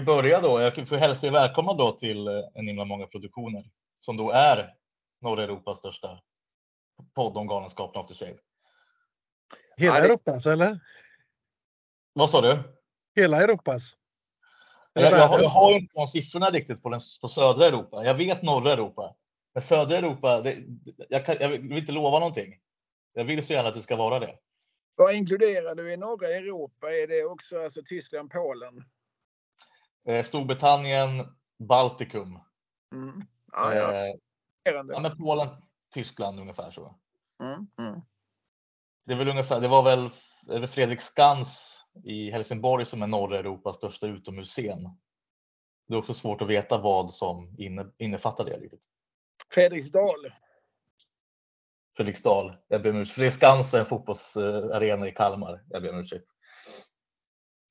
vi 0.00 0.04
kan 0.06 0.14
ju 0.14 0.22
börja 0.22 0.40
då. 0.40 0.60
Jag 0.60 0.88
får 0.88 0.96
hälsa 0.96 1.26
er 1.26 1.30
välkomna 1.30 1.74
då 1.74 1.92
till 1.92 2.28
eh, 2.28 2.34
en 2.54 2.66
himla 2.66 2.84
många 2.84 3.06
produktioner 3.06 3.64
som 4.00 4.16
då 4.16 4.30
är 4.30 4.74
norra 5.20 5.42
Europas 5.44 5.78
största 5.78 6.20
podd 7.14 7.36
om 7.36 7.46
Galenskapen 7.46 8.00
After 8.00 8.14
Shave. 8.14 8.38
Hela 9.76 9.94
Ja, 9.94 10.00
det- 10.00 10.06
Europas 10.06 10.46
eller? 10.46 10.80
Vad 12.12 12.30
sa 12.30 12.40
du? 12.40 12.58
Hela 13.16 13.42
Europas? 13.42 13.94
Jag, 14.92 15.04
jag, 15.12 15.28
har- 15.28 15.40
jag 15.40 15.48
har 15.48 15.70
ju 15.70 15.76
inte 15.78 15.92
de 15.94 16.08
siffrorna 16.08 16.50
riktigt 16.50 16.82
på, 16.82 16.88
den, 16.88 17.00
på 17.20 17.28
södra 17.28 17.66
Europa. 17.66 18.04
Jag 18.04 18.14
vet 18.14 18.42
norra 18.42 18.72
Europa. 18.72 19.14
Men 19.54 19.62
södra 19.62 19.96
Europa, 19.96 20.40
det, 20.40 20.56
jag, 21.08 21.26
kan, 21.26 21.36
jag 21.40 21.48
vill 21.48 21.78
inte 21.78 21.92
lova 21.92 22.18
någonting. 22.18 22.60
Jag 23.12 23.24
vill 23.24 23.46
så 23.46 23.52
gärna 23.52 23.68
att 23.68 23.74
det 23.74 23.82
ska 23.82 23.96
vara 23.96 24.18
det. 24.18 24.38
Vad 24.96 25.14
inkluderar 25.14 25.74
du 25.74 25.92
i 25.92 25.96
norra 25.96 26.28
Europa? 26.28 26.86
Är 26.90 27.06
det 27.06 27.24
också 27.24 27.60
alltså 27.64 27.82
Tyskland, 27.84 28.30
Polen? 28.30 28.84
Eh, 30.08 30.22
Storbritannien, 30.22 31.36
Baltikum. 31.58 32.40
Mm. 32.92 33.26
Ja, 33.52 33.74
ja. 33.74 33.94
Eh, 33.94 34.14
ja, 34.62 35.00
men 35.00 35.18
Polen, 35.18 35.48
Tyskland 35.94 36.40
ungefär 36.40 36.70
så. 36.70 36.98
Mm. 37.42 37.66
Mm. 37.78 38.00
Det, 39.04 39.12
är 39.12 39.16
väl 39.16 39.28
ungefär, 39.28 39.60
det 39.60 39.68
var 39.68 39.82
väl 39.82 40.10
Fredrik 40.68 41.00
Skans 41.00 41.82
i 42.04 42.30
Helsingborg 42.30 42.84
som 42.84 43.02
är 43.02 43.06
norra 43.06 43.38
Europas 43.38 43.76
största 43.76 44.06
utomhusscen. 44.06 44.98
Det 45.88 45.94
är 45.94 45.98
också 45.98 46.14
svårt 46.14 46.42
att 46.42 46.48
veta 46.48 46.78
vad 46.78 47.12
som 47.12 47.54
inne, 47.58 47.92
innefattar 47.98 48.44
det 48.44 48.56
riktigt. 48.56 48.82
Fredriksdal. 49.50 50.32
Fredriksdal, 51.96 52.56
jag 52.68 52.82
ber 52.82 52.90
om 52.90 52.96
ursäkt. 52.96 53.14
Fredrik 53.14 53.34
Skans 53.34 53.74
är 53.74 53.80
en 53.80 53.86
fotbollsarena 53.86 55.08
i 55.08 55.12
Kalmar. 55.12 55.64
Jag 55.68 55.82
ber 55.82 55.92
om 55.92 55.98
ursäkt. 55.98 56.28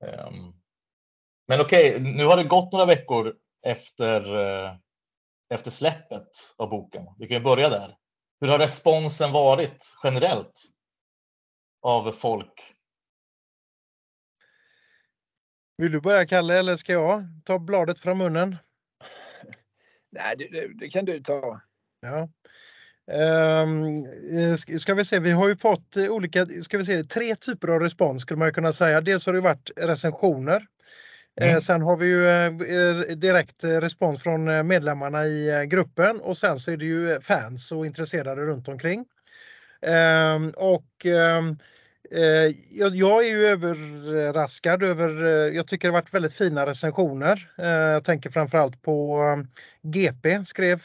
Ehm, 0.04 0.54
Men 1.48 1.62
okej, 1.62 2.00
nu 2.00 2.26
har 2.26 2.38
det 2.38 2.44
gått 2.44 2.72
några 2.72 2.86
veckor 2.86 3.36
efter, 3.66 4.36
eh, 4.36 4.76
efter 5.54 5.72
släppet 5.72 6.28
av 6.58 6.70
boken. 6.70 7.06
Vi 7.18 7.28
kan 7.28 7.38
ju 7.38 7.44
börja 7.44 7.70
där. 7.70 7.98
Hur 8.42 8.48
har 8.48 8.60
responsen 8.60 9.32
varit 9.32 9.96
generellt 10.04 10.62
av 11.82 12.12
folk? 12.12 12.74
Vill 15.78 15.92
du 15.92 16.02
börja 16.02 16.28
Kalle 16.28 16.60
eller 16.60 16.76
ska 16.76 16.94
jag 16.94 17.24
ta 17.46 17.60
bladet 17.60 18.00
från 18.00 18.18
munnen? 18.18 18.56
Nej, 20.10 20.36
det, 20.38 20.48
det, 20.48 20.80
det 20.80 20.90
kan 20.90 21.06
du 21.06 21.24
ta. 21.24 21.62
Ja. 22.02 22.30
Eh, 23.12 24.56
ska- 24.80 24.94
vi 24.94 25.06
se, 25.06 25.20
vi 25.20 25.32
har 25.32 25.48
ju 25.48 25.56
fått 25.56 25.98
eh, 25.98 26.10
olika, 26.10 26.46
ska 26.46 26.78
vi 26.78 26.86
se, 26.86 27.04
tre 27.04 27.36
typer 27.36 27.68
av 27.68 27.80
respons 27.80 28.22
skulle 28.22 28.40
man 28.40 28.54
kunna 28.54 28.74
säga. 28.74 29.02
Dels 29.02 29.26
har 29.26 29.34
det 29.34 29.42
varit 29.42 29.72
recensioner. 29.76 30.68
Mm. 31.42 31.56
Eh, 31.56 31.60
sen 31.60 31.82
har 31.82 31.98
vi 31.98 32.06
ju 32.06 32.28
eh, 32.28 32.46
eh, 32.46 33.16
direkt 33.16 33.64
respons 33.64 34.24
från 34.24 34.68
medlemmarna 34.68 35.26
i 35.26 35.68
gruppen 35.68 36.20
och 36.20 36.38
sen 36.38 36.60
så 36.60 36.72
är 36.72 36.78
det 36.78 36.86
ju 36.86 37.22
fans 37.22 37.72
och 37.72 37.86
intresserade 37.86 38.42
runt 38.42 38.68
omkring. 38.68 39.06
Ehm, 39.82 40.50
och 40.50 41.06
ehm, 41.06 41.58
eh, 42.12 42.56
jag, 42.94 43.26
är 43.26 43.30
ju 43.30 43.46
överraskad 43.48 44.84
över, 44.84 45.26
jag 45.52 45.68
tycker 45.68 45.88
det 45.88 45.92
varit 45.92 46.14
väldigt 46.14 46.34
fina 46.34 46.66
recensioner. 46.66 47.52
Jag 47.94 48.04
tänker 48.04 48.30
framförallt 48.30 48.82
på 48.82 49.20
eh, 49.22 49.44
GP 49.92 50.46
skrev 50.46 50.82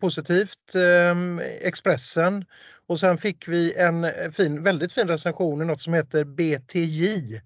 positivt, 0.00 0.74
ehm, 0.74 1.40
Expressen 1.60 2.44
och 2.86 3.00
sen 3.00 3.18
fick 3.18 3.48
vi 3.48 3.78
en 3.78 4.06
fin, 4.32 4.62
väldigt 4.62 4.92
fin 4.92 5.08
recension 5.08 5.62
i 5.62 5.64
något 5.64 5.80
som 5.80 5.94
heter 5.94 6.24
BTJ. 6.24 7.40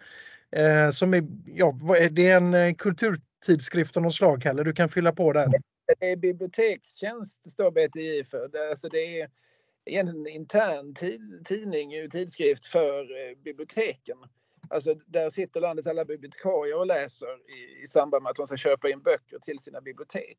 Eh, 0.57 0.91
som 0.91 1.15
är, 1.15 1.25
ja, 1.47 1.75
är 1.97 2.11
det 2.11 2.29
är 2.29 2.37
en 2.37 2.55
eh, 2.55 2.75
kulturtidskrift 2.75 3.97
av 3.97 4.03
något 4.03 4.15
slag, 4.15 4.43
Kalle. 4.43 4.63
Du 4.63 4.73
kan 4.73 4.89
fylla 4.89 5.13
på 5.13 5.33
där. 5.33 5.49
Det 5.99 6.11
är 6.11 6.17
bibliotekstjänst 6.17 7.51
står 7.51 7.71
BTI 7.71 8.25
för. 8.25 8.49
Det, 8.49 8.71
alltså 8.71 8.89
det 8.89 9.21
är 9.21 9.31
egentligen 9.85 10.27
en 10.27 10.33
intern 10.33 10.95
tid, 10.95 11.43
tidning, 11.45 11.93
eh, 11.93 12.09
tidskrift 12.09 12.67
för 12.67 13.01
eh, 13.01 13.37
biblioteken. 13.45 14.17
Alltså 14.71 14.95
där 14.95 15.31
sitter 15.31 15.61
landets 15.61 15.89
alla 15.89 16.05
bibliotekarier 16.05 16.79
och 16.79 16.87
läser 16.87 17.27
i, 17.27 17.83
i 17.83 17.87
samband 17.87 18.23
med 18.23 18.31
att 18.31 18.37
de 18.37 18.47
ska 18.47 18.57
köpa 18.57 18.91
in 18.91 19.03
böcker 19.03 19.39
till 19.39 19.59
sina 19.59 19.81
bibliotek. 19.81 20.39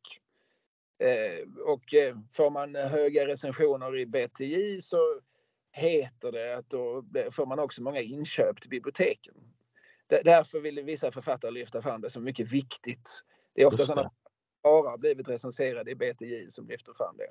Eh, 0.98 1.64
och 1.66 1.94
eh, 1.94 2.16
får 2.32 2.50
man 2.50 2.74
höga 2.74 3.26
recensioner 3.26 3.98
i 3.98 4.06
BTI 4.06 4.80
så 4.82 5.20
heter 5.72 6.32
det 6.32 6.56
att 6.56 6.70
då 6.70 7.04
får 7.30 7.46
man 7.46 7.58
också 7.58 7.82
många 7.82 8.00
inköp 8.00 8.60
till 8.60 8.70
biblioteken. 8.70 9.34
Därför 10.10 10.60
vill 10.60 10.82
vissa 10.84 11.12
författare 11.12 11.50
lyfta 11.50 11.82
fram 11.82 12.00
det 12.00 12.10
som 12.10 12.24
mycket 12.24 12.52
viktigt. 12.52 13.22
Det 13.54 13.62
är 13.62 13.66
ofta 13.66 13.86
sådana 13.86 14.02
det. 14.02 14.10
bara 14.62 14.98
blivit 14.98 15.28
recenserade 15.28 15.90
i 15.90 15.94
BTJ 15.94 16.50
som 16.50 16.68
lyfter 16.68 16.92
fram 16.92 17.16
det. 17.16 17.30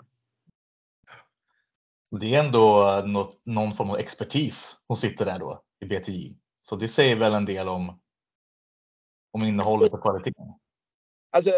Det 2.19 2.35
är 2.35 2.39
ändå 2.45 3.01
något, 3.05 3.45
någon 3.45 3.73
form 3.73 3.89
av 3.89 3.97
expertis 3.97 4.81
som 4.87 4.95
sitter 4.95 5.25
där 5.25 5.39
då 5.39 5.63
i 5.79 5.85
BTI. 5.85 6.37
Så 6.61 6.75
det 6.75 6.87
säger 6.87 7.15
väl 7.15 7.33
en 7.33 7.45
del 7.45 7.69
om, 7.69 8.01
om 9.31 9.43
innehållet 9.43 9.93
och 9.93 10.01
kvaliteten. 10.01 10.53
Alltså, 11.31 11.51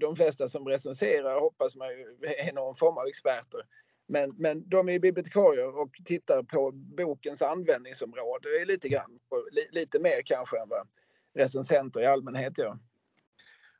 de 0.00 0.16
flesta 0.16 0.48
som 0.48 0.68
recenserar 0.68 1.40
hoppas 1.40 1.76
man 1.76 1.88
ju 1.88 2.16
är 2.38 2.52
någon 2.52 2.74
form 2.74 2.98
av 2.98 3.06
experter. 3.06 3.60
Men, 4.10 4.34
men 4.38 4.68
de 4.68 4.88
är 4.88 4.98
bibliotekarier 4.98 5.78
och 5.78 5.90
tittar 6.04 6.42
på 6.42 6.70
bokens 6.72 7.42
användningsområde 7.42 8.64
lite 8.64 8.88
grann. 8.88 9.18
Och 9.28 9.48
li, 9.52 9.80
lite 9.80 10.00
mer 10.00 10.22
kanske 10.24 10.58
än 10.58 10.68
vad 10.68 10.88
recensenter 11.34 12.00
i 12.00 12.06
allmänhet 12.06 12.58
gör. 12.58 12.74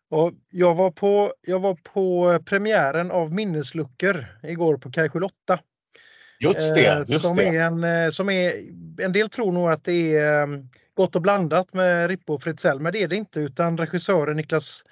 Och 0.09 0.33
jag, 0.51 0.75
var 0.75 0.91
på, 0.91 1.35
jag 1.47 1.61
var 1.61 1.75
på 1.75 2.39
premiären 2.45 3.11
av 3.11 3.33
Minnesluckor 3.33 4.27
igår 4.43 4.77
på 4.77 4.91
Kaj 4.91 5.09
8. 5.09 5.61
Just 6.41 6.75
det, 6.75 6.87
Eh, 6.87 6.99
just 6.99 7.21
som, 7.21 7.37
det. 7.37 7.49
Är 7.49 7.61
en, 7.61 7.85
eh, 7.85 8.11
som 8.11 8.31
är, 8.31 8.53
en 9.01 9.12
del 9.12 9.29
tror 9.29 9.53
nog 9.53 9.71
att 9.71 9.85
det 9.85 10.17
är 10.17 10.43
eh, 10.43 10.47
gott 10.95 11.17
och 11.17 11.23
blandat 11.23 11.75
med 11.75 12.09
Rippe 12.09 12.33
och 12.33 12.43
Fritzell, 12.43 12.81
men 12.81 12.93
det 12.93 13.03
är 13.03 13.09
det 13.09 13.17
inte 13.17 13.41
utan 13.41 13.79
regissören 13.79 14.37
Niklas 14.37 14.85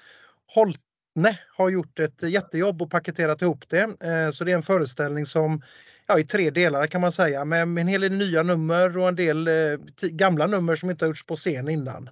Holtne 1.18 1.38
har 1.56 1.70
gjort 1.70 1.98
ett 1.98 2.22
jättejobb 2.22 2.82
och 2.82 2.90
paketerat 2.90 3.42
ihop 3.42 3.64
det. 3.68 3.82
Eh, 3.82 4.30
så 4.30 4.44
det 4.44 4.52
är 4.52 4.56
en 4.56 4.62
föreställning 4.62 5.26
som 5.26 5.62
ja, 6.06 6.18
i 6.18 6.24
tre 6.24 6.50
delar 6.50 6.86
kan 6.86 7.00
man 7.00 7.12
säga 7.12 7.44
med, 7.44 7.62
en 7.62 7.88
hel 7.88 8.00
del 8.00 8.12
nya 8.12 8.42
nummer 8.42 8.98
och 8.98 9.08
en 9.08 9.16
del 9.16 9.48
eh, 9.48 9.78
gamla 10.02 10.46
nummer 10.46 10.76
som 10.76 10.90
inte 10.90 11.04
har 11.04 11.08
gjorts 11.08 11.26
på 11.26 11.36
scen 11.36 11.68
innan. 11.68 12.10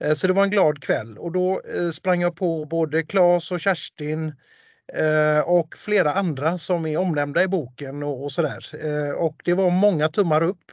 Eh, 0.00 0.14
så 0.14 0.26
det 0.26 0.32
var 0.32 0.44
en 0.44 0.50
glad 0.50 0.82
kväll 0.82 1.18
och 1.18 1.32
då 1.32 1.62
sprang 1.92 2.20
jag 2.20 2.36
på 2.36 2.64
både 2.64 3.02
Claes 3.02 3.50
och 3.50 3.60
Kerstin 3.60 4.34
och 5.44 5.76
flera 5.76 6.12
andra 6.12 6.58
som 6.58 6.86
är 6.86 6.96
omnämnda 6.96 7.42
i 7.42 7.48
boken 7.48 8.02
och, 8.02 8.24
och 8.24 8.32
sådär. 8.32 8.66
Och 9.16 9.40
det 9.44 9.54
var 9.54 9.70
många 9.70 10.08
tummar 10.08 10.42
upp. 10.42 10.72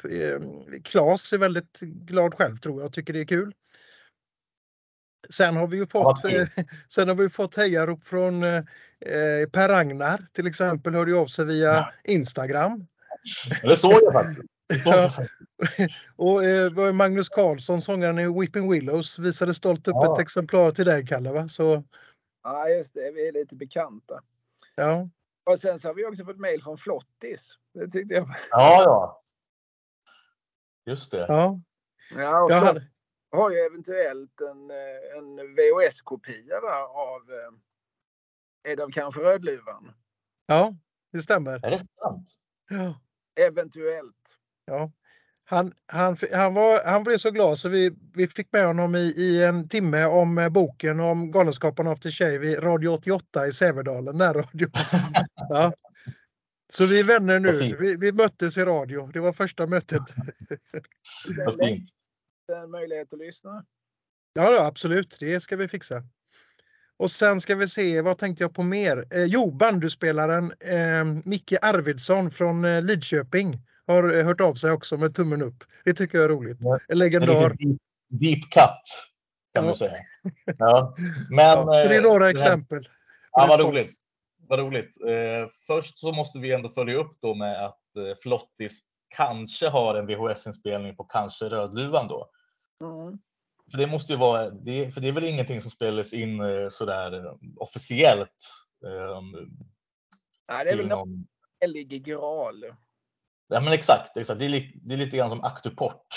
Claes 0.83 1.33
är 1.33 1.37
väldigt 1.37 1.79
glad 1.79 2.33
själv 2.33 2.57
tror 2.57 2.79
jag, 2.79 2.87
och 2.87 2.93
tycker 2.93 3.13
det 3.13 3.19
är 3.19 3.25
kul. 3.25 3.53
Sen 5.29 5.55
har 5.55 5.67
vi 5.67 5.77
ju 5.77 5.85
fått, 5.85 6.19
Ja, 6.23 6.29
kul. 6.29 6.41
eh, 6.55 6.65
sen 6.87 7.07
har 7.07 7.15
vi 7.15 7.29
fått 7.29 7.55
hejarop 7.55 8.03
från 8.03 8.43
eh, 8.43 8.55
eh, 8.99 9.49
Per 9.51 9.69
Ragnar 9.69 10.25
till 10.33 10.47
exempel, 10.47 10.93
hörde 10.93 11.15
av 11.19 11.25
sig 11.27 11.45
via 11.45 11.73
Ja. 11.73 11.91
Instagram. 12.03 12.85
Det 13.61 13.77
såg 13.77 13.91
jag 14.03 14.13
faktiskt. 14.13 14.41
Ja. 14.85 15.11
Och 16.15 16.43
eh, 16.45 16.93
Magnus 16.93 17.29
Karlsson, 17.29 17.81
sångaren 17.81 18.19
i 18.19 18.39
Weeping 18.39 18.71
Willows, 18.71 19.19
visade 19.19 19.53
stolt 19.53 19.87
upp 19.87 19.95
Ja. 19.97 20.13
ett 20.13 20.21
exemplar 20.21 20.71
till 20.71 20.85
dig 20.85 21.05
Kalle. 21.07 21.31
Va? 21.31 21.47
Så, 21.47 21.83
Ja, 22.43 22.69
just 22.69 22.93
det. 22.93 23.11
Vi 23.11 23.27
är 23.27 23.31
lite 23.33 23.55
bekanta. 23.55 24.21
ja. 24.75 25.09
Och 25.43 25.59
sen 25.59 25.79
så 25.79 25.87
har 25.87 25.93
vi 25.93 26.05
också 26.05 26.25
fått 26.25 26.37
mejl 26.39 26.61
från 26.63 26.77
Flottis. 26.77 27.57
Det 27.73 27.87
tyckte 27.87 28.13
jag. 28.13 28.29
Ja, 28.51 28.83
ja. 28.83 29.21
Just 30.85 31.11
det. 31.11 31.25
Ja. 31.27 31.59
Ja, 32.15 32.41
och 32.43 32.51
Jag 32.51 32.61
Flottis 32.61 32.67
hade, 32.67 32.87
har 33.31 33.51
ju 33.51 33.57
eventuellt 33.57 34.41
en, 34.41 34.71
eh, 34.71 35.17
en 35.17 35.55
VHS-kopia 35.55 36.55
av 36.93 37.21
eh, 37.31 38.71
är 38.71 38.75
det 38.75 38.83
av 38.83 38.89
kanske 38.89 39.21
Rödluvan? 39.21 39.93
ja, 40.45 40.75
det 41.11 41.19
stämmer. 41.19 41.65
Är 41.65 41.71
det 41.71 41.87
sant? 42.01 42.29
Ja. 42.69 42.99
Eventuellt. 43.45 44.37
Ja. 44.65 44.91
Han, 45.43 45.73
han, 45.85 46.17
han, 46.33 46.53
var, 46.53 46.85
han 46.85 47.03
blev 47.03 47.17
så 47.17 47.31
glad 47.31 47.59
så 47.59 47.69
vi, 47.69 47.91
vi 48.13 48.27
fick 48.27 48.51
med 48.51 48.65
honom 48.65 48.95
i, 48.95 48.99
i 48.99 49.43
en 49.43 49.69
timme 49.69 50.05
om 50.05 50.37
eh, 50.37 50.49
boken 50.49 50.99
om 50.99 51.31
Galenskaparna 51.31 51.91
After 51.91 52.11
Shave 52.11 52.47
i 52.47 52.55
Radio 52.55 52.89
88 52.89 53.47
i 53.47 53.51
Sävedalen, 53.51 54.17
närradio. 54.17 54.69
Ja. 55.49 55.73
Så 56.73 56.85
vi 56.85 56.99
är 56.99 57.03
vänner 57.03 57.39
nu. 57.39 57.75
Vi, 57.79 57.95
vi 57.95 58.11
möttes 58.11 58.57
i 58.57 58.61
radio. 58.61 59.07
Det 59.13 59.19
var 59.19 59.33
första 59.33 59.67
mötet. 59.67 60.01
En 62.51 62.71
möjlighet 62.71 63.13
att 63.13 63.19
lyssna. 63.19 63.65
Ja, 64.33 64.51
ja, 64.51 64.65
absolut. 64.65 65.17
Det 65.19 65.39
ska 65.39 65.55
vi 65.55 65.67
fixa. 65.67 66.03
Och 66.97 67.11
sen 67.11 67.41
ska 67.41 67.55
vi 67.55 67.67
se, 67.67 68.01
vad 68.01 68.17
tänkte 68.17 68.43
jag 68.43 68.53
på 68.53 68.63
mer? 68.63 69.05
Eh, 69.11 69.23
jo, 69.23 69.51
bandyspelaren 69.51 70.53
eh, 70.59 71.03
Micke 71.25 71.53
Arvidsson 71.61 72.31
från 72.31 72.65
eh, 72.65 72.81
Lidköping 72.81 73.61
har 73.87 74.17
eh, 74.17 74.25
hört 74.25 74.41
av 74.41 74.53
sig 74.53 74.71
också 74.71 74.97
med 74.97 75.15
tummen 75.15 75.41
upp. 75.41 75.63
Det 75.85 75.93
tycker 75.93 76.17
jag 76.17 76.25
är 76.25 76.29
roligt. 76.29 76.57
Ja. 76.59 76.73
En 76.73 76.79
En 76.87 76.97
legendar. 76.97 77.49
deep, 77.49 77.79
deep 78.09 78.41
cut. 78.51 79.11
Kan 79.53 79.65
ja. 79.65 79.71
du 79.71 79.77
säga. 79.77 79.97
Ja. 80.57 80.95
Men, 81.29 81.45
ja, 81.45 81.63
så 81.83 81.89
det 81.89 81.95
är 81.95 82.01
några 82.01 82.29
exempel. 82.29 82.87
Ja, 83.31 83.45
vad 83.49 83.59
roligt. 83.59 83.91
Vad 84.47 84.59
roligt. 84.59 84.97
Eh, 85.07 85.49
först 85.67 85.99
så 85.99 86.11
måste 86.11 86.39
vi 86.39 86.53
ändå 86.53 86.69
följa 86.69 86.95
upp 86.97 87.17
då 87.21 87.35
med 87.35 87.65
att 87.65 87.97
eh, 87.97 88.17
Flottis 88.21 88.83
kanske 89.15 89.67
har 89.67 89.95
en 89.95 90.07
VHS-inspelning 90.07 90.95
på 90.95 91.03
kanske 91.03 91.45
Rödluvan 91.45 92.07
då. 92.07 92.29
Mm. 92.81 93.19
För 93.71 93.77
det 93.77 93.87
måste 93.87 94.13
ju 94.13 94.19
vara, 94.19 94.49
det, 94.49 94.91
för 94.91 95.01
det 95.01 95.07
är 95.07 95.11
väl 95.11 95.23
ingenting 95.23 95.61
som 95.61 95.71
spelas 95.71 96.13
in 96.13 96.41
eh, 96.41 96.69
sådär 96.69 97.25
eh, 97.25 97.33
officiellt? 97.57 98.37
Eh, 98.85 99.21
Nej, 100.47 100.65
det 100.65 100.71
är 100.71 100.77
väl 100.77 100.87
någon 100.87 101.27
helig 101.61 102.05
graal. 102.05 102.65
Ja 103.47 103.61
men 103.61 103.73
exakt, 103.73 104.17
exakt. 104.17 104.39
Det, 104.39 104.45
är 104.45 104.49
li, 104.49 104.79
det 104.83 104.93
är 104.93 104.97
lite 104.97 105.17
grann 105.17 105.29
som 105.29 105.43
Aktuport 105.43 106.07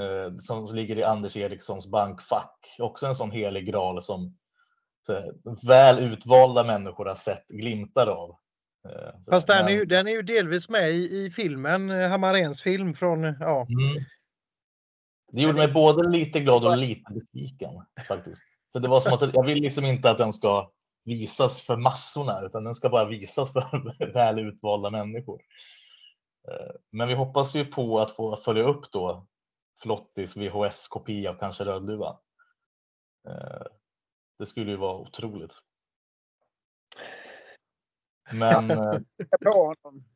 eh, 0.00 0.36
som 0.38 0.74
ligger 0.74 0.98
i 0.98 1.04
Anders 1.04 1.36
Erikssons 1.36 1.86
bankfack. 1.86 2.76
Också 2.78 3.06
en 3.06 3.14
sån 3.14 3.30
helig 3.30 3.66
graal 3.66 4.02
som 4.02 4.36
så, 5.06 5.32
väl 5.66 5.98
utvalda 5.98 6.64
människor 6.64 7.06
har 7.06 7.14
sett 7.14 7.48
glimtar 7.48 8.06
av. 8.06 8.30
Eh, 8.88 9.14
Fast 9.30 9.46
den 9.46 9.66
är, 9.68 9.72
ju, 9.72 9.84
den 9.84 10.06
är 10.06 10.12
ju 10.12 10.22
delvis 10.22 10.68
med 10.68 10.90
i, 10.90 11.24
i 11.24 11.30
filmen, 11.30 11.90
Hammaréns 11.90 12.62
film 12.62 12.94
från, 12.94 13.22
ja. 13.22 13.66
Mm. 13.68 14.04
Det 15.34 15.42
gjorde 15.42 15.58
mig 15.58 15.72
både 15.72 16.08
lite 16.08 16.40
glad 16.40 16.64
och 16.64 16.76
lite 16.76 17.12
besviken 17.12 17.84
faktiskt. 18.08 18.42
För 18.72 18.80
det 18.80 18.88
var 18.88 19.00
som 19.00 19.12
att 19.12 19.34
jag 19.34 19.46
vill 19.46 19.62
liksom 19.62 19.84
inte 19.84 20.10
att 20.10 20.18
den 20.18 20.32
ska 20.32 20.70
visas 21.04 21.60
för 21.60 21.76
massorna 21.76 22.40
utan 22.40 22.64
den 22.64 22.74
ska 22.74 22.88
bara 22.88 23.04
visas 23.04 23.52
för 23.52 24.12
väl 24.12 24.38
utvalda 24.38 24.90
människor. 24.90 25.42
Eh, 26.48 26.74
men 26.90 27.08
vi 27.08 27.14
hoppas 27.14 27.54
ju 27.54 27.64
på 27.64 28.00
att 28.00 28.10
få 28.10 28.36
följa 28.36 28.62
upp 28.62 28.92
då 28.92 29.26
Flottis 29.82 30.36
VHS-kopia 30.36 31.30
av 31.30 31.34
kanske 31.34 31.64
Rödluva. 31.64 32.18
Eh, 33.28 33.66
det 34.38 34.46
skulle 34.46 34.70
ju 34.70 34.76
vara 34.76 34.96
otroligt. 34.96 35.58
Men... 38.32 38.68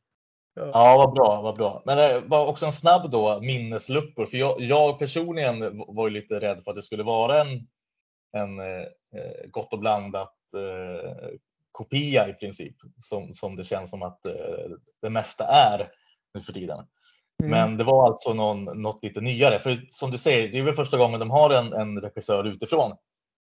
Ja, 0.59 0.97
vad 0.97 1.13
bra, 1.13 1.43
vad 1.43 1.57
bra. 1.57 1.83
Men 1.85 1.97
det 1.97 2.21
var 2.27 2.47
också 2.47 2.67
en 2.67 2.73
snabb 2.73 3.11
då 3.11 3.41
minnesluckor, 3.41 4.27
för 4.27 4.37
jag, 4.37 4.61
jag 4.61 4.99
personligen 4.99 5.79
var 5.87 6.09
ju 6.09 6.15
lite 6.15 6.41
rädd 6.41 6.65
för 6.65 6.71
att 6.71 6.77
det 6.77 6.83
skulle 6.83 7.03
vara 7.03 7.41
en, 7.41 7.69
en 8.33 8.61
eh, 8.61 8.87
gott 9.51 9.73
och 9.73 9.79
blandat 9.79 10.35
eh, 10.57 11.29
kopia 11.73 12.29
i 12.29 12.33
princip, 12.33 12.77
som, 12.99 13.35
som 13.35 13.57
det 13.57 13.65
känns 13.65 13.91
som 13.91 14.03
att 14.03 14.27
eh, 14.27 14.33
det 15.03 15.11
mesta 15.11 15.45
är 15.45 15.91
nu 16.35 16.41
för 16.41 16.53
tiden. 16.53 16.87
Mm. 17.43 17.51
Men 17.51 17.77
det 17.77 17.85
var 17.85 18.07
alltså 18.07 18.33
någon, 18.33 18.83
något 18.83 19.03
lite 19.03 19.21
nyare, 19.21 19.61
för 19.61 19.87
som 19.91 20.11
du 20.11 20.19
säger, 20.19 20.49
det 20.49 20.59
är 20.59 20.63
väl 20.63 20.75
första 20.75 20.99
gången 20.99 21.21
de 21.21 21.31
har 21.31 21.51
en, 21.51 21.73
en 21.73 22.01
regissör 22.01 22.45
utifrån 22.45 22.97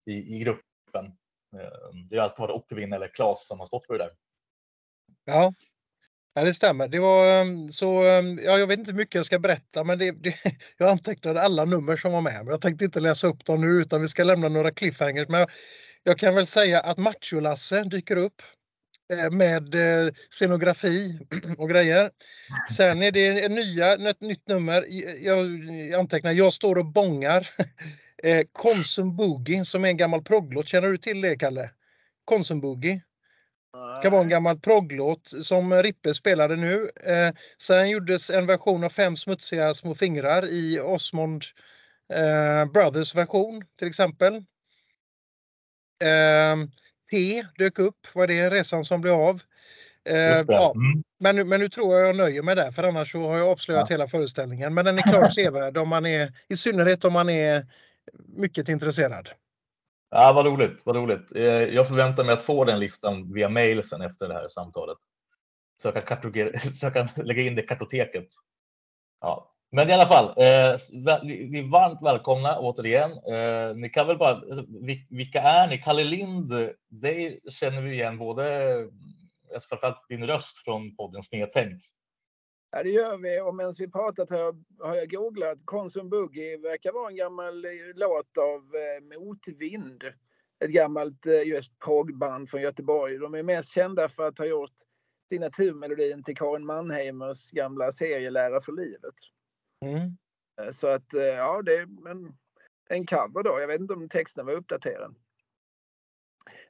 i, 0.07 0.37
i 0.37 0.39
gruppen. 0.39 1.07
Eh, 1.57 1.95
det 2.11 2.17
har 2.17 2.25
alltid 2.25 2.41
varit 2.41 2.57
Okvin 2.57 2.93
eller 2.93 3.09
Klas 3.09 3.47
som 3.47 3.59
har 3.59 3.67
stått 3.67 3.87
för 3.87 3.99
det 3.99 4.05
där. 4.05 4.13
Ja, 5.25 5.53
Ja, 6.38 6.44
det 6.44 6.55
stämmer. 6.55 6.88
Det 6.88 6.99
var 6.99 7.41
ehm, 7.41 7.69
så, 7.69 8.03
ehm, 8.03 8.38
ja, 8.38 8.59
jag 8.59 8.67
vet 8.67 8.79
inte 8.79 8.91
hur 8.91 8.99
mycket 8.99 9.15
jag 9.15 9.27
ska 9.27 9.38
berätta, 9.38 9.85
men 9.85 9.99
det, 9.99 10.11
det, 10.11 10.35
jag 10.79 10.88
antecknade 10.88 11.43
alla 11.43 11.65
nummer 11.65 11.97
som 11.97 12.12
var 12.12 12.21
med. 12.21 12.35
Men 12.35 12.47
jag 12.47 12.61
tänkte 12.61 12.85
inte 12.85 13.00
läsa 13.00 13.27
upp 13.27 13.44
dem 13.44 13.61
nu, 13.61 13.67
utan 13.67 14.00
vi 14.00 14.09
ska 14.09 14.25
lämna 14.25 14.49
några 14.49 14.71
cliffhangers. 14.71 15.29
Men 15.29 15.41
jag, 15.41 15.50
jag 16.03 16.19
kan 16.19 16.35
väl 16.35 16.47
säga 16.47 16.81
att 16.81 16.99
Macho-Lasse 16.99 17.85
dyker 17.85 18.17
upp 18.17 18.43
eh, 19.12 19.31
med 19.31 19.75
eh, 19.75 20.12
scenografi 20.31 21.19
och 21.59 21.71
grejer. 21.71 22.11
Sen 22.77 23.03
är 23.03 23.12
det 23.12 23.49
nya, 23.49 24.11
ett 24.11 24.21
nytt 24.21 24.49
nummer. 24.49 24.85
Jag, 24.89 25.47
jag 25.91 26.00
antecknar, 26.00 26.32
jag 26.32 26.53
står 26.53 26.79
och 26.79 26.87
bångar. 26.87 27.50
Eh, 28.23 28.43
Konsum 28.53 29.17
Boogie 29.17 29.65
som 29.65 29.85
är 29.85 29.89
en 29.89 29.97
gammal 29.97 30.23
progglåt. 30.23 30.69
Känner 30.69 30.89
du 30.89 30.99
till 30.99 31.21
det, 31.21 31.37
Kalle? 31.37 31.71
Konsum 32.25 32.61
Boogie. 32.61 33.00
Det 33.96 34.02
kan 34.02 34.12
vara 34.12 34.23
en 34.23 34.28
gammal 34.28 34.58
progglåt 34.58 35.32
som 35.43 35.82
Rippe 35.82 36.14
spelade 36.14 36.56
nu. 36.56 36.90
Eh, 37.05 37.31
sen 37.58 37.90
gjordes 37.90 38.31
en 38.31 38.46
version 38.46 38.84
av 38.84 38.88
Fem 38.88 39.17
smutsiga 39.17 39.75
små 39.75 39.94
fingrar 39.94 40.46
i 40.46 40.81
Osmond 40.81 41.44
eh, 42.12 42.73
Brothers 42.73 43.14
version 43.14 43.64
till 43.78 43.88
exempel. 43.88 44.34
Eh, 46.05 46.56
T 47.11 47.44
dök 47.58 47.78
upp, 47.78 48.06
var 48.14 48.26
det 48.26 48.50
resan 48.50 48.84
som 48.84 49.00
blev 49.00 49.14
av. 49.14 49.43
Eh, 50.08 50.44
ja, 50.49 50.72
mm. 50.76 51.02
men, 51.20 51.37
nu, 51.37 51.44
men 51.44 51.61
nu 51.61 51.69
tror 51.69 51.96
jag 51.96 52.08
jag 52.08 52.17
nöjer 52.17 52.43
mig 52.43 52.56
där 52.56 52.72
för 52.72 52.82
annars 52.82 53.12
så 53.12 53.29
har 53.29 53.38
jag 53.38 53.49
avslöjat 53.49 53.90
ja. 53.90 53.94
hela 53.94 54.08
föreställningen. 54.08 54.75
Men 54.75 54.84
den 54.84 54.99
är 54.99 55.02
klart 55.02 55.34
sevärd 55.34 55.76
om 55.79 55.88
man 55.88 56.06
är, 56.06 56.32
i 56.49 56.56
synnerhet 56.56 57.05
om 57.05 57.12
man 57.12 57.29
är 57.29 57.67
mycket 58.37 58.69
intresserad. 58.69 59.29
Ja, 60.19 60.33
vad 60.33 60.47
roligt, 60.47 60.87
vad 60.87 60.97
roligt. 60.97 61.37
Eh, 61.37 61.45
jag 61.45 61.89
förväntar 61.89 62.25
mig 62.25 62.33
att 62.33 62.43
få 62.43 62.65
den 62.65 62.81
listan 62.81 63.33
via 63.33 63.49
mail 63.49 63.83
sen 63.83 64.03
efter 64.03 64.29
det 64.29 64.35
här 64.35 64.49
samtalet. 64.49 64.99
Så 65.83 65.89
jag 65.89 66.05
kan, 66.05 66.33
så 66.73 66.87
jag 66.87 66.95
kan 66.95 67.09
lägga 67.25 67.43
in 67.43 67.55
det 67.55 67.63
i 67.63 67.67
kartoteket. 67.67 68.29
Ja. 69.21 69.53
Men 69.73 69.91
i 69.91 69.93
alla 69.93 70.07
fall, 70.07 70.25
eh, 70.25 70.77
ni 71.23 71.59
är 71.59 71.71
varmt 71.71 72.03
välkomna 72.03 72.59
återigen. 72.59 73.11
Eh, 73.11 73.77
ni 73.77 73.89
kan 73.89 74.07
väl 74.07 74.19
bara, 74.19 74.35
alltså, 74.37 74.65
vilka 75.11 75.41
är 75.41 75.69
ni? 75.69 75.79
Kalle 75.79 76.05
Lind, 76.05 76.53
dig 76.89 77.41
känner 77.51 77.83
vi 77.83 77.93
igen 77.93 78.19
både, 78.19 78.73
eh, 78.73 79.61
framförallt 79.69 80.09
din 80.09 80.27
röst 80.27 80.59
från 80.65 80.97
podden 80.97 81.23
Snedtänkt. 81.23 81.85
Ja, 82.71 82.83
det 82.83 82.91
gör 82.91 83.17
vi. 83.17 83.41
Och 83.41 83.55
medan 83.55 83.75
vi 83.79 83.91
pratat 83.91 84.31
här 84.31 84.55
har 84.79 84.95
jag 84.95 85.11
googlat. 85.11 85.59
Konsum 85.65 86.09
Boogie 86.09 86.59
verkar 86.59 86.93
vara 86.93 87.11
en 87.11 87.17
gammal 87.17 87.65
eh, 87.65 87.71
låt 87.95 88.39
av 88.39 88.63
eh, 88.75 89.19
Motvind. 89.19 90.05
Ett 90.65 90.71
gammalt 90.71 91.27
eh, 91.27 91.43
just 91.43 91.79
progband 91.79 92.51
från 92.51 92.63
Göteborg. 92.63 93.19
De 93.19 93.35
är 93.35 93.43
mest 93.43 93.73
kända 93.73 94.08
för 94.08 94.29
att 94.29 94.39
ha 94.39 94.46
gjort 94.46 94.75
signaturmelodin 95.31 96.23
till 96.23 96.37
Karin 96.37 96.67
Mannheimers 96.67 97.51
gamla 97.51 97.93
serielära 97.93 98.61
för 98.61 98.73
livet. 98.73 99.15
Mm. 99.85 100.17
Så 100.73 100.87
att 100.87 101.13
ja, 101.13 101.63
det 101.63 101.75
är 101.75 102.08
en, 102.11 102.37
en 102.89 103.06
cover 103.06 103.43
då. 103.43 103.61
Jag 103.61 103.67
vet 103.67 103.81
inte 103.81 103.94
om 103.94 104.08
texten 104.08 104.46
var 104.46 104.53
uppdaterad. 104.53 105.15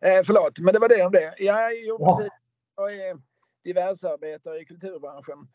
Eh, 0.00 0.22
förlåt, 0.24 0.58
men 0.58 0.74
det 0.74 0.80
var 0.80 0.88
det 0.88 1.04
om 1.04 1.12
det. 1.12 1.34
Ja, 1.38 1.70
jo, 1.70 1.98
precis. 1.98 2.32
Jag 2.76 2.94
är 2.94 3.18
diversarbetare 3.64 4.58
i 4.58 4.64
kulturbranschen 4.64 5.48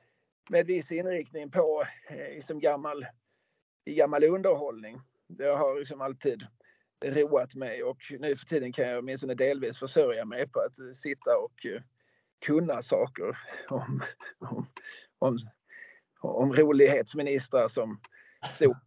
med 0.52 0.66
viss 0.66 0.92
inriktning 0.92 1.52
på 1.52 1.84
eh, 2.10 2.18
liksom 2.18 2.60
gammal, 2.60 3.06
gammal 3.86 4.24
underhållning. 4.24 5.02
Det 5.28 5.48
har 5.48 5.80
liksom 5.80 6.02
alltid 6.02 6.48
roat 7.06 7.56
mig 7.56 7.84
och 7.84 7.98
nu 8.20 8.36
för 8.36 8.46
tiden 8.46 8.74
kan 8.74 8.88
jag 8.88 9.00
åtminstone 9.00 9.34
delvis 9.34 9.80
försörja 9.80 10.26
mig 10.26 10.50
på 10.50 10.60
att 10.60 10.80
eh, 10.80 10.94
sitta 10.94 11.38
och 11.38 11.66
eh, 11.66 11.82
kunna 12.46 12.82
saker 12.82 13.38
om, 13.70 14.02
om, 14.40 14.68
om, 15.20 15.38
om 16.22 16.54
rolighetsministrar 16.54 17.68
som 17.68 18.02
stod 18.50 18.78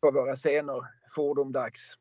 på 0.00 0.10
våra 0.10 0.36
scener 0.36 0.80
fordomdags. 1.14 1.98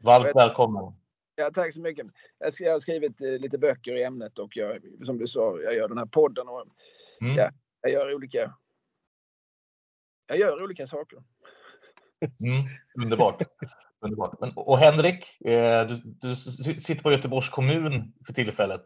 Varmt 0.00 0.36
välkommen! 0.36 1.01
Ja, 1.34 1.50
tack 1.54 1.74
så 1.74 1.80
mycket. 1.80 2.06
Jag 2.58 2.72
har 2.72 2.78
skrivit 2.78 3.20
eh, 3.20 3.28
lite 3.28 3.58
böcker 3.58 3.96
i 3.96 4.02
ämnet 4.02 4.38
och 4.38 4.56
jag, 4.56 4.82
som 5.04 5.18
du 5.18 5.26
sa, 5.26 5.60
jag 5.60 5.74
gör 5.74 5.88
den 5.88 5.98
här 5.98 6.06
podden 6.06 6.48
och 6.48 6.66
mm. 7.20 7.36
ja, 7.36 7.50
jag 7.80 7.92
gör 7.92 8.14
olika 8.14 8.54
jag 10.26 10.38
gör 10.38 10.62
olika 10.62 10.86
saker. 10.86 11.18
Mm, 12.22 12.66
underbart. 13.02 13.42
underbart. 14.00 14.40
Men, 14.40 14.52
och 14.56 14.78
Henrik, 14.78 15.40
eh, 15.44 15.86
du, 15.86 16.00
du 16.20 16.36
sitter 16.80 17.02
på 17.02 17.12
Göteborgs 17.12 17.50
kommun 17.50 18.12
för 18.26 18.32
tillfället. 18.32 18.82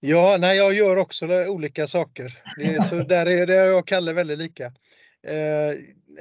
Ja, 0.00 0.36
nej, 0.40 0.56
jag 0.56 0.74
gör 0.74 0.96
också 0.96 1.26
olika 1.48 1.86
saker. 1.86 2.42
Det 2.56 2.74
är, 2.74 2.80
så 2.80 2.94
där 2.94 3.26
är 3.26 3.46
det 3.46 3.54
jag 3.54 3.78
och 3.78 3.88
Kalle 3.88 4.12
väldigt 4.12 4.38
lika. 4.38 4.72
Eh, 5.22 5.70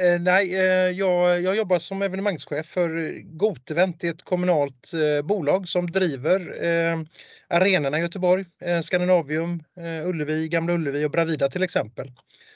eh, 0.06 0.20
nej, 0.20 0.56
eh, 0.56 0.92
jag, 0.92 1.42
jag 1.42 1.56
jobbar 1.56 1.80
som 1.80 2.02
evenemangschef 2.02 2.66
för 2.66 3.22
Gotevent, 3.38 4.04
ett 4.04 4.24
kommunalt 4.24 4.92
eh, 4.94 5.26
bolag 5.26 5.70
som 5.70 5.92
driver 5.92 6.64
eh, 6.66 7.00
arenorna 7.48 7.98
i 7.98 8.02
Göteborg. 8.02 8.46
Eh, 8.62 8.78
eh, 8.78 10.08
Ullevi, 10.08 10.48
Gamla 10.48 10.74
Ullevi 10.74 11.06
och 11.06 11.12
Bravida 11.12 11.50
till 11.50 11.64
exempel. 11.64 12.12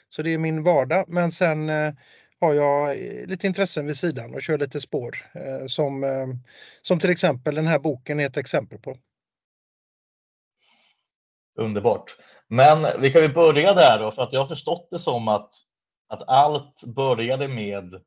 Så 0.08 0.22
det 0.22 0.34
är 0.34 0.38
min 0.38 0.62
vardag. 0.62 1.04
Men 1.08 1.32
sen 1.32 1.68
eh, 1.68 1.92
har 2.40 2.54
jag 2.54 2.96
lite 3.26 3.46
intressen 3.46 3.86
vid 3.86 3.96
sidan 3.96 4.34
och 4.34 4.42
kör 4.42 4.58
lite 4.58 4.80
spår 4.80 5.16
som, 5.68 6.04
som 6.82 7.00
till 7.00 7.10
exempel 7.10 7.54
den 7.54 7.66
här 7.66 7.78
boken 7.78 8.20
är 8.20 8.26
ett 8.26 8.36
exempel 8.36 8.78
på. 8.78 8.96
Underbart. 11.58 12.16
Men 12.48 12.86
vi 13.00 13.10
kan 13.12 13.22
ju 13.22 13.28
börja 13.28 13.74
där 13.74 13.98
då, 13.98 14.10
för 14.10 14.22
att 14.22 14.32
jag 14.32 14.40
har 14.40 14.46
förstått 14.46 14.88
det 14.90 14.98
som 14.98 15.28
att, 15.28 15.50
att 16.14 16.28
allt 16.28 16.84
började 16.86 17.48
med 17.48 18.02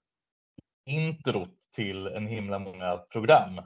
introt 0.85 1.71
till 1.75 2.07
en 2.07 2.27
himla 2.27 2.59
många 2.59 2.97
program. 2.97 3.61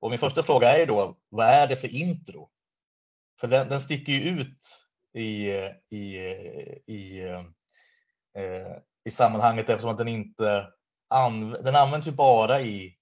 Och 0.00 0.10
min 0.10 0.18
första 0.18 0.42
fråga 0.42 0.78
är 0.78 0.86
då, 0.86 1.18
vad 1.28 1.46
är 1.46 1.66
det 1.66 1.76
för 1.76 1.94
intro? 1.96 2.50
För 3.40 3.48
den, 3.48 3.68
den 3.68 3.80
sticker 3.80 4.12
ju 4.12 4.20
ut 4.20 4.86
i, 5.12 5.50
i, 5.96 6.16
i, 6.86 7.28
eh, 8.34 8.76
i 9.04 9.10
sammanhanget 9.10 9.68
eftersom 9.68 9.90
att 9.90 9.98
den 9.98 10.08
inte 10.08 10.72
an, 11.08 11.50
den 11.50 11.76
används 11.76 12.06
ju 12.06 12.12
bara 12.12 12.60
i 12.60 12.96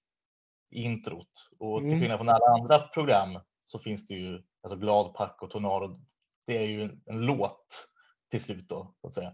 introt 0.71 1.49
och 1.59 1.79
till 1.79 1.87
Mm. 1.87 1.99
skillnad 1.99 2.19
från 2.19 2.29
alla 2.29 2.45
andra 2.45 2.79
program 2.79 3.39
så 3.65 3.79
finns 3.79 4.07
det 4.07 4.13
ju 4.13 4.43
alltså 4.61 4.79
Glad 4.79 5.13
Pack 5.13 5.41
och 5.41 5.49
Tornado. 5.49 6.01
Det 6.47 6.57
är 6.57 6.67
ju 6.67 6.83
en, 6.83 7.01
en 7.05 7.21
låt 7.21 7.87
till 8.31 8.41
slut 8.41 8.69
då 8.69 8.95
så 9.01 9.07
att 9.07 9.13
säga. 9.13 9.33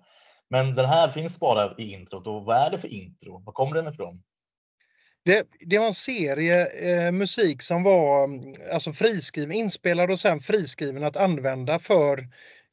Men 0.56 0.76
den 0.76 0.86
här 0.86 1.10
finns 1.10 1.40
bara 1.40 1.74
i 1.78 1.94
introt 1.94 2.28
och 2.28 2.46
vad 2.46 2.58
är 2.58 2.70
det 2.70 2.80
för 2.80 2.88
intro? 2.88 3.44
Var 3.46 3.54
kommer 3.54 3.76
den 3.76 3.94
ifrån? 3.94 4.24
Det, 5.26 5.48
det 5.60 5.78
var 5.78 5.88
en 5.88 5.94
serie 5.94 6.68
eh, 6.68 7.12
musik 7.12 7.62
som 7.62 7.84
var 7.84 8.24
mm, 8.24 8.54
alltså 8.74 8.94
friskriven, 8.94 9.52
inspelad 9.52 10.12
och 10.12 10.20
sen 10.20 10.40
friskriven 10.40 11.04
att 11.04 11.18
använda 11.18 11.80
för 11.80 12.28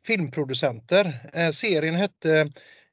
filmproducenter. 0.06 1.30
Eh, 1.32 1.50
serien 1.50 1.94
hette 1.94 2.52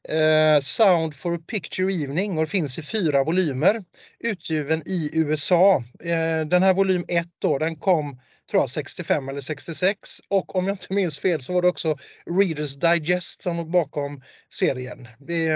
eh, 0.10 0.60
Sound 0.62 1.16
for 1.16 1.36
a 1.36 1.40
Picture 1.48 1.94
Evening 1.94 2.38
och 2.38 2.50
finns 2.50 2.80
i 2.80 2.84
fyra 2.84 3.24
volymer. 3.24 3.84
Utgiven 4.20 4.84
i 4.86 5.10
USA. 5.14 5.84
Eh, 6.00 6.46
den 6.48 6.64
här 6.64 6.74
volym 6.74 7.06
1 7.08 7.28
då, 7.40 7.58
den 7.58 7.76
kom 7.76 8.20
tror 8.50 8.64
jag 8.64 8.70
65 8.70 9.30
eller 9.30 9.42
66 9.42 10.10
och 10.28 10.56
om 10.56 10.68
jag 10.68 10.74
inte 10.74 10.94
minns 10.94 11.20
fel 11.20 11.42
så 11.42 11.54
var 11.54 11.62
det 11.62 11.68
också 11.68 11.98
Readers 12.40 12.76
Digest 12.76 13.42
som 13.42 13.58
låg 13.58 13.72
bakom 13.72 14.24
serien. 14.54 15.08
Det, 15.20 15.48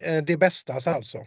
eh, 0.00 0.22
det 0.26 0.36
bästa 0.36 0.72
alltså. 0.72 1.26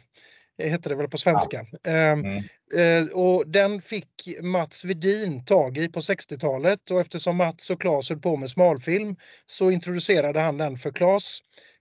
Det 0.58 0.70
hette 0.70 0.90
det 0.90 0.96
väl 0.96 1.10
på 1.10 1.18
svenska. 1.18 1.66
Ehm, 1.88 2.26
Mm. 2.26 2.44
Eh, 2.76 3.12
och 3.12 3.48
den 3.48 3.82
fick 3.82 4.28
Mats 4.42 4.86
Vedin 4.86 5.46
tag 5.46 5.78
i 5.78 5.90
på 5.90 6.00
60-talet 6.00 6.92
och 6.92 7.02
eftersom 7.02 7.38
Mats 7.38 7.70
och 7.70 7.82
Claes 7.82 8.10
höll 8.10 8.20
på 8.20 8.36
med 8.38 8.50
smalfilm 8.50 9.16
så 9.46 9.72
introducerade 9.72 10.40
han 10.40 10.58
den 10.58 10.78
för 10.78 10.92
Claes. 10.92 11.40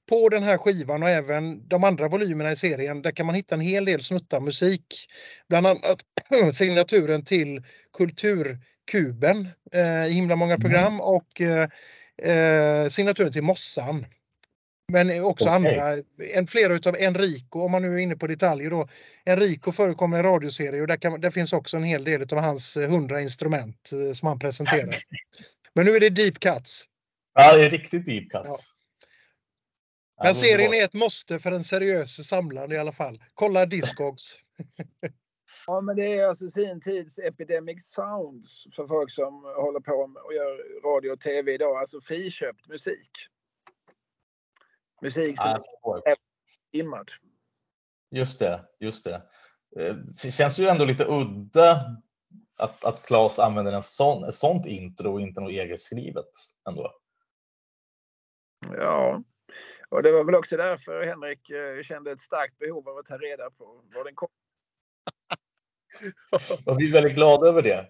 På 0.09 0.29
den 0.29 0.43
här 0.43 0.59
skivan 0.59 1.03
och 1.03 1.09
även 1.09 1.69
de 1.69 1.85
andra 1.85 2.09
volymerna 2.09 2.53
i 2.53 2.57
serien 2.57 3.03
där 3.03 3.11
kan 3.11 3.27
man 3.27 3.35
hitta 3.35 3.55
en 3.55 3.61
hel 3.61 3.85
del 3.85 4.03
snuttar 4.03 4.41
musik. 4.41 5.07
Bland 5.49 5.67
annat 5.67 6.01
signaturen 6.55 7.25
till 7.25 7.63
Kulturkuben 7.99 8.63
eh, 8.95 10.07
i 10.07 10.13
himla 10.13 10.37
många 10.37 10.55
Mm. 10.55 10.61
program 10.61 11.01
och 11.01 11.41
eh, 11.41 11.69
eh, 12.33 12.89
signaturen 12.89 13.33
till 13.33 13.43
Mossan. 13.43 14.07
Men 14.93 15.25
också 15.25 15.45
Okej. 15.45 15.55
andra, 15.55 16.03
en, 16.33 16.47
flera 16.47 16.75
utav 16.75 16.97
Enrico, 16.99 17.61
om 17.61 17.71
man 17.71 17.83
nu 17.83 17.95
är 17.95 17.99
inne 17.99 18.17
på 18.17 18.27
detaljer 18.27 18.71
då. 18.71 18.89
Enrico 19.25 19.73
förekommer 19.73 20.17
i 20.17 20.21
en 20.21 20.27
radioserie 20.27 20.81
och 20.81 20.87
där, 20.87 20.97
kan, 20.97 21.21
där 21.21 21.31
finns 21.31 21.53
också 21.53 21.77
en 21.77 21.85
hel 21.85 22.05
del 22.05 22.23
av 22.23 22.39
hans 22.39 22.77
eh, 22.77 22.83
100 22.83 23.21
instrument 23.21 23.91
som 24.15 24.29
han 24.29 24.39
presenterar. 24.39 24.95
Men 25.75 25.87
nu 25.87 25.97
är 25.97 26.01
det 26.01 26.11
Deep 26.11 26.41
Cuts. 26.41 26.85
Ja, 27.35 27.57
det 27.57 27.65
är 27.65 27.71
riktigt 27.71 28.07
deep 28.07 28.31
cuts. 28.31 28.45
Ja. 28.45 28.59
Men 30.25 30.35
serien 30.35 30.75
är 30.75 30.85
ett 30.85 30.93
måste 30.93 31.39
för 31.39 31.53
en 31.53 31.65
seriös 31.65 32.29
samlare 32.29 32.75
i 32.75 32.79
alla 32.79 32.93
fall. 32.93 33.23
Kolla 33.35 33.67
Discogs. 33.67 34.35
Ja, 35.69 35.81
men 35.81 35.97
det 35.97 36.19
är 36.19 36.27
alltså 36.29 36.51
sin 36.51 36.81
tids 36.81 37.19
Epidemic 37.19 37.91
Sounds 37.91 38.67
för 38.77 38.87
folk 38.87 39.11
som 39.11 39.45
håller 39.45 39.81
på 39.81 40.07
med 40.07 40.23
och 40.23 40.35
gör 40.35 40.83
radio 40.83 41.11
och 41.11 41.21
tv 41.21 41.53
idag. 41.55 41.77
Alltså 41.77 42.01
friköpt 42.01 42.69
musik. 42.69 43.11
Musik 45.03 45.41
som 45.41 45.51
är 45.51 46.17
immad. 46.73 47.11
Just 48.11 48.39
det, 48.39 48.69
just 48.81 49.05
det. 49.05 49.23
Eh, 49.77 49.95
Det 50.25 50.31
känns 50.31 50.59
ju 50.59 50.67
ändå 50.67 50.85
lite 50.85 51.05
udda 51.09 51.97
att, 52.57 52.85
att 52.85 53.07
Claes 53.07 53.39
använder 53.39 53.73
en 53.73 53.83
sån, 53.83 54.25
ett 54.25 54.35
sånt 54.35 54.67
intro 54.67 55.13
och 55.13 55.21
inte 55.21 55.41
något 55.41 55.51
egetskrivet 55.51 56.33
ändå. 56.69 56.93
Ja, 58.73 59.23
och 59.89 60.03
det 60.03 60.13
var 60.13 60.25
väl 60.25 60.35
också 60.35 60.57
därför 60.57 61.03
Henrik 61.03 61.51
eh, 61.51 61.83
kände 61.83 62.11
ett 62.11 62.21
starkt 62.21 62.59
behov 62.59 62.89
av 62.89 62.99
att 62.99 63.07
ta 63.07 63.19
reda 63.19 63.51
på 63.51 63.65
var 63.65 64.05
den 64.05 64.15
kom. 64.15 64.29
Och 66.67 66.81
vi 66.81 66.89
är 66.89 66.93
väldigt 66.93 67.15
glada 67.15 67.49
över 67.49 67.63
det. 67.63 67.89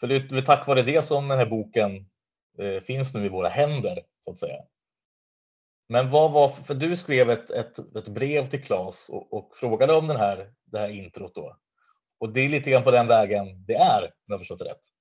För 0.00 0.06
det 0.06 0.16
är 0.16 0.42
tack 0.42 0.66
vare 0.66 0.82
det 0.82 1.04
som 1.04 1.28
den 1.28 1.38
här 1.38 1.46
boken 1.46 2.10
eh, 2.58 2.82
finns 2.82 3.14
nu 3.14 3.24
i 3.24 3.28
våra 3.28 3.48
händer 3.48 4.02
så 4.24 4.30
att 4.30 4.38
säga. 4.38 4.62
Men 5.88 6.10
vad 6.10 6.32
var, 6.32 6.48
för 6.48 6.74
du 6.74 6.96
skrev 6.96 7.30
ett, 7.30 7.50
ett, 7.50 7.78
ett 7.96 8.08
brev 8.08 8.48
till 8.48 8.64
Claes 8.64 9.08
och, 9.08 9.32
och 9.32 9.56
frågade 9.56 9.94
om 9.94 10.06
den 10.06 10.16
här, 10.16 10.52
det 10.64 10.78
här 10.78 10.88
introt 10.88 11.34
då. 11.34 11.56
Och 12.18 12.32
det 12.32 12.40
är 12.40 12.48
lite 12.48 12.70
grann 12.70 12.82
på 12.82 12.90
den 12.90 13.06
vägen 13.06 13.64
det 13.66 13.74
är, 13.74 14.02
om 14.02 14.10
jag 14.26 14.38
förstått 14.40 14.58
det 14.58 14.64
rätt. 14.64 14.91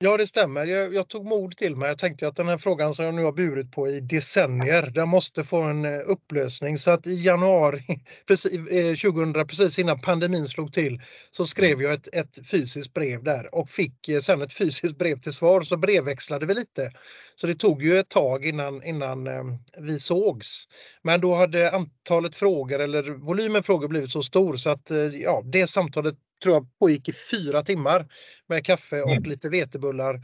Ja, 0.00 0.16
det 0.16 0.26
stämmer. 0.26 0.66
Jag, 0.66 0.94
jag 0.94 1.08
tog 1.08 1.26
mod 1.26 1.56
till 1.56 1.76
mig. 1.76 1.88
Jag 1.88 1.98
tänkte 1.98 2.28
att 2.28 2.36
den 2.36 2.48
här 2.48 2.58
frågan 2.58 2.94
som 2.94 3.04
jag 3.04 3.14
nu 3.14 3.24
har 3.24 3.32
burit 3.32 3.72
på 3.72 3.88
i 3.88 4.00
decennier, 4.00 4.90
den 4.94 5.08
måste 5.08 5.44
få 5.44 5.62
en 5.62 5.84
eh, 5.84 6.00
upplösning. 6.06 6.78
Så 6.78 6.90
att 6.90 7.06
i 7.06 7.24
januari 7.24 7.82
precis, 8.26 8.52
eh, 8.52 9.12
2000, 9.12 9.32
precis 9.32 9.78
innan 9.78 10.00
pandemin 10.00 10.48
slog 10.48 10.72
till, 10.72 11.00
så 11.30 11.44
skrev 11.44 11.82
jag 11.82 11.92
ett, 11.92 12.14
ett 12.14 12.46
fysiskt 12.50 12.94
brev 12.94 13.24
där 13.24 13.54
och 13.54 13.68
fick 13.68 14.08
eh, 14.08 14.20
sen 14.20 14.42
ett 14.42 14.52
fysiskt 14.52 14.98
brev 14.98 15.20
till 15.20 15.32
svar. 15.32 15.62
Så 15.62 15.76
brevväxlade 15.76 16.46
vi 16.46 16.54
lite. 16.54 16.92
Så 17.36 17.46
det 17.46 17.54
tog 17.54 17.82
ju 17.82 17.98
ett 17.98 18.08
tag 18.08 18.46
innan, 18.46 18.82
innan 18.82 19.26
eh, 19.26 19.44
vi 19.78 19.98
sågs. 19.98 20.64
Men 21.02 21.20
då 21.20 21.34
hade 21.34 21.70
antalet 21.70 22.36
frågor 22.36 22.78
eller 22.78 23.02
volymen 23.02 23.62
frågor 23.62 23.88
blivit 23.88 24.10
så 24.10 24.22
stor 24.22 24.56
så 24.56 24.70
att 24.70 24.90
eh, 24.90 24.98
ja, 24.98 25.42
det 25.44 25.66
samtalet 25.66 26.14
tror 26.42 26.54
jag 26.54 26.78
pågick 26.78 27.08
i 27.08 27.12
fyra 27.12 27.62
timmar 27.62 28.06
med 28.48 28.64
kaffe 28.64 29.02
och 29.02 29.10
Mm. 29.10 29.22
lite 29.22 29.48
vetebullar. 29.48 30.14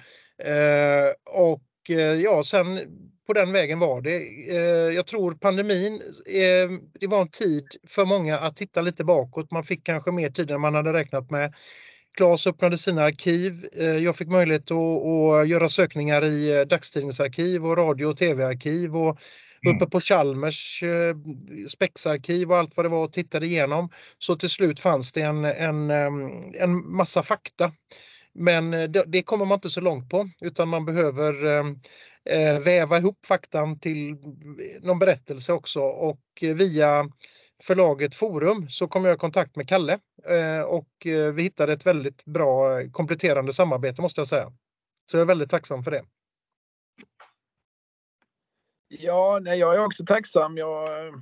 Eh, 0.45 1.11
och 1.49 1.91
eh, 1.91 1.97
ja, 1.97 2.43
sen 2.45 2.81
på 3.27 3.33
den 3.33 3.53
vägen 3.53 3.79
var 3.79 4.01
det. 4.03 4.17
Eh, 4.51 4.95
jag 4.95 5.07
tror 5.07 5.35
pandemin, 5.35 5.95
eh, 6.27 6.71
det 7.01 7.07
var 7.07 7.21
en 7.21 7.29
tid 7.31 7.65
för 7.89 8.05
många 8.05 8.39
att 8.39 8.57
titta 8.57 8.81
lite 8.83 9.05
bakåt. 9.05 9.51
Man 9.51 9.65
fick 9.65 9.85
kanske 9.87 10.11
mer 10.13 10.31
tid 10.31 10.51
än 10.51 10.61
man 10.61 10.75
hade 10.75 10.93
räknat 10.93 11.31
med. 11.31 11.55
Claes 12.17 12.47
öppnade 12.47 12.79
sina 12.79 13.03
arkiv. 13.03 13.67
Eh, 13.79 13.87
jag 13.99 14.17
fick 14.17 14.29
möjlighet 14.29 14.71
att, 14.71 15.07
att 15.07 15.49
göra 15.49 15.69
sökningar 15.69 16.25
i 16.25 16.59
eh, 16.59 16.61
dagstidningsarkiv 16.61 17.67
och 17.67 17.77
radio 17.77 18.07
och 18.07 18.17
tv-arkiv 18.17 18.97
och 18.97 19.19
Mm. 19.65 19.77
uppe 19.77 19.91
på 19.91 20.01
Chalmers 20.01 20.83
eh, 20.83 21.17
spexarkiv 21.69 22.51
och 22.51 22.59
allt 22.59 22.77
vad 22.77 22.87
det 22.87 22.91
var 22.91 23.05
och 23.05 23.13
tittade 23.13 23.47
igenom. 23.47 23.91
Så 24.19 24.37
till 24.37 24.51
slut 24.51 24.81
fanns 24.81 25.13
det 25.13 25.23
en, 25.23 25.45
en, 25.45 25.91
en 26.61 26.97
massa 26.97 27.23
fakta. 27.23 27.73
Men 28.35 28.75
eh, 28.75 28.85
det, 28.85 29.05
det 29.07 29.23
kommer 29.23 29.45
man 29.45 29.57
inte 29.57 29.71
så 29.71 29.81
långt 29.81 30.11
på 30.11 30.29
utan 30.41 30.69
man 30.69 30.85
behöver 30.85 31.47
eh, 32.31 32.61
väva 32.61 32.99
ihop 32.99 33.27
faktan 33.27 33.79
till 33.79 34.17
någon 34.81 34.99
berättelse 34.99 35.53
också 35.53 35.81
och 35.81 36.21
eh, 36.43 36.55
via 36.55 37.09
förlaget 37.63 38.15
Forum 38.15 38.69
så 38.69 38.89
kom 38.89 39.05
jag 39.05 39.15
i 39.15 39.19
kontakt 39.19 39.57
med 39.57 39.69
Kalle 39.69 39.99
eh, 40.29 40.61
och 40.61 40.89
vi 41.35 41.43
hittade 41.43 41.73
ett 41.73 41.87
väldigt 41.87 42.25
bra 42.25 42.81
kompletterande 42.93 43.53
samarbete 43.53 44.03
måste 44.03 44.21
jag 44.21 44.29
säga. 44.29 44.53
Så 45.11 45.17
jag 45.17 45.23
är 45.23 45.27
väldigt 45.27 45.51
tacksam 45.51 45.85
för 45.85 45.91
det. 45.91 46.03
Ja, 48.89 49.39
nej, 49.43 49.59
jag 49.59 49.75
är 49.75 49.85
också 49.85 50.05
tacksam. 50.05 50.57
Jag 50.57 51.07
eh, 51.07 51.15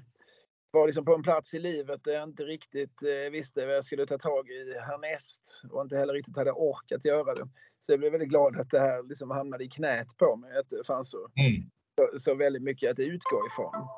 var 0.71 0.87
liksom 0.87 1.05
på 1.05 1.15
en 1.15 1.23
plats 1.23 1.55
i 1.55 1.59
livet 1.59 2.05
där 2.05 2.13
jag 2.13 2.23
inte 2.23 2.43
riktigt 2.45 3.03
eh, 3.03 3.31
visste 3.31 3.67
vad 3.67 3.77
jag 3.77 3.85
skulle 3.85 4.07
ta 4.07 4.19
tag 4.19 4.49
i 4.49 4.79
härnäst 4.79 5.63
och 5.71 5.83
inte 5.83 5.97
heller 5.97 6.15
riktigt 6.15 6.37
hade 6.37 6.53
orkat 6.53 7.05
göra 7.05 7.35
det. 7.35 7.49
Så 7.81 7.93
jag 7.93 8.01
blev 8.01 8.13
väldigt 8.13 8.29
glad 8.29 8.57
att 8.57 8.71
det 8.71 8.81
här 8.81 9.03
liksom 9.03 9.31
hamnade 9.31 9.65
i 9.65 9.69
knät 9.69 10.17
på 10.17 10.37
mig. 10.37 10.59
Att 10.59 10.69
det 10.69 10.87
fanns 10.87 11.11
så, 11.11 11.19
Mm. 11.19 11.71
så, 11.99 12.19
så 12.19 12.35
väldigt 12.35 12.63
mycket 12.63 12.91
att 12.91 12.99
utgå 12.99 13.47
ifrån. 13.47 13.89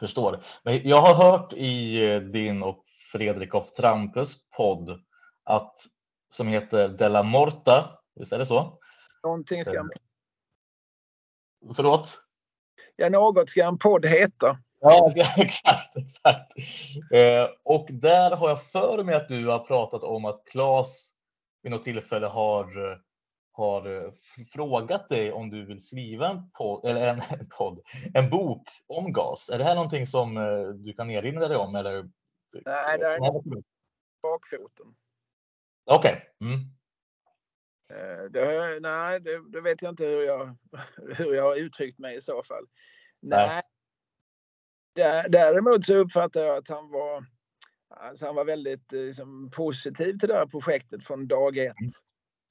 Förstår. 0.00 0.42
Men 0.62 0.88
jag 0.88 1.00
har 1.00 1.14
hört 1.14 1.52
i 1.52 2.06
eh, 2.12 2.20
din 2.20 2.62
och 2.62 2.84
Fredrik 3.12 3.54
af 3.54 3.72
Trampes 3.72 4.48
podd 4.56 5.00
att 5.44 5.74
som 6.28 6.48
heter 6.48 6.88
Della 6.88 7.22
Morta, 7.22 7.98
visst 8.14 8.32
är 8.32 8.38
det 8.38 8.46
så? 8.46 8.78
Någonting 9.22 9.64
ska, 9.64 9.88
Förlåt? 11.76 12.18
ja, 12.96 13.08
något 13.08 13.48
ska 13.48 13.64
en 13.64 13.78
podd 13.78 14.06
heta. 14.06 14.58
Ja, 14.80 15.12
exakt. 15.36 15.96
exakt. 15.96 16.52
Eh, 17.12 17.48
och 17.62 17.88
där 17.90 18.36
har 18.36 18.48
jag 18.48 18.62
för 18.62 19.04
mig 19.04 19.14
att 19.14 19.28
du 19.28 19.46
har 19.46 19.58
pratat 19.58 20.02
om 20.02 20.24
att 20.24 20.44
Claes 20.44 21.10
vid 21.62 21.72
något 21.72 21.84
tillfälle 21.84 22.26
har, 22.26 22.66
har 23.52 24.04
eh, 24.04 24.12
frågat 24.52 25.08
dig 25.08 25.32
om 25.32 25.50
du 25.50 25.66
vill 25.66 25.80
skriva 25.80 26.28
en 26.28 26.50
podd, 26.50 26.84
eller 26.84 27.10
en, 27.10 27.20
en 27.30 27.48
podd, 27.58 27.80
en 28.14 28.30
bok 28.30 28.68
om 28.86 29.12
gas. 29.12 29.48
Är 29.48 29.58
det 29.58 29.64
här 29.64 29.74
någonting 29.74 30.06
som 30.06 30.36
eh, 30.36 30.68
du 30.68 30.92
kan 30.92 31.10
erinra 31.10 31.48
dig 31.48 31.56
om? 31.56 31.76
Eller? 31.76 32.08
Nej, 32.64 32.98
det 32.98 33.06
är 33.06 33.20
bakfoten. 34.22 34.94
Okej. 35.84 36.22
Mm. 36.40 36.58
Eh, 37.90 38.24
Det, 38.30 38.78
nej, 38.80 39.20
det, 39.20 39.50
det 39.50 39.60
vet 39.60 39.82
jag 39.82 39.92
inte 39.92 40.04
hur 40.04 40.22
jag, 40.22 40.56
hur 41.16 41.34
jag 41.34 41.42
har 41.42 41.56
uttryckt 41.56 41.98
mig 41.98 42.16
i 42.16 42.20
så 42.20 42.42
fall. 42.42 42.64
Nej. 43.20 43.46
Nej. 43.48 43.62
Dä- 44.94 45.28
Däremot 45.28 45.84
så 45.84 45.94
uppfattar 45.94 46.40
jag 46.40 46.56
att 46.56 46.68
han 46.68 46.90
var, 46.90 47.24
alltså 47.88 48.26
han 48.26 48.34
var 48.34 48.44
väldigt 48.44 48.92
eh, 48.92 49.00
liksom, 49.00 49.50
positiv 49.50 50.18
till 50.18 50.28
det 50.28 50.34
här 50.34 50.46
projektet 50.46 51.06
från 51.06 51.28
dag 51.28 51.58
ett. 51.58 51.74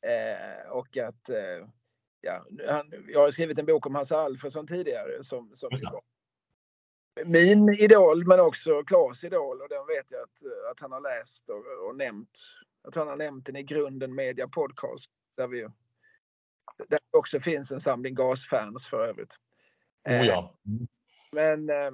Eh, 0.07 0.71
och 0.71 0.97
att 0.97 1.29
eh, 1.29 1.67
ja, 2.21 2.45
han, 2.67 2.93
jag 3.07 3.19
har 3.19 3.31
skrivit 3.31 3.59
en 3.59 3.65
bok 3.65 3.85
om 3.85 3.95
Hasse 3.95 4.17
Alfredson 4.17 4.67
tidigare 4.67 5.23
som, 5.23 5.51
som 5.55 5.69
var 5.81 6.01
min 7.25 7.69
idol 7.69 8.27
men 8.27 8.39
också 8.39 8.83
Klas 8.83 9.23
idol 9.23 9.61
och 9.61 9.69
den 9.69 9.87
vet 9.87 10.11
jag 10.11 10.21
att, 10.21 10.71
att 10.71 10.79
han 10.79 10.91
har 10.91 11.01
läst 11.01 11.49
och, 11.49 11.87
och 11.87 11.95
nämnt. 11.95 12.39
Jag 12.83 12.93
tror 12.93 13.01
han 13.01 13.09
har 13.09 13.17
nämnt 13.25 13.45
den 13.45 13.55
i 13.55 13.63
Grunden 13.63 14.15
Media 14.15 14.47
Podcast 14.47 15.11
där 15.37 15.47
vi 15.47 15.67
där 16.89 16.99
också 17.11 17.39
finns 17.39 17.71
en 17.71 17.81
samling 17.81 18.15
gasfans 18.15 18.87
för 18.87 19.07
övrigt. 19.07 19.35
Oh 20.09 20.25
ja. 20.25 20.55
Men 21.31 21.69
eh, 21.69 21.91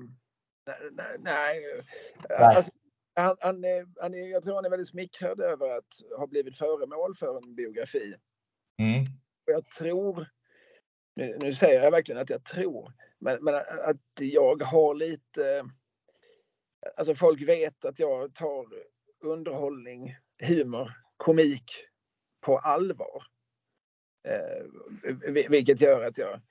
nej, 0.91 1.17
nej. 1.20 1.84
Alltså, 2.29 2.72
han, 3.15 3.36
han, 3.39 3.63
han, 4.01 4.29
jag 4.29 4.44
tror 4.44 4.56
han 4.56 4.65
är 4.65 4.70
väldigt 4.70 4.88
smickrad 4.88 5.39
över 5.39 5.77
att 5.77 6.17
ha 6.17 6.27
blivit 6.27 6.58
föremål 6.58 7.15
för 7.15 7.38
en 7.38 7.56
biografi. 7.56 8.15
Mm. 8.79 9.01
Och 9.48 9.53
jag 9.53 9.65
tror, 9.65 10.29
nu, 11.15 11.38
nu, 11.39 11.53
säger 11.53 11.84
jag 11.84 11.91
verkligen 11.91 12.22
att 12.22 12.29
jag 12.29 12.44
tror, 12.44 12.94
men, 13.20 13.44
men 13.44 13.56
att 13.84 13.98
jag 14.20 14.62
har 14.63 14.96
lite, 14.96 15.70
alltså 16.98 17.15
folk 17.15 17.41
vet 17.48 17.86
att 17.86 18.00
jag 18.00 18.36
tar 18.36 18.67
underhållning, 19.20 20.15
humor, 20.44 20.94
komik 21.17 21.88
på 22.48 22.58
allvar. 22.58 23.24
Eh, 24.27 24.66
vilket 25.50 25.82
gör 25.82 26.04
att 26.04 26.18
jag 26.18 26.42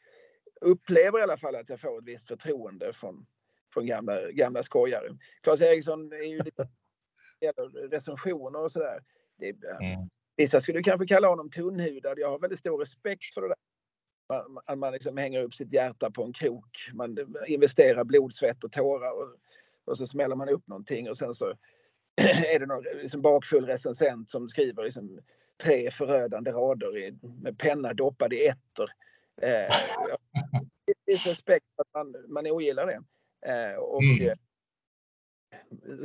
upplever 0.61 1.19
i 1.19 1.23
alla 1.23 1.37
fall 1.37 1.57
att 1.57 1.69
jag 1.69 1.81
får 1.81 1.99
ett 1.99 2.05
visst 2.05 2.29
förtroende 2.29 2.93
från, 2.93 3.27
från 3.75 3.87
gamla, 3.87 4.31
gamla 4.31 4.63
skojare. 4.63 5.19
Claes 5.43 5.63
Eriksson 5.63 6.13
är 6.13 6.23
ju 6.23 6.39
lite 6.39 6.69
recensioner 7.91 8.61
och 8.61 8.73
sådär. 8.73 9.01
Mm. 9.43 10.09
Vissa 10.37 10.61
skulle 10.61 10.83
kanske 10.83 11.07
kalla 11.07 11.29
honom 11.29 11.51
tunnhudad. 11.51 12.19
Jag 12.19 12.31
har 12.31 12.39
väldigt 12.39 12.59
stor 12.59 12.79
respekt 12.79 13.35
för 13.35 13.41
det 13.41 13.49
där. 13.49 13.57
Man, 14.69 14.79
man 14.79 14.93
liksom 14.93 15.17
hänger 15.17 15.43
upp 15.43 15.55
sitt 15.55 15.73
hjärta 15.73 16.11
på 16.11 16.25
en 16.25 16.33
krok. 16.33 16.91
Man 16.95 17.19
investerar 17.47 18.05
blod, 18.05 18.35
svett 18.35 18.65
och 18.65 18.73
tårar 18.73 19.11
och, 19.11 19.37
och 19.85 19.99
så 19.99 20.07
smäller 20.07 20.37
man 20.37 20.49
upp 20.49 20.69
någonting 20.69 21.09
och 21.09 21.17
sen 21.17 21.35
så 21.35 21.55
är 22.47 22.59
det 22.59 22.67
någon 22.67 22.85
liksom 22.85 23.23
bakfull 23.23 23.67
recensent 23.67 24.31
som 24.31 24.49
skriver 24.49 24.85
liksom 24.85 25.21
tre 25.63 25.91
förödande 25.91 26.51
rader 26.51 26.99
i, 26.99 27.19
med 27.43 27.59
penna 27.59 27.95
doppad 27.95 28.33
i 28.33 28.47
etter. 28.47 28.91
Eh, 29.43 29.77
viss 31.07 31.27
respekt 31.27 31.67
att 31.77 31.95
man, 31.95 32.15
man 32.29 32.47
ogillar 32.47 32.87
det. 32.87 33.03
Eh, 33.51 33.77
och, 33.77 34.03
mm. 34.03 34.29
Eh, 34.29 34.35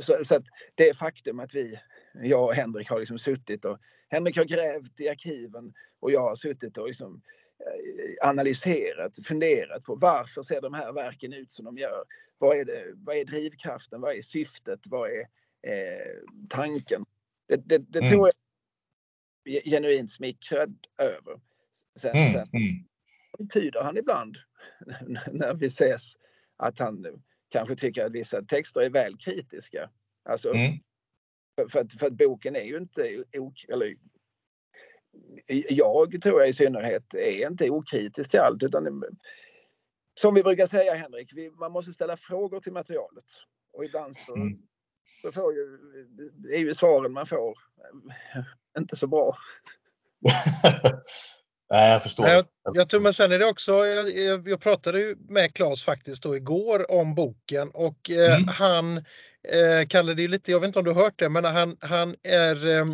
så, 0.00 0.24
så, 0.24 0.36
att 0.36 0.44
det 0.74 0.96
faktum 0.96 1.40
att 1.40 1.54
vi, 1.54 1.78
jag 2.14 2.44
och 2.44 2.54
Henrik 2.54 2.90
har 2.90 2.98
liksom 2.98 3.18
suttit 3.18 3.64
och 3.64 3.78
Henrik 4.08 4.36
har 4.36 4.44
grävt 4.44 5.00
i 5.00 5.08
arkiven 5.08 5.74
och 6.00 6.12
jag 6.12 6.20
har 6.20 6.34
suttit 6.34 6.78
och 6.78 6.86
liksom 6.86 7.22
eh, 7.58 8.28
analyserat, 8.28 9.26
funderat 9.26 9.84
på 9.84 9.94
varför 9.94 10.42
ser 10.42 10.60
de 10.60 10.74
här 10.74 10.92
verken 10.92 11.32
ut 11.32 11.52
som 11.52 11.64
de 11.64 11.78
gör? 11.78 12.04
Vad 12.38 12.58
är, 12.58 12.64
det, 12.64 12.84
vad 12.94 13.16
är 13.16 13.24
drivkraften? 13.24 14.00
Vad 14.00 14.16
är 14.16 14.22
syftet? 14.22 14.80
Vad 14.86 15.10
är 15.10 15.20
eh, 15.62 16.16
tanken? 16.48 17.04
Det, 17.48 17.56
det, 17.56 17.78
det 17.78 17.98
mm. 17.98 18.10
tror 18.10 18.28
jag 18.28 18.34
genuint 19.44 20.10
smickrad 20.10 20.76
över. 20.98 21.40
Sen, 21.96 22.16
mm. 22.16 22.32
sen 22.32 22.48
mm. 22.52 23.48
tyder 23.48 23.82
han 23.82 23.96
ibland 23.96 24.36
när 25.32 25.54
vi 25.54 25.66
ses 25.66 26.12
att 26.56 26.78
han 26.78 27.22
kanske 27.48 27.76
tycker 27.76 28.06
att 28.06 28.12
vissa 28.12 28.42
texter 28.42 28.80
är 28.80 28.90
väl 28.90 29.16
kritiska. 29.16 29.90
Alltså, 30.24 30.54
mm. 30.54 30.78
för, 31.70 31.80
att, 31.80 31.92
för 31.92 32.06
att 32.06 32.12
boken 32.12 32.56
är 32.56 32.64
ju 32.64 32.76
inte, 32.76 33.24
eller 33.68 33.96
jag 35.68 36.22
tror 36.22 36.40
jag 36.40 36.48
i 36.48 36.52
synnerhet 36.52 37.14
är 37.14 37.46
inte 37.46 37.70
okritisk 37.70 38.30
till 38.30 38.40
allt 38.40 38.62
utan 38.62 39.04
som 40.14 40.34
vi 40.34 40.42
brukar 40.42 40.66
säga 40.66 40.94
Henrik, 40.94 41.32
vi, 41.32 41.50
man 41.50 41.72
måste 41.72 41.92
ställa 41.92 42.16
frågor 42.16 42.60
till 42.60 42.72
materialet. 42.72 43.24
Och 43.72 43.84
ibland 43.84 44.16
så, 44.16 44.34
mm. 44.34 44.58
så 45.22 45.32
får 45.32 45.54
ju, 45.54 45.78
är 46.52 46.58
ju 46.58 46.74
svaren 46.74 47.12
man 47.12 47.26
får 47.26 47.58
inte 48.78 48.96
så 48.96 49.06
bra. 49.06 49.36
Nej, 51.72 51.90
jag 51.92 52.02
förstår. 52.02 52.28
Jag, 52.28 52.46
jag 52.74 52.88
tror, 52.88 53.00
men 53.00 53.12
sen 53.12 53.32
är 53.32 53.38
det 53.38 53.46
också, 53.46 53.72
jag, 53.72 54.48
jag 54.48 54.60
pratade 54.60 54.98
ju 54.98 55.16
med 55.28 55.54
Claes 55.54 55.84
faktiskt 55.84 56.22
då 56.22 56.36
igår 56.36 56.90
om 56.90 57.14
boken 57.14 57.70
och 57.74 58.10
eh, 58.10 58.34
mm. 58.34 58.48
han 58.48 58.96
eh, 59.48 59.86
kallade 59.88 60.22
det 60.22 60.28
lite, 60.28 60.50
jag 60.50 60.60
vet 60.60 60.66
inte 60.66 60.78
om 60.78 60.84
du 60.84 60.92
har 60.92 61.02
hört 61.02 61.18
det, 61.18 61.28
men 61.28 61.44
han, 61.44 61.76
han, 61.80 62.14
är, 62.22 62.68
eh, 62.68 62.86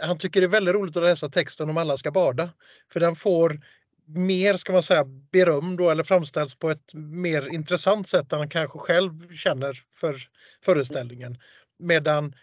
han 0.00 0.18
tycker 0.18 0.40
det 0.40 0.46
är 0.46 0.48
väldigt 0.48 0.74
roligt 0.74 0.96
att 0.96 1.02
läsa 1.02 1.28
texten 1.28 1.70
om 1.70 1.76
alla 1.76 1.96
ska 1.96 2.10
bada. 2.10 2.50
För 2.92 3.00
den 3.00 3.16
får 3.16 3.60
mer, 4.06 4.56
ska 4.56 4.72
man 4.72 4.82
säga, 4.82 5.04
beröm 5.04 5.76
då 5.76 5.90
eller 5.90 6.04
framställs 6.04 6.54
på 6.54 6.70
ett 6.70 6.94
mer 6.94 7.54
intressant 7.54 8.08
sätt 8.08 8.32
än 8.32 8.38
han 8.38 8.48
kanske 8.48 8.78
själv 8.78 9.32
känner 9.36 9.78
för 9.94 10.16
föreställningen. 10.64 11.38
Medan 11.78 12.34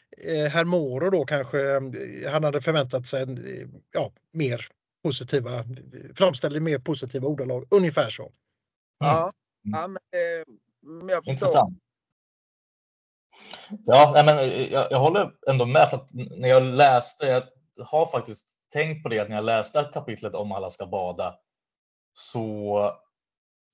Herr 0.52 0.66
Moro 0.66 1.10
då 1.10 1.26
kanske, 1.26 1.76
eh, 1.76 2.32
han 2.32 2.44
hade 2.44 2.62
förväntat 2.62 3.06
sig 3.06 3.28
ja, 3.92 4.12
mer 4.32 4.66
positiva, 5.04 5.52
framställde 6.16 6.60
mer 6.60 6.80
positiva 6.80 7.28
ordalag. 7.28 7.68
Ungefär 7.70 8.10
så. 8.10 8.24
Mm. 8.24 8.34
Ja, 9.00 9.32
ja 9.62 9.88
men, 9.88 10.02
eh, 10.12 11.10
jag 11.10 11.26
förstår. 11.26 11.34
Intressant. 11.34 11.80
Ja, 13.86 14.24
men 14.26 14.38
eh, 14.38 14.74
jag, 14.74 14.88
jag, 14.92 15.00
håller 15.00 15.32
ändå 15.50 15.66
med 15.66 15.90
för 15.90 15.98
att 15.98 16.10
när 16.14 16.50
jag 16.50 16.64
läste, 16.64 17.26
jag 17.26 17.44
har 17.86 18.06
faktiskt 18.06 18.60
tänkt 18.74 19.04
på 19.04 19.10
det 19.10 19.20
att 19.20 19.30
när 19.30 19.36
jag 19.36 19.46
läste 19.46 19.90
kapitlet 19.94 20.34
om 20.34 20.52
alla 20.52 20.70
ska 20.70 20.86
bada 20.86 21.36
så, 22.14 22.92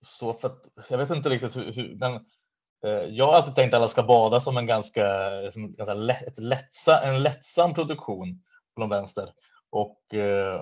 så 0.05 0.33
för 0.33 0.47
att, 0.47 0.89
jag 0.89 0.97
vet 0.97 1.09
inte 1.09 1.29
riktigt 1.29 1.55
hur, 1.55 1.73
hur 1.73 1.95
men 1.95 2.13
eh, 2.13 2.21
Eh, 2.85 2.91
jag 2.91 3.25
har 3.25 3.33
alltid 3.33 3.55
tänkt 3.55 3.73
att 3.73 3.79
alla 3.79 3.87
ska 3.87 4.03
bada 4.03 4.39
som 4.39 4.57
en 4.57 4.65
ganska, 4.65 5.05
som 5.51 5.73
ganska 5.73 5.93
lätt, 5.93 6.27
ett 6.27 6.37
lättsa, 6.37 7.01
en 7.01 7.23
lättsam 7.23 7.73
produktion 7.73 8.41
från 8.77 8.89
vänster 8.89 9.33
och 9.71 10.13
eh, 10.13 10.61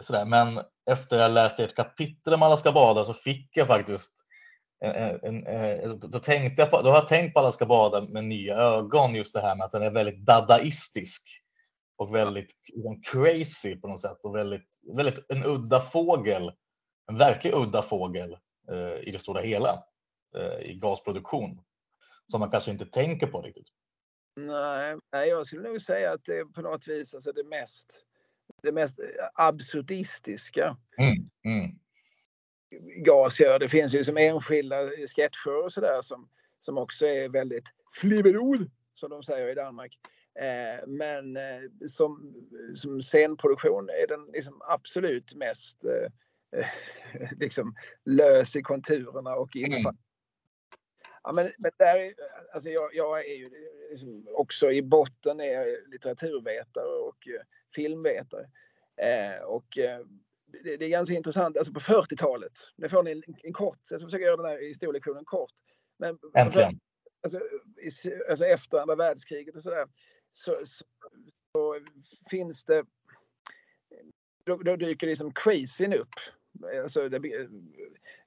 sådär. 0.00 0.24
Men 0.24 0.60
efter 0.90 1.18
jag 1.18 1.32
läste 1.32 1.64
ett 1.64 1.76
kapitel 1.76 2.34
om 2.34 2.42
Alla 2.42 2.56
ska 2.56 2.72
bada 2.72 3.04
så 3.04 3.14
fick 3.14 3.56
jag 3.56 3.66
faktiskt 3.66 4.12
en, 4.84 5.20
en, 5.22 5.46
en, 5.46 6.00
då, 6.00 6.18
tänkte 6.18 6.62
jag 6.62 6.70
på, 6.70 6.82
då 6.82 6.90
har 6.90 6.96
jag 6.96 7.08
tänkt 7.08 7.34
på 7.34 7.40
Alla 7.40 7.52
ska 7.52 7.66
bada 7.66 8.00
med 8.00 8.24
nya 8.24 8.56
ögon, 8.56 9.14
just 9.14 9.34
det 9.34 9.40
här 9.40 9.56
med 9.56 9.64
att 9.64 9.72
den 9.72 9.82
är 9.82 9.90
väldigt 9.90 10.26
dadaistisk 10.26 11.22
och 11.98 12.14
väldigt 12.14 12.52
liksom, 12.74 13.02
crazy 13.02 13.76
på 13.76 13.88
något 13.88 14.00
sätt 14.00 14.20
och 14.22 14.36
väldigt, 14.36 14.68
väldigt 14.96 15.26
en 15.28 15.44
udda 15.44 15.80
fågel. 15.80 16.52
En 17.10 17.18
verklig 17.18 17.54
udda 17.54 17.82
fågel 17.82 18.36
eh, 18.72 19.08
i 19.08 19.10
det 19.10 19.18
stora 19.18 19.40
hela 19.40 19.82
i 20.62 20.74
gasproduktion 20.74 21.60
som 22.26 22.40
man 22.40 22.50
kanske 22.50 22.70
inte 22.70 22.86
tänker 22.86 23.26
på 23.26 23.42
riktigt. 23.42 23.68
Nej, 24.36 25.28
jag 25.28 25.46
skulle 25.46 25.62
nog 25.62 25.82
säga 25.82 26.12
att 26.12 26.24
det 26.24 26.38
är 26.38 26.44
på 26.44 26.62
något 26.62 26.88
vis 26.88 27.14
alltså 27.14 27.32
det 27.32 27.44
mest 27.44 28.06
det 28.62 28.72
mest 28.72 29.00
absurdistiska. 29.34 30.76
Mm, 30.98 31.30
mm. 31.44 31.78
Gas 33.04 33.40
gör. 33.40 33.58
Det 33.58 33.68
finns 33.68 33.94
ju 33.94 34.04
som 34.04 34.16
enskilda 34.16 34.76
sketcher 34.88 35.64
och 35.64 35.72
sådär 35.72 36.02
som, 36.02 36.28
som 36.60 36.78
också 36.78 37.06
är 37.06 37.28
väldigt 37.28 37.68
flibberod 37.92 38.70
som 38.94 39.10
de 39.10 39.22
säger 39.22 39.48
i 39.48 39.54
Danmark. 39.54 39.98
Eh, 40.40 40.86
men 40.86 41.36
eh, 41.36 41.62
som, 41.86 42.34
som 42.74 43.02
scenproduktion 43.02 43.88
är 43.88 44.06
den 44.06 44.26
liksom 44.32 44.62
absolut 44.68 45.34
mest 45.34 45.84
eh, 45.84 46.66
liksom 47.40 47.74
lös 48.04 48.56
i 48.56 48.62
konturerna 48.62 49.34
och 49.34 49.56
infall. 49.56 49.80
Mm. 49.80 49.96
Ja, 51.26 51.32
men, 51.32 51.52
men 51.58 51.70
där 51.76 51.96
är, 51.96 52.12
alltså 52.52 52.70
jag, 52.70 52.94
jag 52.94 53.28
är 53.28 53.34
ju 53.34 53.50
liksom 53.90 54.28
också 54.30 54.70
i 54.70 54.82
botten 54.82 55.40
är 55.40 55.88
litteraturvetare 55.90 56.86
och 56.86 57.28
filmvetare. 57.74 58.50
Eh, 58.96 59.42
och 59.42 59.78
eh, 59.78 60.00
det, 60.46 60.76
det, 60.76 60.84
är 60.84 60.88
ganska 60.88 61.14
intressant, 61.14 61.56
alltså 61.56 61.72
på 61.72 61.80
40-talet, 61.80 62.52
nu 62.76 62.88
får 62.88 63.02
ni 63.02 63.10
en, 63.10 63.22
en 63.42 63.52
kort, 63.52 63.78
jag 63.90 64.00
ska 64.00 64.06
försöka 64.06 64.24
göra 64.24 64.36
den 64.36 64.46
här 64.46 64.68
historielektionen 64.68 65.24
kort. 65.24 65.52
Men, 65.98 66.18
Äntligen. 66.34 66.80
Alltså, 67.22 67.40
alltså 68.30 68.44
efter 68.44 68.78
andra 68.78 68.96
världskriget 68.96 69.56
och 69.56 69.62
sådär 69.62 69.88
så, 70.32 70.54
så, 70.64 70.84
så 71.52 71.80
finns 72.30 72.64
det 72.64 72.84
då, 74.44 74.56
då 74.56 74.76
dyker 74.76 75.06
liksom 75.06 75.32
crazyn 75.32 75.92
upp. 75.92 76.14
Alltså 76.82 77.08
det, 77.08 77.18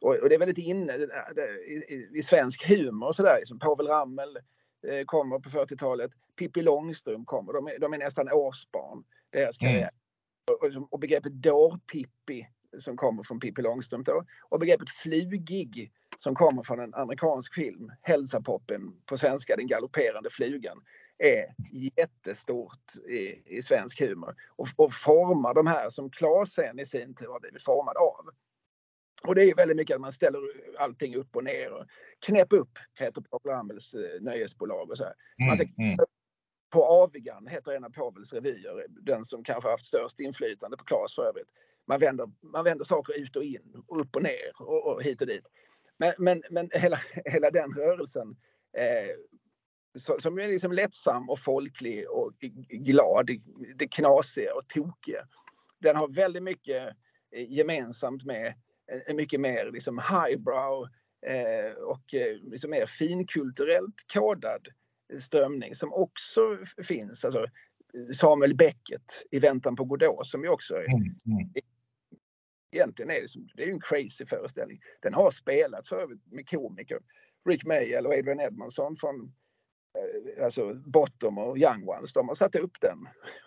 och 0.02 0.30
det 0.30 0.36
är 0.36 0.40
väldigt 0.40 0.58
inne 0.58 0.94
i, 1.68 2.10
i, 2.14 2.24
svensk 2.24 2.70
humor 2.70 3.08
och 3.08 3.16
sådär. 3.16 3.38
Liksom 3.38 3.60
Povel 3.60 3.88
Ramel 3.88 4.38
eh, 4.88 5.06
kommer 5.06 5.40
på 5.40 5.50
40-talet. 5.50 6.12
Pippi 6.36 6.62
Långstrump 6.62 7.28
kommer. 7.28 7.54
De 7.54 7.68
är, 7.68 7.80
de 7.80 7.94
är 7.94 7.98
nästan 7.98 8.32
årsbarn 8.32 9.04
deras 9.30 9.58
karriär. 9.58 9.90
Mm. 10.62 10.78
Och, 10.78 10.94
och 10.94 11.00
begreppet 11.00 11.34
dårpippi 11.34 12.48
som 12.78 12.98
kommer 12.98 13.24
från 13.24 13.40
Pippi 13.40 13.62
Långstrump 13.62 14.06
då. 14.06 14.24
Och 14.50 14.60
begreppet 14.60 14.90
flugig 14.90 15.92
som 16.18 16.36
kommer 16.36 16.64
från 16.64 16.80
en 16.80 16.94
amerikansk 16.94 17.54
film, 17.54 17.92
Hälsapoppen 18.02 18.94
på 19.06 19.18
svenska, 19.18 19.56
Den 19.56 19.68
galopperande 19.68 20.30
flugan, 20.30 20.82
är 21.20 21.54
jättestort 21.72 22.96
i, 23.08 23.42
i 23.58 23.62
svensk 23.62 24.00
humor 24.00 24.36
och, 24.56 24.68
och 24.76 24.94
formar 24.94 25.54
de 25.54 25.68
här 25.68 25.90
som 25.90 26.10
Claes 26.10 26.54
sen 26.54 26.80
i 26.80 26.86
sin 26.86 27.16
tur 27.16 27.28
har 27.28 27.40
blivit 27.40 27.64
formad 27.64 27.98
av. 27.98 28.30
Och 29.24 29.36
det 29.36 29.44
är 29.44 29.56
väldigt 29.56 29.78
mycket 29.78 29.96
att 29.96 30.02
man 30.02 30.14
ställer 30.14 30.40
allting 30.78 31.16
upp 31.16 31.36
och 31.36 31.44
ner. 31.44 31.72
Och 31.72 31.86
knäpp 32.20 32.54
upp 32.54 32.78
heter 33.00 33.22
Povel 33.22 33.54
Ramels 33.54 33.94
eh, 33.94 34.22
nöjesbolag 34.22 34.90
och 34.90 34.98
så 34.98 35.04
här. 35.04 35.14
Man 35.48 35.56
ska 35.56 35.66
Mm, 35.66 35.94
mm. 35.94 36.06
på 36.70 36.86
Avigan 36.86 37.48
heter 37.48 37.72
en 37.72 37.84
av 37.84 37.90
Povels 37.90 38.34
revyer, 38.34 38.86
den 38.90 39.26
som 39.26 39.44
kanske 39.44 39.70
haft 39.70 39.86
störst 39.86 40.20
inflytande 40.20 40.78
på 40.78 40.84
Klas 40.84 41.16
för 41.16 41.24
övrigt. 41.24 41.50
Man 41.86 42.00
vänder, 42.00 42.32
man 42.42 42.64
vänder 42.64 42.86
saker 42.86 43.20
ut 43.20 43.36
och 43.36 43.44
in, 43.44 43.84
och 43.88 44.02
upp 44.02 44.16
och 44.16 44.24
ner 44.24 44.52
och, 44.60 44.88
och 44.88 45.04
hit 45.04 45.22
och 45.22 45.28
dit. 45.28 45.46
Men, 45.98 46.14
men, 46.18 46.44
men 46.50 46.70
hela, 46.74 47.00
hela 47.26 47.52
den 47.52 47.74
rörelsen 47.74 48.36
eh, 48.78 49.16
som 50.00 50.40
är 50.40 50.48
liksom 50.48 50.72
lättsam 50.72 51.30
och 51.30 51.40
folklig 51.40 52.10
och 52.10 52.34
glad, 52.70 53.30
det, 53.76 53.88
knasiga 53.88 54.56
och 54.56 54.68
tokiga. 54.68 55.26
Den 55.80 55.96
har 55.96 56.08
väldigt 56.08 56.44
mycket 56.44 56.88
eh, 57.36 57.52
gemensamt 57.52 58.26
med 58.26 58.54
en, 58.92 59.02
en 59.08 59.16
mycket 59.16 59.40
mer 59.40 59.72
liksom 59.72 60.00
highbrow 60.00 60.88
eh, 61.28 61.74
och 61.74 62.14
eh, 62.14 62.38
liksom 62.42 62.70
mer 62.70 62.86
finkulturellt 62.86 63.96
kodad 64.14 64.68
strömning 65.20 65.76
som 65.76 65.94
också 65.94 66.42
finns. 66.84 67.26
Alltså, 67.26 67.46
Samuel 68.14 68.56
Beckett 68.56 69.24
i 69.32 69.40
Väntan 69.40 69.76
på 69.76 69.86
Godot 69.86 70.28
som 70.28 70.44
ju 70.44 70.50
också 70.50 70.76
är, 70.76 70.88
Mm, 70.88 71.16
mm. 71.26 71.54
egentligen 72.72 73.12
är 73.12 73.22
det, 73.22 73.28
som, 73.28 73.50
det 73.56 73.64
är 73.64 73.70
en 73.70 73.82
crazy 73.82 74.26
föreställning. 74.26 74.80
Den 75.02 75.14
har 75.14 75.32
spelats 75.32 75.90
för 75.90 76.08
med 76.32 76.50
komiker. 76.50 77.00
Rick 77.50 77.66
Mayall 77.66 78.06
och 78.06 78.14
Adrian 78.14 78.40
Edmondson 78.40 78.96
från 78.98 79.16
eh, 79.22 79.32
alltså 80.44 80.74
Bottom 80.74 81.38
och 81.38 81.58
Young 81.58 81.88
Ones. 81.88 82.14
De 82.14 82.28
har 82.28 82.36
satt 82.36 82.56
upp 82.56 82.82
den 82.82 82.98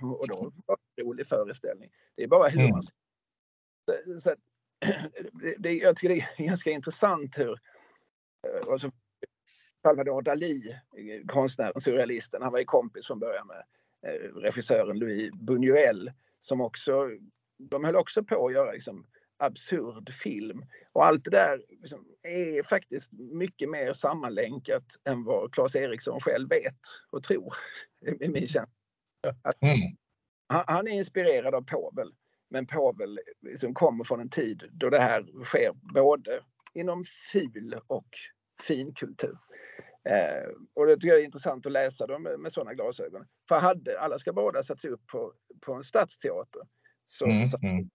och 0.00 0.28
då 0.28 0.52
var 0.66 0.76
det 0.94 1.02
en 1.02 1.06
rolig 1.06 1.26
föreställning. 1.26 1.90
Det 2.16 2.22
är 2.22 2.28
bara 2.28 2.48
hur 2.48 2.60
Mm. 2.60 2.70
man 2.70 2.82
så, 2.82 4.20
så 4.20 4.34
det, 5.32 5.54
det, 5.58 5.72
jag 5.72 5.96
tycker 5.96 6.14
det 6.14 6.20
är 6.20 6.46
ganska 6.48 6.70
intressant 6.70 7.38
hur 7.38 7.52
eh, 8.48 8.72
alltså, 8.72 8.90
Salvador 9.82 10.22
Dalí, 10.22 10.70
eh, 10.70 11.26
konstnären, 11.26 11.80
surrealisten, 11.80 12.42
han 12.42 12.52
var 12.52 12.58
ju 12.58 12.64
kompis 12.64 13.06
från 13.06 13.18
början 13.18 13.46
med 13.46 13.64
eh, 14.06 14.34
regissören 14.34 14.98
Louis 14.98 15.30
Buñuel 15.32 16.12
som 16.40 16.60
också, 16.60 17.10
de 17.58 17.84
höll 17.84 17.96
också 17.96 18.24
på 18.24 18.46
att 18.46 18.52
göra 18.52 18.72
liksom, 18.72 19.06
absurd 19.36 20.14
film. 20.14 20.64
Och 20.92 21.06
allt 21.06 21.24
det 21.24 21.30
där 21.30 21.62
liksom, 21.68 22.06
är 22.22 22.62
faktiskt 22.62 23.12
mycket 23.12 23.70
mer 23.70 23.92
sammanlänkat 23.92 24.84
än 25.04 25.24
vad 25.24 25.54
Claes 25.54 25.76
Eriksson 25.76 26.20
själv 26.20 26.48
vet 26.48 26.80
och 27.10 27.22
tror. 27.22 27.54
I 28.20 28.28
min 28.28 28.48
känsla. 28.48 28.66
Mm. 29.60 29.96
Han, 30.48 30.64
han 30.66 30.88
är 30.88 30.92
inspirerad 30.92 31.54
av 31.54 31.62
Povel. 31.62 32.14
Men 32.50 32.66
Povel 32.66 33.20
liksom 33.40 33.74
kommer 33.74 34.04
från 34.04 34.20
en 34.20 34.30
tid 34.30 34.68
då 34.72 34.90
det 34.90 35.00
här 35.00 35.44
sker 35.44 35.72
både 35.94 36.44
inom 36.74 37.04
fil 37.32 37.76
och 37.86 38.08
finkultur. 38.62 39.38
Eh, 40.08 40.50
och 40.74 40.86
det 40.86 40.94
tycker 40.94 41.08
jag 41.08 41.20
är 41.20 41.24
intressant 41.24 41.66
att 41.66 41.72
läsa 41.72 42.06
dem 42.06 42.22
med, 42.22 42.40
med 42.40 42.52
sådana 42.52 42.74
glasögon. 42.74 43.26
För 43.48 43.60
hade 43.60 44.00
Alla 44.00 44.18
ska 44.18 44.32
båda 44.32 44.62
satts 44.62 44.84
upp 44.84 45.06
på, 45.06 45.32
på 45.60 45.74
en 45.74 45.84
stadsteater 45.84 46.62
så, 47.08 47.24
Mm, 47.24 47.46
så 47.46 47.58
mm 47.62 47.90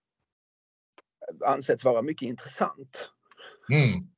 ansetts 1.46 1.84
vara 1.84 2.02
mycket 2.02 2.26
intressant. 2.28 3.10
Mm. 3.72 4.08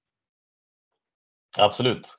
Absolut. 1.59 2.17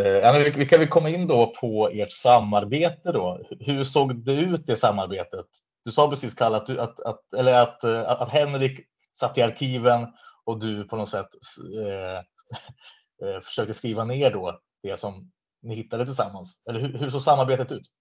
Eh, 0.00 0.52
vi, 0.56 0.66
kan 0.66 0.78
väl 0.78 0.88
komma 0.88 1.08
in 1.08 1.26
då 1.26 1.54
på 1.60 1.88
ert 1.92 2.12
samarbete 2.12 3.12
då. 3.12 3.40
Hur 3.60 3.84
såg 3.84 4.24
det 4.24 4.32
ut 4.32 4.66
det 4.66 4.76
samarbetet? 4.76 5.46
Du 5.84 5.90
sa 5.90 6.10
precis 6.10 6.34
Kalle 6.34 6.56
att, 6.56 6.66
du, 6.66 6.80
att, 6.80 7.00
att, 7.00 7.34
eller 7.34 7.58
att, 7.58 7.84
eh, 7.84 8.10
att 8.10 8.28
Henrik 8.28 8.80
satt 9.12 9.38
i 9.38 9.42
arkiven 9.42 10.06
och 10.44 10.60
du 10.60 10.84
på 10.84 10.96
något 10.96 11.08
sätt 11.08 11.28
eh, 11.76 12.18
eh, 13.28 13.40
försökte 13.40 13.74
skriva 13.74 14.04
ner 14.04 14.30
då 14.30 14.60
det 14.82 14.96
som 14.96 15.32
ni 15.62 15.74
hittade 15.74 16.04
tillsammans. 16.04 16.62
Eller 16.68 16.80
hur, 16.80 16.98
hur 16.98 17.10
såg 17.10 17.22
samarbetet 17.22 17.72
ut? 17.72 17.92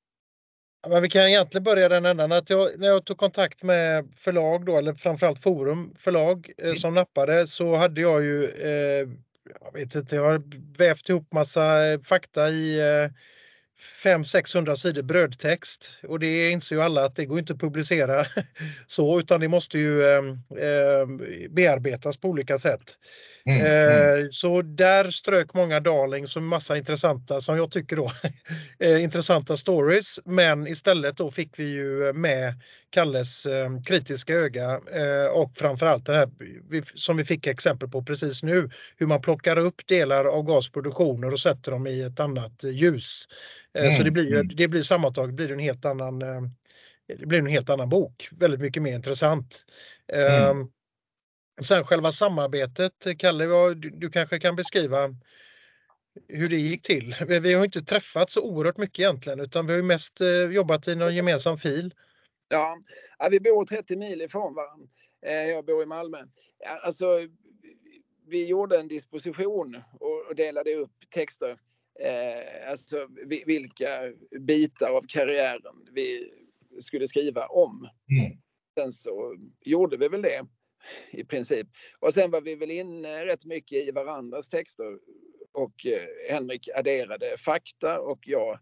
Men 0.89 1.01
vi 1.01 1.09
kan 1.09 1.21
egentligen 1.21 1.63
börja 1.63 1.89
den 1.89 2.05
ändan 2.05 2.31
att 2.31 2.49
jag, 2.49 2.79
när 2.79 2.87
jag 2.87 3.05
tog 3.05 3.17
kontakt 3.17 3.63
med 3.63 4.07
förlag 4.15 4.65
då, 4.65 4.77
eller 4.77 4.93
framförallt 4.93 5.43
Forum 5.43 5.93
förlag 5.97 6.51
eh, 6.57 6.73
som 6.73 6.93
nappade 6.93 7.47
så 7.47 7.75
hade 7.75 8.01
jag 8.01 8.23
ju, 8.23 8.45
eh, 8.45 9.09
jag 9.63 9.73
vet 9.73 9.95
inte, 9.95 10.15
jag 10.15 10.23
har 10.23 10.41
vävt 10.77 11.09
ihop 11.09 11.33
massa 11.33 11.87
eh, 11.87 11.99
fakta 11.99 12.49
i 12.49 12.79
eh, 12.79 13.11
500-600 14.07 14.75
sidor 14.75 15.03
brödtext 15.03 15.99
och 16.07 16.19
det 16.19 16.49
inser 16.49 16.75
ju 16.75 16.81
alla 16.81 17.05
att 17.05 17.15
det 17.15 17.25
går 17.25 17.39
inte 17.39 17.53
att 17.53 17.59
publicera 17.59 18.25
så 18.87 19.19
utan 19.19 19.39
det 19.39 19.47
måste 19.47 19.79
ju 19.79 20.03
eh, 20.03 20.17
eh, 20.67 21.07
bearbetas 21.49 22.17
på 22.17 22.27
olika 22.27 22.57
sätt. 22.57 22.97
Mm, 23.45 23.61
mm, 23.61 24.23
Eh, 24.23 24.27
Så 24.31 24.61
där 24.61 25.11
strök 25.11 25.53
många 25.53 25.79
darlings 25.79 26.35
och 26.35 26.43
massa 26.43 26.77
intressanta, 26.77 27.41
som 27.41 27.57
jag 27.57 27.71
tycker 27.71 27.95
då, 27.95 28.11
eh, 28.79 29.03
intressanta 29.03 29.57
stories. 29.57 30.19
Men 30.25 30.67
istället 30.67 31.17
då 31.17 31.31
fick 31.31 31.59
vi 31.59 31.63
ju 31.63 32.13
med 32.13 32.53
Kalles 32.89 33.45
eh, 33.45 33.69
kritiska 33.85 34.33
öga 34.33 34.71
eh, 34.93 35.31
och 35.31 35.57
framförallt 35.57 36.05
det 36.05 36.13
här 36.17 36.29
som 36.97 37.17
vi 37.17 37.25
fick 37.25 37.47
exempel 37.47 37.89
på 37.89 38.03
precis 38.03 38.43
nu. 38.43 38.69
Hur 38.97 39.07
man 39.07 39.21
plockar 39.21 39.57
upp 39.57 39.87
delar 39.87 40.25
av 40.25 40.43
gasproduktioner 40.43 41.31
och 41.33 41.39
sätter 41.39 41.71
dem 41.71 41.87
i 41.87 42.01
ett 42.01 42.19
annat 42.19 42.63
ljus. 42.63 43.27
Eh, 43.73 43.96
Så 43.97 44.01
Mm, 44.01 44.05
det 44.05 44.11
blir, 44.11 44.23
ju- 44.23 44.39
mm. 44.39 44.55
det 44.55 44.67
blir 44.67 44.81
sammantaget 44.81 45.35
blir 45.35 45.51
en 45.51 45.59
helt 45.59 45.85
annan 45.85 46.21
eh, 46.21 46.41
det 47.07 47.25
blir 47.25 47.39
en 47.39 47.45
helt 47.45 47.69
annan 47.69 47.89
bok. 47.89 48.29
Väldigt 48.31 48.61
mycket 48.61 48.83
mer 48.83 48.95
intressant. 48.95 49.65
Mm. 50.07 50.43
Ehm, 50.43 50.67
Sen 51.61 51.83
själva 51.83 52.11
samarbetet, 52.11 53.07
Kalle, 53.17 53.73
du, 53.73 54.09
kanske 54.09 54.39
kan 54.39 54.55
beskriva 54.55 55.15
hur 56.27 56.49
det 56.49 56.57
gick 56.57 56.81
till. 56.81 57.15
Vi 57.27 57.53
har 57.53 57.65
inte 57.65 57.81
träffats 57.81 58.33
så 58.33 58.41
oerhört 58.41 58.77
mycket 58.77 58.99
egentligen 58.99 59.39
utan 59.39 59.67
vi 59.67 59.73
har 59.73 59.81
mest 59.81 60.21
eh, 60.21 60.27
jobbat 60.27 60.87
i 60.87 60.95
någon 60.95 61.15
gemensam 61.15 61.57
fil. 61.57 61.93
Ja, 62.47 62.77
vi 63.31 63.39
bor 63.39 63.65
30 63.65 63.95
mil 63.95 64.21
ifrån 64.21 64.53
varandra. 64.55 64.87
Eh, 65.25 65.33
Jag 65.33 65.65
bor 65.65 65.83
i 65.83 65.85
Malmö. 65.85 66.17
Alltså, 66.83 67.27
vi 68.27 68.45
gjorde 68.45 68.79
en 68.79 68.87
disposition 68.87 69.83
och 69.99 70.35
delade 70.35 70.75
upp 70.75 70.91
texter. 71.09 71.57
Eh, 71.99 72.69
alltså 72.69 73.07
vi- 73.25 73.43
vilka 73.47 74.13
bitar 74.39 74.89
av 74.89 75.05
karriären 75.07 75.87
vi 75.91 76.31
skulle 76.79 77.07
skriva 77.07 77.45
om. 77.47 77.89
Mm. 78.11 78.37
Sen 78.79 78.91
så 78.91 79.35
gjorde 79.61 79.97
vi 79.97 80.07
väl 80.07 80.21
det 80.21 80.45
i 81.11 81.23
princip. 81.23 81.67
Och 81.99 82.13
sen 82.13 82.31
var 82.31 82.41
vi 82.41 82.55
väl 82.55 82.71
inne 82.71 83.25
rätt 83.25 83.45
mycket 83.45 83.87
i 83.87 83.91
varandras 83.91 84.49
texter. 84.49 84.99
Och 85.51 85.85
eh, 85.85 86.01
Henrik 86.29 86.69
adderade 86.75 87.37
fakta 87.37 87.99
och 87.99 88.19
jag 88.27 88.59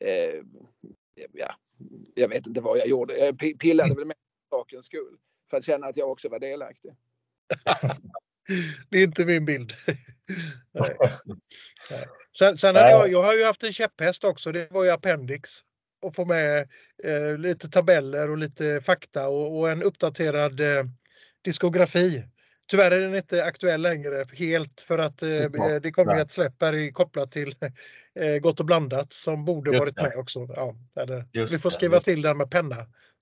eh, 0.00 0.42
ja, 1.32 1.54
jag 2.14 2.28
vet 2.28 2.46
inte 2.46 2.60
vad 2.60 2.78
jag 2.78 2.88
gjorde. 2.88 3.18
Jag 3.18 3.38
pi- 3.38 3.58
pillade 3.58 3.94
väl 3.94 4.04
med 4.04 4.16
sakens 4.50 4.86
skull. 4.86 5.16
För 5.50 5.56
att 5.56 5.64
känna 5.64 5.86
att 5.86 5.96
jag 5.96 6.10
också 6.10 6.28
var 6.28 6.38
delaktig. 6.38 6.90
Det 8.90 8.98
är 8.98 9.02
inte 9.02 9.24
min 9.24 9.44
bild. 9.44 9.74
Nej. 10.74 10.96
Sen, 12.38 12.58
sen 12.58 12.76
har 12.76 12.82
jag, 12.82 13.12
jag 13.12 13.22
har 13.22 13.34
ju 13.34 13.44
haft 13.44 13.62
en 13.62 13.72
käpphäst 13.72 14.24
också, 14.24 14.52
det 14.52 14.68
var 14.70 14.84
ju 14.84 14.90
appendix. 14.90 15.50
Och 16.02 16.14
få 16.14 16.24
med 16.24 16.68
eh, 17.04 17.38
lite 17.38 17.68
tabeller 17.68 18.30
och 18.30 18.38
lite 18.38 18.80
fakta 18.80 19.28
och, 19.28 19.58
och 19.58 19.70
en 19.70 19.82
uppdaterad 19.82 20.60
eh, 20.60 20.84
diskografi. 21.44 22.24
Tyvärr 22.68 22.90
är 22.90 23.00
den 23.00 23.14
inte 23.14 23.44
aktuell 23.44 23.82
längre 23.82 24.24
helt 24.32 24.80
för 24.80 24.98
att 24.98 25.22
eh, 25.22 25.28
det 25.82 25.92
kommer 25.92 26.16
ett 26.16 26.30
släpp 26.30 26.54
här 26.60 26.92
kopplat 26.92 27.32
till 27.32 27.54
eh, 28.20 28.36
Gott 28.36 28.60
och 28.60 28.66
blandat 28.66 29.12
som 29.12 29.44
borde 29.44 29.70
Just 29.70 29.80
varit 29.80 29.96
det. 29.96 30.02
med 30.02 30.16
också. 30.16 30.48
Ja, 30.56 30.74
eller, 31.00 31.24
vi 31.32 31.58
får 31.58 31.70
det, 31.70 31.74
skriva 31.74 31.96
just 31.96 32.04
till 32.04 32.22
den 32.22 32.36
med 32.36 32.50
penna. 32.50 32.76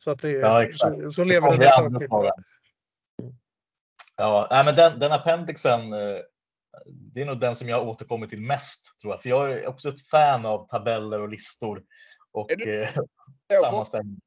Så 0.05 0.11
att 0.11 0.23
det, 0.23 0.31
Ja, 0.31 0.67
så, 0.73 1.13
så 1.13 1.25
lever 1.25 1.51
den 1.51 1.63
ett 1.63 1.69
tag 1.69 1.99
till. 1.99 2.09
Ja, 4.16 4.48
nej, 4.50 4.64
men 4.64 4.77
den, 4.77 4.98
den 4.98 5.12
appendixen, 5.12 5.92
eh, 5.92 6.18
det 6.87 7.20
är 7.20 7.24
nog 7.24 7.40
den 7.40 7.57
som 7.57 7.68
jag 7.68 7.88
återkommer 7.88 8.27
till 8.27 8.40
mest 8.40 9.00
tror 9.00 9.12
jag. 9.12 9.22
För 9.22 9.29
jag 9.29 9.50
är 9.50 9.66
också 9.66 9.88
ett 9.88 10.00
fan 10.00 10.46
av 10.46 10.68
tabeller 10.68 11.20
och 11.20 11.29
listor 11.29 11.83
och 12.33 12.50
eh, 12.50 12.88
sammanställningar. 13.62 14.20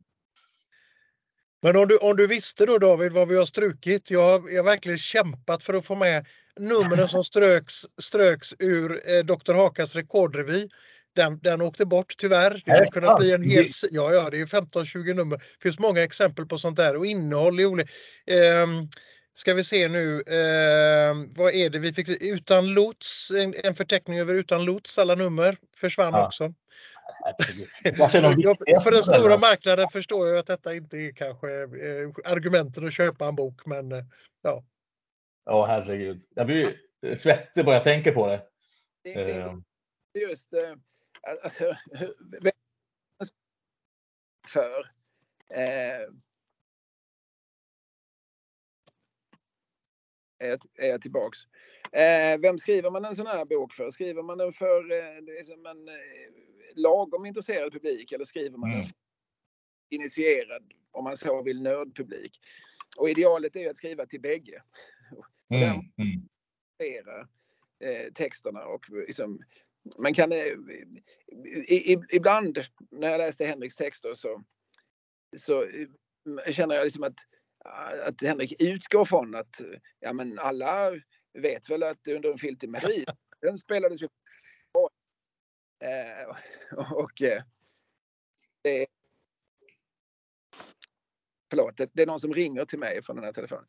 Men 1.61 1.75
om 1.75 1.87
du, 1.87 1.97
om 1.97 2.15
du 2.15 2.27
visste 2.27 2.65
då 2.65 2.77
David 2.77 3.11
vad 3.11 3.27
vi 3.27 3.37
har 3.37 3.45
strukit. 3.45 4.11
Jag 4.11 4.23
har, 4.23 4.49
jag 4.49 4.63
har 4.63 4.63
verkligen 4.63 4.97
kämpat 4.97 5.63
för 5.63 5.73
att 5.73 5.85
få 5.85 5.95
med 5.95 6.25
numren 6.59 7.07
som 7.07 7.23
ströks, 7.23 7.73
ströks 8.01 8.53
ur 8.59 9.09
eh, 9.09 9.23
Dr. 9.23 9.53
Hakas 9.53 9.95
rekordrevy. 9.95 10.69
Den, 11.15 11.39
den 11.39 11.61
åkte 11.61 11.85
bort 11.85 12.13
tyvärr. 12.17 12.61
Det 12.65 12.71
hade 12.71 12.85
kunnat 12.85 13.19
bli 13.19 13.31
en 13.31 13.41
hel 13.41 13.65
Ja, 13.91 14.13
ja, 14.13 14.29
det 14.29 14.41
är 14.41 14.45
15-20 14.45 15.13
nummer. 15.13 15.37
Det 15.37 15.61
finns 15.61 15.79
många 15.79 16.03
exempel 16.03 16.45
på 16.45 16.57
sånt 16.57 16.77
där 16.77 16.97
och 16.97 17.05
innehåll 17.05 17.59
i 17.59 17.65
olika... 17.65 17.89
Ehm, 18.27 18.89
ska 19.37 19.53
vi 19.53 19.63
se 19.63 19.87
nu. 19.87 20.21
ehm, 20.27 21.33
vad 21.33 21.53
är 21.53 21.69
det 21.69 21.79
vi 21.79 21.93
fick? 21.93 22.09
Utan 22.09 22.73
lots. 22.73 23.31
En, 23.31 23.53
en 23.63 23.75
förteckning 23.75 24.19
över 24.19 24.33
utan 24.33 24.65
lots. 24.65 24.97
Alla 24.97 25.15
nummer 25.15 25.57
försvann 25.75 26.13
Ja. 26.13 26.25
också. 26.25 26.53
För 28.83 28.91
den 28.91 29.03
stora 29.03 29.37
marknaden 29.37 29.89
förstår 29.89 30.27
jag 30.27 30.37
att 30.37 30.47
detta 30.47 30.75
inte 30.75 30.97
är 30.97 31.11
kanske 31.11 31.61
eh, 31.63 32.31
argumenten 32.31 32.87
att 32.87 32.93
köpa 32.93 33.27
en 33.27 33.35
bok 33.35 33.65
men 33.65 33.91
eh, 33.91 34.03
ja. 34.41 34.63
Ja, 35.45 35.65
herregud. 35.65 36.21
Jag 36.35 36.45
blir 36.45 36.75
svettig 37.15 37.65
bara 37.65 37.75
jag 37.75 37.83
tänker 37.83 38.11
på 38.11 38.27
det. 38.27 38.41
Det, 39.03 39.13
det 39.13 39.33
Ehm, 39.33 39.63
just 40.13 40.53
eh, 40.53 40.73
alltså, 41.43 41.63
för 44.47 44.91
är 50.39 50.59
är 50.75 50.97
tillbaks. 50.97 51.39
Eh, 51.91 52.39
vem 52.39 52.57
skriver 52.57 52.91
man 52.91 53.05
en 53.05 53.15
sån 53.15 53.27
här 53.27 53.45
bok 53.45 53.73
för? 53.73 53.89
Skriver 53.89 54.23
man 54.23 54.37
den 54.37 54.53
för 54.53 54.91
eh, 54.91 55.23
det 55.23 55.39
är 55.39 55.43
som 55.43 55.65
en 55.65 55.87
eh, 55.87 55.95
lagom 56.75 57.25
intresserad 57.25 57.73
publik 57.73 58.11
eller 58.11 58.25
skriver 58.25 58.57
man 58.57 58.69
Mm. 58.69 58.79
den 58.79 58.87
för 58.87 58.95
initierad, 59.89 60.73
om 60.91 61.03
man 61.03 61.17
så 61.17 61.41
vill, 61.41 61.61
nördpublik? 61.61 62.39
Och 62.97 63.09
idealet 63.09 63.55
är 63.55 63.59
ju 63.59 63.69
att 63.69 63.77
skriva 63.77 64.05
till 64.05 64.21
bägge. 64.21 64.63
mm, 65.49 65.63
mm, 65.97 66.27
eh, 67.79 68.13
texterna 68.13 68.65
och 68.65 68.89
liksom, 68.89 69.43
man 69.97 70.13
kan 70.13 70.31
eh, 70.31 70.37
i, 71.67 71.93
i, 71.93 71.97
ibland 72.09 72.59
när 72.91 73.09
jag 73.09 73.17
läste 73.17 73.45
Henriks 73.45 73.75
texter 73.75 74.13
så, 74.13 74.43
så 75.37 75.63
eh, 75.63 76.51
känner 76.51 76.75
jag 76.75 76.83
liksom 76.83 77.03
att, 77.03 77.15
att 78.05 78.21
Henrik 78.21 78.61
utgår 78.61 79.05
från 79.05 79.35
att 79.35 79.61
ja, 79.99 80.13
men 80.13 80.39
alla 80.39 80.91
vet 81.33 81.69
väl 81.69 81.83
att 81.83 82.07
under 82.07 82.31
en 82.31 82.37
filt 82.37 82.63
i 82.63 82.67
Madrid, 82.67 83.09
den 83.41 83.57
spelades 83.57 84.01
ju 84.01 84.07
eh, 85.83 86.35
och 86.91 87.21
eh, 87.21 87.43
det, 88.61 88.87
förlåt, 91.49 91.77
det, 91.77 91.89
det 91.93 92.01
är 92.01 92.07
någon 92.07 92.19
som 92.19 92.33
ringer 92.33 92.65
till 92.65 92.79
mig 92.79 93.03
från 93.03 93.15
den 93.15 93.25
här 93.25 93.33
telefonen. 93.33 93.65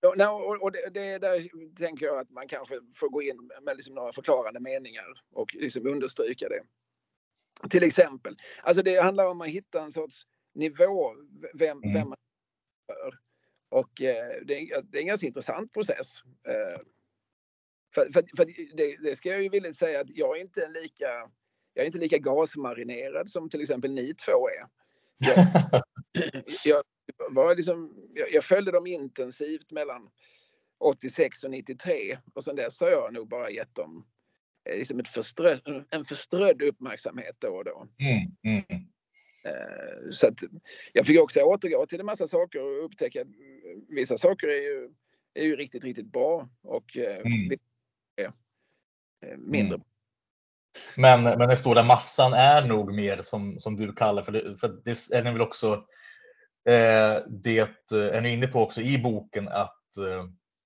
Ja, 0.00 0.14
nej, 0.16 0.26
och 0.26 0.62
och 0.62 0.72
det, 0.72 0.90
det 0.90 1.18
där 1.18 1.48
tänker 1.76 2.06
jag 2.06 2.18
att 2.18 2.30
man 2.30 2.48
kanske 2.48 2.80
får 2.94 3.08
gå 3.08 3.22
in 3.22 3.50
med 3.62 3.76
liksom 3.76 3.94
några 3.94 4.12
förklarande 4.12 4.60
meningar 4.60 5.22
och 5.32 5.54
liksom 5.54 5.86
understryka 5.86 6.48
det. 6.48 6.62
Till 7.70 7.82
exempel, 7.82 8.36
alltså 8.62 8.82
det 8.82 9.02
handlar 9.02 9.28
om 9.28 9.40
att 9.40 9.48
hitta 9.48 9.82
en 9.82 9.92
sorts 9.92 10.26
nivå, 10.54 11.14
vem, 11.54 11.78
Mm. 11.78 11.94
vem 11.94 12.08
man 12.08 12.18
för. 12.86 13.18
Och 13.68 14.02
eh, 14.02 14.44
det, 14.44 14.54
är, 14.54 14.82
det 14.82 14.98
är 14.98 15.00
en 15.00 15.06
ganska 15.06 15.26
intressant 15.26 15.72
process. 15.72 16.22
Eh, 16.48 16.80
för 17.94 18.12
för, 18.12 18.24
för 18.36 18.76
det, 18.76 18.96
det 18.96 19.16
ska 19.16 19.28
jag 19.28 19.42
ju 19.42 19.48
villigt 19.48 19.76
säga 19.76 20.00
att 20.00 20.10
jag 20.10 20.36
är 20.36 20.40
inte 20.40 20.68
lika, 20.68 21.30
jag 21.74 21.82
är 21.82 21.86
inte 21.86 21.98
lika 21.98 22.18
gasmarinerad 22.18 23.30
som 23.30 23.50
till 23.50 23.60
exempel 23.62 23.92
ni 23.92 24.14
två 24.14 24.48
är. 24.48 24.66
Jag, 25.18 25.46
jag, 26.64 26.82
var 27.30 27.54
liksom, 27.56 27.94
jag, 28.14 28.32
jag 28.32 28.44
följde 28.44 28.72
dem 28.72 28.86
intensivt 28.86 29.70
mellan 29.70 30.10
86 30.78 31.44
och 31.44 31.50
93 31.50 32.18
och 32.34 32.44
sen 32.44 32.56
dess 32.56 32.80
har 32.80 32.90
jag 32.90 33.12
nog 33.14 33.28
bara 33.28 33.50
gett 33.50 33.74
dem 33.74 34.06
eh, 34.70 34.78
liksom 34.78 34.98
ett 35.00 35.08
förströ, 35.08 35.58
en 35.90 36.04
förströdd 36.04 36.62
uppmärksamhet 36.62 37.36
då 37.38 37.48
och 37.48 37.64
då. 37.64 37.88
mm, 37.98 38.64
mm. 38.70 38.88
Eh, 39.44 40.10
Så 40.10 40.26
att 40.26 40.38
jag 40.92 41.06
fick 41.06 41.20
också 41.20 41.40
återgå 41.40 41.86
till 41.86 42.00
en 42.00 42.06
massa 42.06 42.28
saker 42.28 42.62
och 42.62 42.84
upptäcka 42.84 43.20
att 43.20 43.28
vissa 43.88 44.18
saker 44.18 44.48
är 44.48 44.62
ju, 44.62 44.90
är 45.34 45.44
ju 45.44 45.56
riktigt, 45.56 45.84
riktigt 45.84 46.12
bra 46.12 46.48
och 46.62 46.96
eh, 46.96 47.16
Mm. 47.16 47.58
är 48.16 48.24
eh, 49.26 49.36
mindre. 49.36 49.74
Mm. 49.74 49.86
Men, 50.96 51.22
men 51.22 51.48
den 51.48 51.56
stora 51.56 51.82
massan 51.82 52.32
är 52.32 52.66
nog 52.66 52.94
mer 52.94 53.22
som, 53.22 53.60
som 53.60 53.76
du 53.76 53.92
kallar 53.92 54.22
för 54.22 54.32
det, 54.32 54.56
för 54.56 54.68
det 54.84 54.90
är 54.90 55.24
ni 55.24 55.32
väl 55.32 55.40
också 55.40 55.72
eh, 56.68 57.22
det 57.28 57.58
är 57.90 58.20
ni 58.20 58.32
inne 58.32 58.46
på 58.46 58.62
också 58.62 58.80
i 58.80 58.98
boken 58.98 59.48
att 59.48 59.96
eh, 59.96 60.24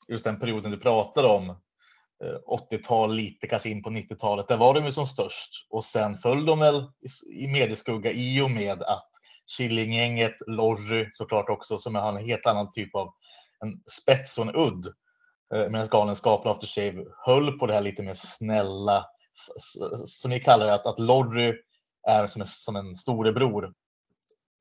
just 0.08 0.24
den 0.24 0.40
perioden 0.40 0.70
du 0.70 0.78
pratar 0.78 1.24
om 1.24 1.54
Eh, 2.24 2.58
80-tal, 2.70 3.14
lite 3.14 3.46
kanske 3.46 3.70
in 3.70 3.82
på 3.82 3.90
90-talet, 3.90 4.48
där 4.48 4.56
var 4.56 4.74
de 4.74 4.84
ju 4.84 4.92
som 4.92 5.06
störst 5.06 5.66
och 5.70 5.84
sen 5.84 6.16
föll 6.16 6.46
de 6.46 6.58
väl 6.58 6.86
i, 7.32 7.46
medieskugga 7.46 8.12
i 8.12 8.40
och 8.40 8.50
med 8.50 8.82
att 8.82 9.10
Killinggänget, 9.56 10.36
Lorry 10.46 11.10
såklart 11.12 11.48
också 11.48 11.78
som 11.78 11.94
har 11.94 12.08
en 12.08 12.24
helt 12.24 12.46
annan 12.46 12.72
typ 12.72 12.94
av 12.94 13.14
en 13.60 13.82
spets 14.00 14.38
och 14.38 14.46
en 14.46 14.56
udd. 14.56 14.86
Eh, 15.54 15.70
medan 15.70 15.88
Galenskapen 15.90 16.50
och 16.50 16.56
After 16.56 16.66
Shave 16.66 17.04
höll 17.26 17.58
på 17.58 17.66
det 17.66 17.74
här 17.74 17.80
lite 17.80 18.02
mer 18.02 18.14
snälla 18.14 19.06
som 20.04 20.30
ni 20.30 20.40
kallar 20.40 20.66
det, 20.66 20.74
att, 20.74 20.86
att 20.86 21.00
Lorry 21.00 21.54
är 22.08 22.26
som 22.26 22.42
en, 22.42 22.48
som 22.48 22.76
en 22.76 22.94
storebror 22.94 23.72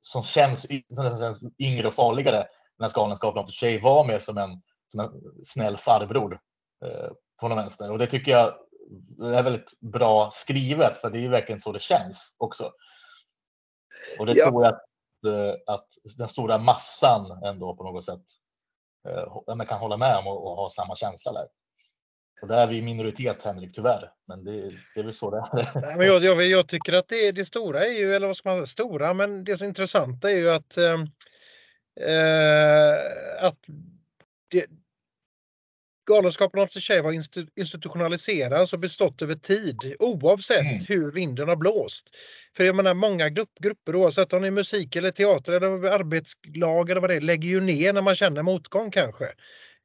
som 0.02 0.24
känns, 0.24 0.68
som 0.94 1.18
känns 1.20 1.44
yngre 1.60 1.88
och 1.88 1.94
farligare. 1.94 2.48
Medan 2.80 2.92
Galenskapen 2.96 3.44
After 3.44 3.54
Shave 3.54 3.80
var 3.80 4.06
mer 4.06 4.20
som 4.20 4.38
en, 4.38 4.62
som 4.92 5.00
en 5.00 5.12
snäll 5.44 5.78
farbror 5.78 6.40
eh, 6.86 7.12
på 7.40 7.48
någon 7.48 7.58
vänster. 7.58 7.92
Och 7.92 7.98
det 7.98 8.08
tycker 8.08 8.32
jag 8.32 8.54
är 9.22 9.44
väldigt 9.44 9.80
bra 9.80 10.32
skrivet 10.34 10.98
för 10.98 11.10
det 11.10 11.18
är 11.18 11.22
ju 11.22 11.30
verkligen 11.30 11.62
så 11.62 11.72
det 11.72 11.80
känns 11.80 12.36
också. 12.38 12.72
Och 14.20 14.26
det 14.26 14.34
Ja. 14.36 14.50
tror 14.50 14.66
jag 14.66 14.74
att, 14.74 14.84
eh, 15.26 15.74
att 15.74 15.88
den 16.18 16.28
stora 16.28 16.58
massan 16.58 17.44
ändå 17.44 17.76
på 17.76 17.84
något 17.84 18.06
sätt 18.06 18.24
eh, 19.10 19.56
man 19.56 19.68
kan 19.68 19.80
hålla 19.80 19.98
med 19.98 20.18
om 20.18 20.28
och, 20.28 20.48
och 20.48 20.56
ha 20.56 20.70
samma 20.70 20.96
känsla 20.96 21.34
där. 21.34 21.48
Och 22.42 22.48
där 22.48 22.58
är 22.58 22.68
vi 22.68 22.78
i 22.78 22.82
minoritet 22.82 23.44
Henrik 23.44 23.76
tyvärr, 23.76 24.12
men 24.28 24.44
det, 24.44 24.52
det 24.96 25.00
är 25.00 25.04
väl 25.04 25.14
så 25.14 25.32
det 25.32 25.38
är. 25.38 25.72
Nej, 25.82 25.98
men 25.98 26.08
jag, 26.08 26.24
jag, 26.24 26.46
jag 26.46 26.68
tycker 26.68 26.94
att 26.94 27.08
det, 27.08 27.32
det 27.32 27.46
stora 27.46 27.86
är 27.86 27.92
ju, 27.92 28.16
eller 28.16 28.28
vad 28.28 28.36
ska 28.38 28.50
man 28.50 28.58
säga, 28.58 28.66
stora, 28.66 29.14
men 29.14 29.44
det 29.44 29.58
som 29.58 29.66
är 29.66 29.70
intressant 29.70 30.26
är 30.26 30.30
ju 30.30 30.50
att, 30.50 30.78
eh, 30.78 30.94
eh, 32.10 32.96
att 33.42 33.68
det, 34.48 34.66
Galenskapen 36.08 36.62
After 36.62 36.80
Shave 36.80 37.02
har 37.02 37.12
institu- 37.12 37.50
institutionaliserats 37.56 38.74
och 38.74 38.80
bestått 38.80 39.22
över 39.22 39.36
tid 39.36 39.96
oavsett 40.00 40.60
Mm. 40.62 40.80
hur 40.88 41.12
vinden 41.12 41.50
har 41.50 41.56
blåst. 41.56 42.10
För 42.58 42.64
jag 42.64 42.76
menar 42.76 42.94
många 42.94 43.30
grupp, 43.30 43.50
grupper 43.60 43.96
oavsett 43.96 44.34
om 44.34 44.42
det 44.42 44.48
är 44.48 44.52
musik 44.52 44.96
eller 44.96 45.12
teater 45.12 45.54
eller 45.54 45.68
arbetslag 45.68 46.90
eller 46.90 47.02
vad 47.02 47.10
det 47.10 47.16
är 47.16 47.22
lägger 47.22 47.50
ju 47.50 47.62
ner 47.62 47.94
när 47.94 48.02
man 48.02 48.16
känner 48.16 48.44
motgång 48.44 48.92
kanske. 48.92 49.26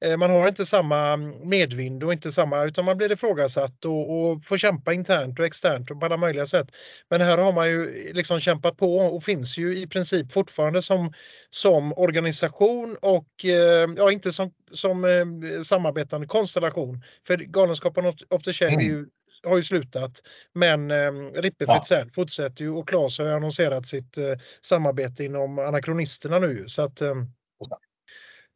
Eh, 0.05 0.17
Man 0.17 0.31
har 0.31 0.49
inte 0.49 0.67
samma 0.67 1.17
medvind 1.45 2.05
och 2.05 2.13
inte 2.13 2.33
samma 2.33 2.65
utan 2.65 2.85
man 2.85 2.97
blir 2.97 3.13
ifrågasatt 3.13 3.85
och, 3.85 4.21
och 4.21 4.45
får 4.45 4.57
kämpa 4.57 4.93
internt 4.93 5.39
och 5.39 5.45
externt 5.47 5.91
och 5.91 6.01
på 6.01 6.07
alla 6.07 6.17
möjliga 6.17 6.47
sätt. 6.47 6.67
Men 7.11 7.21
här 7.21 7.39
har 7.39 7.53
man 7.53 7.69
ju 7.69 8.13
liksom 8.13 8.41
kämpat 8.41 8.77
på 8.77 8.97
och 8.97 9.25
finns 9.25 9.59
ju 9.59 9.79
i 9.79 9.87
princip 9.87 10.33
fortfarande 10.33 10.83
som, 10.83 11.13
som 11.51 11.93
organisation 11.93 12.97
och 13.03 13.45
eh, 13.45 13.89
ja, 13.97 14.13
inte 14.13 14.33
som, 14.33 14.53
som 14.73 15.05
eh, 15.05 15.63
samarbetande 15.63 16.27
konstellation. 16.27 17.03
För 17.27 17.37
Galenskapen 17.37 18.07
of, 18.07 18.43
the 18.43 18.53
Shave 18.53 18.73
är 18.75 18.81
ju, 18.81 19.07
har 19.45 19.57
ju 19.57 19.63
slutat. 19.63 20.13
Men 20.55 20.91
eh, 20.91 21.13
Rippe 21.35 21.65
Ja. 21.69 21.75
Fritzell 21.75 22.11
fortsätter 22.11 22.65
ju 22.65 22.71
och 22.71 22.89
Claes 22.89 23.19
har 23.19 23.27
ju 23.27 23.33
annonserat 23.33 23.87
sitt 23.87 24.19
eh, 24.19 24.25
samarbete 24.61 25.25
inom 25.25 25.59
Anakronisterna 25.59 26.39
nu. 26.39 26.65
Så 26.69 26.83
att, 26.83 27.01
eh, 27.01 27.15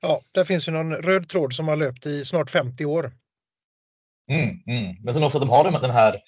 ja, 0.00 0.20
där 0.34 0.44
finns 0.44 0.68
ju 0.68 0.72
någon 0.72 0.94
röd 0.94 1.28
tråd 1.28 1.52
som 1.52 1.68
har 1.68 1.76
löpt 1.76 2.06
i 2.06 2.24
snart 2.24 2.50
50 2.50 2.84
år. 2.84 3.12
Mm, 4.30 4.62
mm. 4.66 4.96
Men 5.02 5.14
sen 5.14 5.24
också 5.24 5.38
att 5.38 5.42
de 5.42 5.50
har 5.50 5.64
den- 5.80 5.90
här 5.90 6.20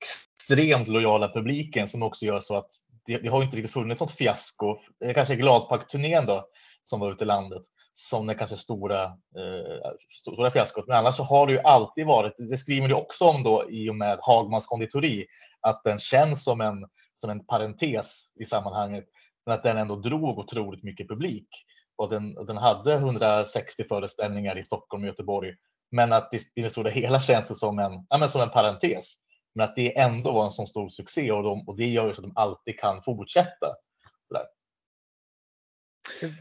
extremt 0.00 0.88
lojala 0.88 1.32
publiken 1.34 1.88
som 1.88 2.02
också 2.02 2.24
gör 2.24 2.40
så 2.40 2.56
att 2.56 2.68
det, 3.06 3.18
det 3.18 3.28
har 3.28 3.42
inte 3.42 3.56
riktigt 3.56 3.72
funnits 3.72 4.00
något 4.00 4.12
fiasko. 4.12 4.76
Det 5.00 5.06
är 5.06 5.14
kanske 5.14 5.36
Gladpack-turnén 5.36 6.26
då 6.26 6.48
som 6.84 7.00
var 7.00 7.12
ute 7.12 7.24
i 7.24 7.26
landet 7.26 7.62
som 7.98 8.28
är 8.28 8.34
kanske 8.34 8.56
stora, 8.56 9.04
eh, 9.04 9.92
stora 10.22 10.50
fiaskot. 10.50 10.86
Men 10.86 10.96
annars 10.96 11.16
så 11.16 11.22
har 11.22 11.46
det 11.46 11.52
ju 11.52 11.60
alltid 11.60 12.06
varit, 12.06 12.34
det 12.38 12.58
skriver 12.58 12.88
du 12.88 12.94
också 12.94 13.24
om 13.24 13.42
då 13.42 13.70
i 13.70 13.90
och 13.90 13.96
med 13.96 14.18
Hagmans 14.22 14.66
konditori, 14.66 15.26
att 15.60 15.84
den 15.84 15.98
känns 15.98 16.44
som 16.44 16.60
en, 16.60 16.86
som 17.16 17.30
en 17.30 17.46
parentes 17.46 18.32
i 18.40 18.44
sammanhanget. 18.44 19.04
Men 19.46 19.54
att 19.54 19.62
den 19.62 19.76
ändå 19.76 19.96
drog 19.96 20.38
otroligt 20.38 20.82
mycket 20.82 21.08
publik. 21.08 21.48
Och 21.96 22.10
den, 22.10 22.38
och 22.38 22.46
den 22.46 22.56
hade 22.56 22.94
160 22.94 23.84
föreställningar 23.84 24.58
i 24.58 24.62
Stockholm 24.62 25.02
och 25.02 25.08
Göteborg. 25.08 25.54
Men 25.90 26.12
att 26.12 26.34
i, 26.34 26.38
i 26.54 26.62
det 26.62 26.70
stora 26.70 26.90
hela 26.90 27.20
känns 27.20 27.48
det 27.48 27.54
som 27.54 27.78
en, 27.78 28.06
ja, 28.08 28.18
men 28.18 28.28
som 28.28 28.40
en 28.40 28.50
parentes. 28.50 29.14
Men 29.54 29.64
att 29.64 29.76
det 29.76 29.98
ändå 29.98 30.32
var 30.32 30.44
en 30.44 30.50
sån 30.50 30.66
stor 30.66 30.88
succé 30.88 31.32
och, 31.32 31.42
de, 31.42 31.68
och 31.68 31.76
det 31.76 31.86
gör 31.86 32.06
ju 32.06 32.12
så 32.12 32.20
att 32.20 32.28
de 32.28 32.36
alltid 32.36 32.78
kan 32.78 33.02
fortsätta. 33.02 33.76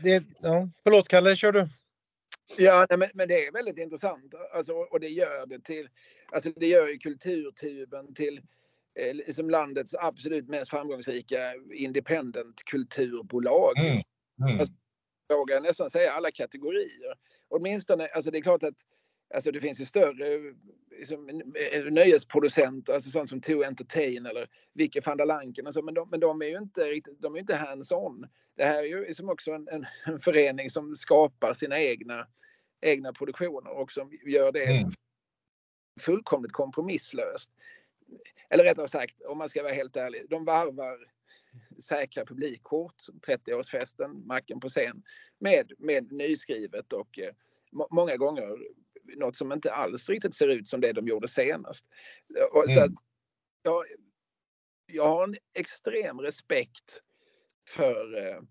Det, 0.03 0.23
ja. 0.39 0.69
Förlåt 0.83 1.07
Kalle, 1.07 1.35
kör 1.35 1.51
du? 1.51 1.67
Ja, 2.57 2.87
nej, 2.89 2.97
men, 2.97 3.09
men 3.13 3.27
det 3.27 3.47
är 3.47 3.51
väldigt 3.51 3.77
intressant. 3.77 4.33
Alltså, 4.53 4.73
och 4.73 4.99
det 4.99 5.09
gör 5.09 5.45
det 5.45 5.63
till, 5.63 5.89
alltså 6.31 6.49
det 6.55 6.67
gör 6.67 6.87
ju 6.87 6.97
kulturtuben 6.97 8.13
till 8.13 8.41
eh, 8.99 9.13
liksom 9.13 9.49
landets 9.49 9.95
absolut 9.95 10.47
mest 10.47 10.69
framgångsrika 10.69 11.53
independent 11.73 12.63
kulturbolag. 12.65 13.79
Mm. 13.79 14.03
Mm. 14.41 14.59
Alltså, 14.59 14.75
vågar 15.29 15.61
nästan 15.61 15.89
säga 15.89 16.11
alla 16.11 16.31
kategorier. 16.31 17.15
Åtminstone, 17.47 18.07
alltså 18.07 18.31
det 18.31 18.37
är 18.37 18.41
klart 18.41 18.63
att 18.63 18.75
alltså 19.33 19.51
det 19.51 19.61
finns 19.61 19.81
ju 19.81 19.85
större 19.85 20.53
liksom, 20.91 21.41
nöjesproducenter, 21.91 22.93
alltså 22.93 23.09
sånt 23.09 23.29
som 23.29 23.41
To 23.41 23.63
Entertain 23.63 24.25
eller 24.25 24.49
Vicke 24.73 25.01
van 25.05 25.17
der 25.17 25.25
Lanken 25.25 25.67
och 25.67 25.73
så, 25.73 25.81
men 25.81 25.93
de, 25.93 26.09
men 26.09 26.19
de 26.19 26.41
är 26.41 26.45
ju 26.45 26.57
inte 26.57 26.81
riktigt, 26.81 27.21
de 27.21 27.35
är 27.35 27.39
inte 27.39 27.55
hands-on. 27.55 28.27
Det 28.55 28.65
här 28.65 28.83
är 28.83 28.87
ju 29.07 29.13
som 29.13 29.29
också 29.29 29.51
en, 29.51 29.67
en, 29.67 29.85
en 30.05 30.19
förening 30.19 30.69
som 30.69 30.95
skapar 30.95 31.53
sina 31.53 31.79
egna 31.79 32.27
egna 32.81 33.13
produktioner 33.13 33.71
och 33.71 33.91
som 33.91 34.11
gör 34.25 34.51
det 34.51 34.65
mm. 34.65 34.91
fullkomligt 36.01 36.51
kompromisslöst. 36.51 37.49
Eller 38.49 38.63
rättare 38.63 38.87
sagt, 38.87 39.21
om 39.21 39.37
man 39.37 39.49
ska 39.49 39.63
vara 39.63 39.73
helt 39.73 39.95
ärlig, 39.95 40.25
de 40.29 40.45
varvar 40.45 41.14
säkra 41.83 42.25
publikkort, 42.25 42.95
30-årsfesten, 43.27 44.25
Macken 44.27 44.59
på 44.59 44.69
scen, 44.69 45.03
med, 45.39 45.71
med 45.77 46.11
nyskrivet 46.11 46.93
och 46.93 47.19
eh, 47.19 47.33
många 47.91 48.17
gånger 48.17 48.57
något 49.15 49.35
som 49.35 49.51
inte 49.51 49.73
alls 49.73 50.09
riktigt 50.09 50.35
ser 50.35 50.47
ut 50.47 50.67
som 50.67 50.81
det 50.81 50.93
de 50.93 51.07
gjorde 51.07 51.27
senast. 51.27 51.85
Och, 52.51 52.63
mm. 52.63 52.75
så 52.75 52.79
att, 52.79 52.91
jag, 53.61 53.85
jag 54.85 55.07
har 55.07 55.23
en 55.23 55.35
extrem 55.53 56.21
respekt 56.21 57.01
för, 57.69 58.27
eh, 58.27 58.41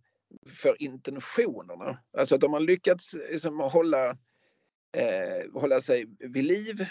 för 0.46 0.82
intentionerna. 0.82 1.98
Alltså 2.18 2.34
att 2.34 2.40
de 2.40 2.52
har 2.52 2.60
lyckats 2.60 3.14
liksom 3.14 3.60
hålla, 3.60 4.10
eh, 4.96 5.52
hålla 5.52 5.80
sig 5.80 6.06
vid 6.18 6.44
liv 6.44 6.86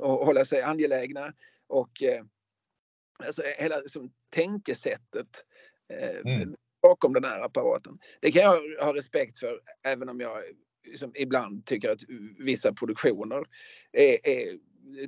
och 0.00 0.26
hålla 0.26 0.44
sig 0.44 0.62
angelägna 0.62 1.34
och 1.66 2.02
eh, 2.02 2.24
alltså 3.22 3.42
hela 3.58 3.76
liksom, 3.76 4.12
tänkesättet 4.30 5.44
eh, 5.92 6.34
mm. 6.34 6.56
bakom 6.82 7.12
den 7.12 7.24
här 7.24 7.40
apparaten. 7.40 7.98
Det 8.20 8.32
kan 8.32 8.42
jag 8.42 8.84
ha 8.84 8.94
respekt 8.94 9.38
för 9.38 9.60
även 9.82 10.08
om 10.08 10.20
jag 10.20 10.42
liksom, 10.86 11.12
ibland 11.14 11.66
tycker 11.66 11.90
att 11.90 12.00
vissa 12.38 12.72
produktioner 12.72 13.44
är, 13.92 14.28
är 14.28 14.58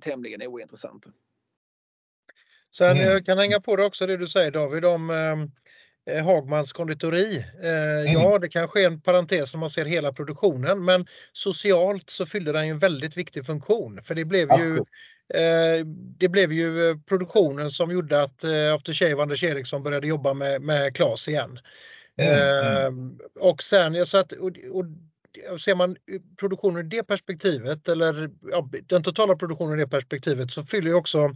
tämligen 0.01 0.43
ointressanta. 0.43 1.11
Sen 2.77 2.97
mm. 2.97 3.03
jag 3.03 3.27
kan 3.27 3.39
hänga 3.39 3.61
på 3.61 3.77
det 3.77 3.85
också 3.85 4.07
det 4.07 4.17
du 4.17 4.29
säger 4.29 4.51
David 4.51 4.85
om 4.85 5.11
eh, 5.11 6.17
eh 6.17 6.25
Hagmans 6.25 6.73
konditori. 6.73 7.37
Eh, 7.63 8.01
mm. 8.01 8.13
Ja, 8.13 8.39
det 8.39 8.49
kanske 8.49 8.83
är 8.83 8.87
en 8.87 9.01
parentes 9.01 9.55
om 9.55 9.61
man 9.61 9.71
ser 9.71 9.85
hela 9.85 10.13
produktionen, 10.13 10.85
men 10.85 11.07
socialt 11.33 12.11
så 12.11 12.27
fyllde 12.27 12.53
den 12.53 12.65
en 12.65 12.79
väldigt 12.79 13.17
viktig 13.17 13.47
funktion. 13.47 14.03
För 14.03 14.15
det 14.15 14.25
blev 14.25 14.49
ju 14.59 14.77
eh, 14.77 14.83
det 16.19 16.29
blev 16.29 16.53
ju 16.53 16.91
eh, 16.91 16.97
produktionen 17.09 17.71
som 17.71 17.91
gjorde 17.91 18.23
att 18.23 18.45
eh, 18.45 18.75
After 18.75 18.93
Shave 18.93 19.23
Anders 19.23 19.45
Eriksson 19.45 19.83
började 19.83 20.07
jobba 20.07 20.35
med, 20.35 20.63
med 20.63 20.97
Klas 20.97 21.29
igen. 21.29 21.59
Mm, 22.17 22.33
mm. 22.33 22.87
Ehm, 22.87 23.19
och 23.41 23.63
sen, 23.63 24.07
så 24.07 24.19
att, 24.19 24.33
och, 24.33 24.53
och 24.73 25.61
ser 25.61 25.75
man 25.75 25.97
produktionen 26.41 26.87
i 26.87 26.89
det 26.89 27.03
perspektivet 27.03 27.89
eller 27.89 28.31
ja, 28.51 28.69
den 28.87 29.03
totala 29.03 29.37
produktionen 29.37 29.79
i 29.79 29.83
det 29.83 29.89
perspektivet 29.89 30.51
så 30.51 30.65
fyller 30.65 30.89
ju 30.89 30.95
också, 30.95 31.31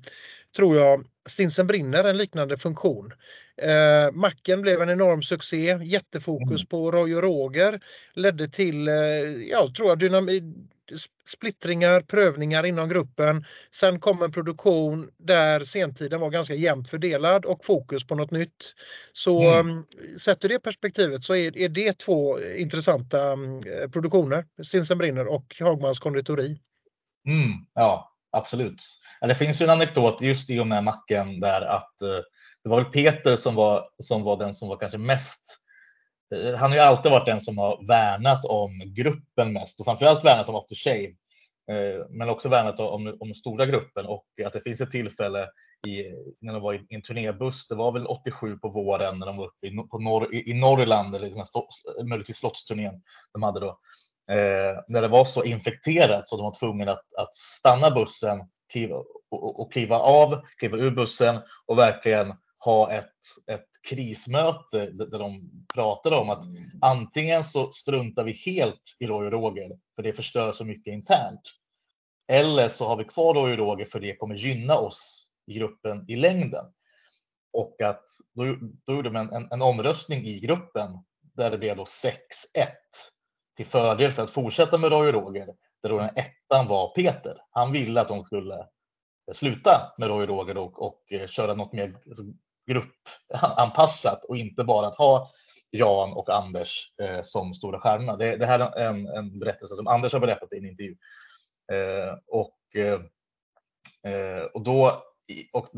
tror 0.56 0.76
jag, 0.76 1.04
Stinsen 1.28 1.66
brinner 1.66 2.04
en 2.04 2.18
liknande 2.18 2.56
funktion. 2.56 3.12
Eh, 3.62 4.12
Macken 4.12 4.62
blev 4.62 4.82
en 4.82 4.90
enorm 4.90 5.22
succé, 5.22 5.78
jättefokus 5.82 6.60
mm. 6.60 6.66
på 6.66 6.90
Roy 6.90 7.14
och 7.14 7.22
Roger, 7.22 7.80
ledde 8.14 8.48
till, 8.48 8.88
eh, 8.88 8.94
ja, 9.50 9.72
tror 9.76 9.88
jag, 9.88 9.98
dynamik 9.98 10.42
splittringar, 11.24 12.00
prövningar 12.00 12.66
inom 12.66 12.88
gruppen. 12.88 13.44
Sen 13.70 14.00
kom 14.00 14.22
en 14.22 14.32
produktion 14.32 15.10
där 15.18 15.64
sentiden 15.64 16.20
var 16.20 16.30
ganska 16.30 16.54
jämnt 16.54 16.90
fördelad 16.90 17.44
och 17.44 17.64
fokus 17.64 18.06
på 18.06 18.14
något 18.14 18.30
nytt. 18.30 18.74
Så 19.12 19.52
mm. 19.52 19.70
Um, 19.70 19.84
sett 20.18 20.44
ur 20.44 20.48
det 20.48 20.58
perspektivet 20.58 21.24
så 21.24 21.34
är, 21.34 21.58
är 21.58 21.68
det 21.68 21.98
två 21.98 22.40
intressanta 22.40 23.32
um, 23.32 23.62
produktioner, 23.92 24.44
Stinsen 24.62 24.98
brinner 24.98 25.26
och 25.26 25.56
Hagmans 25.60 25.98
konditori. 25.98 26.58
Mm, 27.26 27.50
ja, 27.74 28.12
absolut. 28.32 28.82
Det 29.20 29.34
finns 29.34 29.60
ju 29.60 29.64
en 29.64 29.70
anekdot 29.70 30.20
just 30.20 30.50
i 30.50 30.60
och 30.60 30.66
med 30.66 30.84
macken 30.84 31.40
där 31.40 31.62
att 31.62 31.94
uh, 32.02 32.08
det 32.62 32.68
var 32.68 32.82
väl 32.82 32.92
Peter 32.92 33.36
som 33.36 33.54
var, 33.54 33.88
som 34.02 34.22
var 34.22 34.36
den 34.36 34.54
som 34.54 34.68
var 34.68 34.76
kanske 34.76 34.98
mest 34.98 35.60
Eh, 35.65 35.65
Eh, 36.34 36.54
han 36.54 36.70
har 36.70 36.76
ju 36.76 36.82
alltid 36.82 37.12
varit 37.12 37.26
den 37.26 37.40
som 37.40 37.58
har 37.58 37.86
värnat 37.86 38.44
om 38.44 38.82
gruppen 38.86 39.52
mest 39.52 39.80
och 39.80 39.86
framförallt 39.86 40.24
värnat 40.24 40.48
om 40.48 40.54
After 40.54 40.74
Shave. 40.74 41.14
Eh, 41.70 42.06
men 42.10 42.28
också 42.28 42.48
värnat 42.48 42.80
om, 42.80 43.16
om 43.20 43.34
stora 43.34 43.66
gruppen 43.66 44.06
och 44.06 44.26
att 44.46 44.52
det 44.52 44.60
finns 44.60 44.80
ett 44.80 44.90
tillfälle 44.90 45.48
i, 45.86 46.02
när 46.40 46.52
de 46.52 46.62
var 46.62 46.74
i 46.74 46.86
en 46.88 47.02
turnébuss, 47.02 47.68
det 47.68 47.74
var 47.74 47.92
väl 47.92 48.06
87 48.06 48.58
på 48.58 48.68
våren 48.68 49.18
när 49.18 49.26
de 49.26 49.36
var 49.36 49.46
uppe 49.46 49.66
i, 49.66 49.76
på 49.90 49.98
norr, 49.98 50.34
i, 50.34 50.54
Norrland 50.54 51.14
eller 51.14 51.30
såna 51.30 51.44
möjligtvis 52.08 52.36
slottsturnén 52.36 53.02
de 53.32 53.42
hade 53.42 53.60
då. 53.60 53.78
Eh, 54.30 54.82
när 54.88 55.02
det 55.02 55.08
var 55.08 55.24
så 55.24 55.44
infekterat 55.44 56.28
så 56.28 56.36
de 56.36 56.42
var 56.42 56.58
tvungna 56.58 56.92
att, 56.92 57.14
att 57.18 57.36
stanna 57.36 57.90
bussen 57.90 58.48
kliva, 58.72 58.96
och, 59.30 59.60
och 59.60 59.72
kliva 59.72 59.98
av, 59.98 60.42
kliva 60.58 60.76
ur 60.76 60.90
bussen 60.90 61.40
och 61.66 61.78
verkligen 61.78 62.34
ha 62.64 62.92
ett, 62.92 63.12
ett 63.50 63.66
krismöte 63.86 64.90
där 64.90 65.18
de 65.18 65.50
pratade 65.74 66.16
om 66.16 66.30
att 66.30 66.44
antingen 66.80 67.44
så 67.44 67.72
struntar 67.72 68.24
vi 68.24 68.32
helt 68.32 68.96
i 68.98 69.06
Roy 69.06 69.26
och 69.26 69.32
Roger 69.32 69.78
för 69.96 70.02
det 70.02 70.12
förstör 70.12 70.52
så 70.52 70.64
mycket 70.64 70.92
internt. 70.92 71.40
Eller 72.28 72.68
så 72.68 72.86
har 72.86 72.96
vi 72.96 73.04
kvar 73.04 73.34
Roy 73.34 73.52
och 73.52 73.58
Roger 73.58 73.84
för 73.84 74.00
det 74.00 74.16
kommer 74.16 74.34
gynna 74.34 74.76
oss 74.76 75.30
i 75.46 75.54
gruppen 75.54 76.04
i 76.08 76.16
längden. 76.16 76.64
Och 77.52 77.82
att 77.82 78.04
då, 78.34 78.56
då 78.86 78.94
gjorde 78.94 79.10
man 79.10 79.32
en, 79.32 79.48
en 79.52 79.62
omröstning 79.62 80.24
i 80.24 80.40
gruppen 80.40 80.98
där 81.34 81.50
det 81.50 81.58
blev 81.58 81.76
då 81.76 81.84
6-1 81.84 82.16
till 83.56 83.66
fördel 83.66 84.12
för 84.12 84.22
att 84.22 84.30
fortsätta 84.30 84.78
med 84.78 84.90
Roy 84.90 85.08
och 85.08 85.14
Roger. 85.14 85.46
Där 85.82 85.88
då 85.88 85.98
den 85.98 86.16
ettan 86.16 86.68
var 86.68 86.94
Peter. 86.94 87.38
Han 87.50 87.72
ville 87.72 88.00
att 88.00 88.08
de 88.08 88.24
skulle 88.24 88.66
sluta 89.32 89.94
med 89.98 90.08
Roy 90.08 90.22
och 90.22 90.28
Roger 90.28 90.56
och, 90.56 90.82
och 90.82 91.12
köra 91.28 91.54
något 91.54 91.72
mer 91.72 91.96
alltså, 92.06 92.22
gruppanpassat 92.66 94.24
och 94.24 94.36
inte 94.36 94.64
bara 94.64 94.86
att 94.86 94.96
ha 94.96 95.30
Jan 95.70 96.12
och 96.12 96.30
Anders 96.30 96.92
eh, 97.02 97.22
som 97.22 97.54
stora 97.54 97.80
stjärnorna. 97.80 98.16
Det, 98.16 98.36
det 98.36 98.46
här 98.46 98.58
är 98.58 98.88
en, 98.88 99.06
en, 99.06 99.38
berättelse 99.38 99.76
som 99.76 99.86
Anders 99.86 100.12
har 100.12 100.20
berättat 100.20 100.52
i 100.52 100.56
en 100.58 100.66
intervju. 100.66 100.96
Eh, 101.72 102.18
och, 102.26 102.58
eh, 102.74 103.00
eh 104.12 104.42
och 104.54 104.62
då, 104.62 105.02
och 105.52 105.68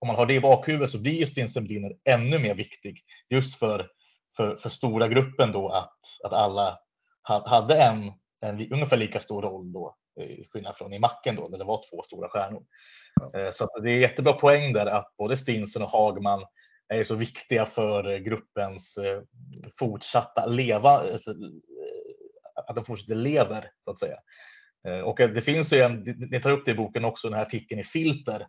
om 0.00 0.06
man 0.06 0.16
har 0.16 0.26
det 0.26 0.34
i 0.34 0.40
bakhuvudet 0.40 0.90
så 0.90 0.98
blir 0.98 1.18
ju 1.18 1.26
Stinsen 1.26 1.64
Brinner 1.64 1.96
ännu 2.04 2.38
mer 2.38 2.54
viktig 2.54 3.02
just 3.30 3.58
för, 3.58 3.90
för, 4.36 4.56
för 4.56 4.68
stora 4.68 5.08
gruppen 5.08 5.52
då 5.52 5.68
att, 5.68 5.98
att 6.24 6.32
alla 6.32 6.78
hade 7.22 7.82
en, 7.82 8.12
en 8.40 8.72
ungefär 8.72 8.96
lika 8.96 9.20
stor 9.20 9.42
roll 9.42 9.72
då, 9.72 9.96
skillnad 10.52 10.76
från 10.76 10.92
i 10.92 10.98
Macken 10.98 11.36
då, 11.36 11.48
där 11.48 11.58
det 11.58 11.64
var 11.64 11.84
två 11.90 12.02
stora 12.02 12.28
stjärnor. 12.28 12.62
Eh, 13.34 13.50
så 13.50 13.80
det 13.82 13.90
är 13.90 14.00
jättebra 14.00 14.32
poäng 14.32 14.72
där 14.72 14.86
att 14.86 15.14
både 15.18 15.36
Stinsen 15.36 15.82
och 15.82 15.90
Hagman 15.90 16.44
är 16.88 17.04
så 17.04 17.14
viktiga 17.14 17.66
för 17.66 18.18
gruppens 18.18 18.98
eh, 18.98 19.22
fortsatta 19.78 20.46
leva, 20.46 20.90
alltså, 20.90 21.30
eh, 21.30 22.64
att 22.66 22.76
de 22.76 22.84
fortsätter 22.84 23.14
lever 23.14 23.70
så 23.84 23.90
att 23.90 23.98
säga. 23.98 24.16
Och 25.04 25.16
det 25.16 25.42
finns 25.42 25.72
ju 25.72 25.78
en, 25.78 26.00
ni 26.30 26.40
tar 26.40 26.50
upp 26.50 26.64
det 26.64 26.70
i 26.70 26.74
boken 26.74 27.04
också, 27.04 27.28
den 27.28 27.38
här 27.38 27.44
artikeln 27.44 27.80
i 27.80 27.84
Filter, 27.84 28.46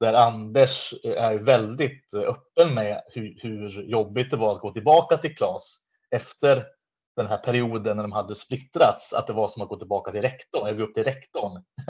där 0.00 0.12
Anders 0.12 0.94
är 1.04 1.38
väldigt 1.38 2.14
öppen 2.14 2.74
med 2.74 3.02
hur, 3.06 3.38
hur 3.42 3.82
jobbigt 3.82 4.30
det 4.30 4.36
var 4.36 4.52
att 4.52 4.60
gå 4.60 4.72
tillbaka 4.72 5.16
till 5.16 5.34
Klas 5.34 5.78
efter 6.10 6.64
den 7.16 7.26
här 7.26 7.36
perioden 7.36 7.96
när 7.96 8.04
de 8.04 8.12
hade 8.12 8.34
splittrats, 8.34 9.12
att 9.12 9.26
det 9.26 9.32
var 9.32 9.48
som 9.48 9.62
att 9.62 9.68
gå 9.68 9.78
tillbaka 9.78 10.12
till 10.12 10.22
rektorn, 10.22 10.66
eller 10.66 10.78
gå 10.78 10.84
upp 10.84 10.94
till 10.94 11.04
rektorn 11.04 11.56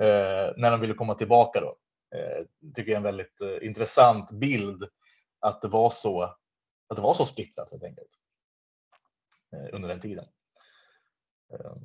eh, 0.00 0.52
när 0.56 0.70
de 0.70 0.80
ville 0.80 0.94
komma 0.94 1.14
tillbaka. 1.14 1.60
Då. 1.60 1.76
Eh, 2.16 2.44
tycker 2.74 2.92
jag 2.92 2.94
är 2.94 2.96
en 2.96 3.02
väldigt 3.02 3.40
eh, 3.40 3.66
intressant 3.66 4.30
bild 4.30 4.84
att 5.40 5.62
det 5.62 5.68
var 5.68 5.90
så, 5.90 6.22
att 6.22 6.96
det 6.96 7.02
var 7.02 7.14
så 7.14 7.26
splittrat 7.26 7.70
helt 7.70 7.84
enkelt 7.84 8.10
under 9.72 9.88
den 9.88 10.00
tiden. 10.00 10.24
Ehm, 11.52 11.82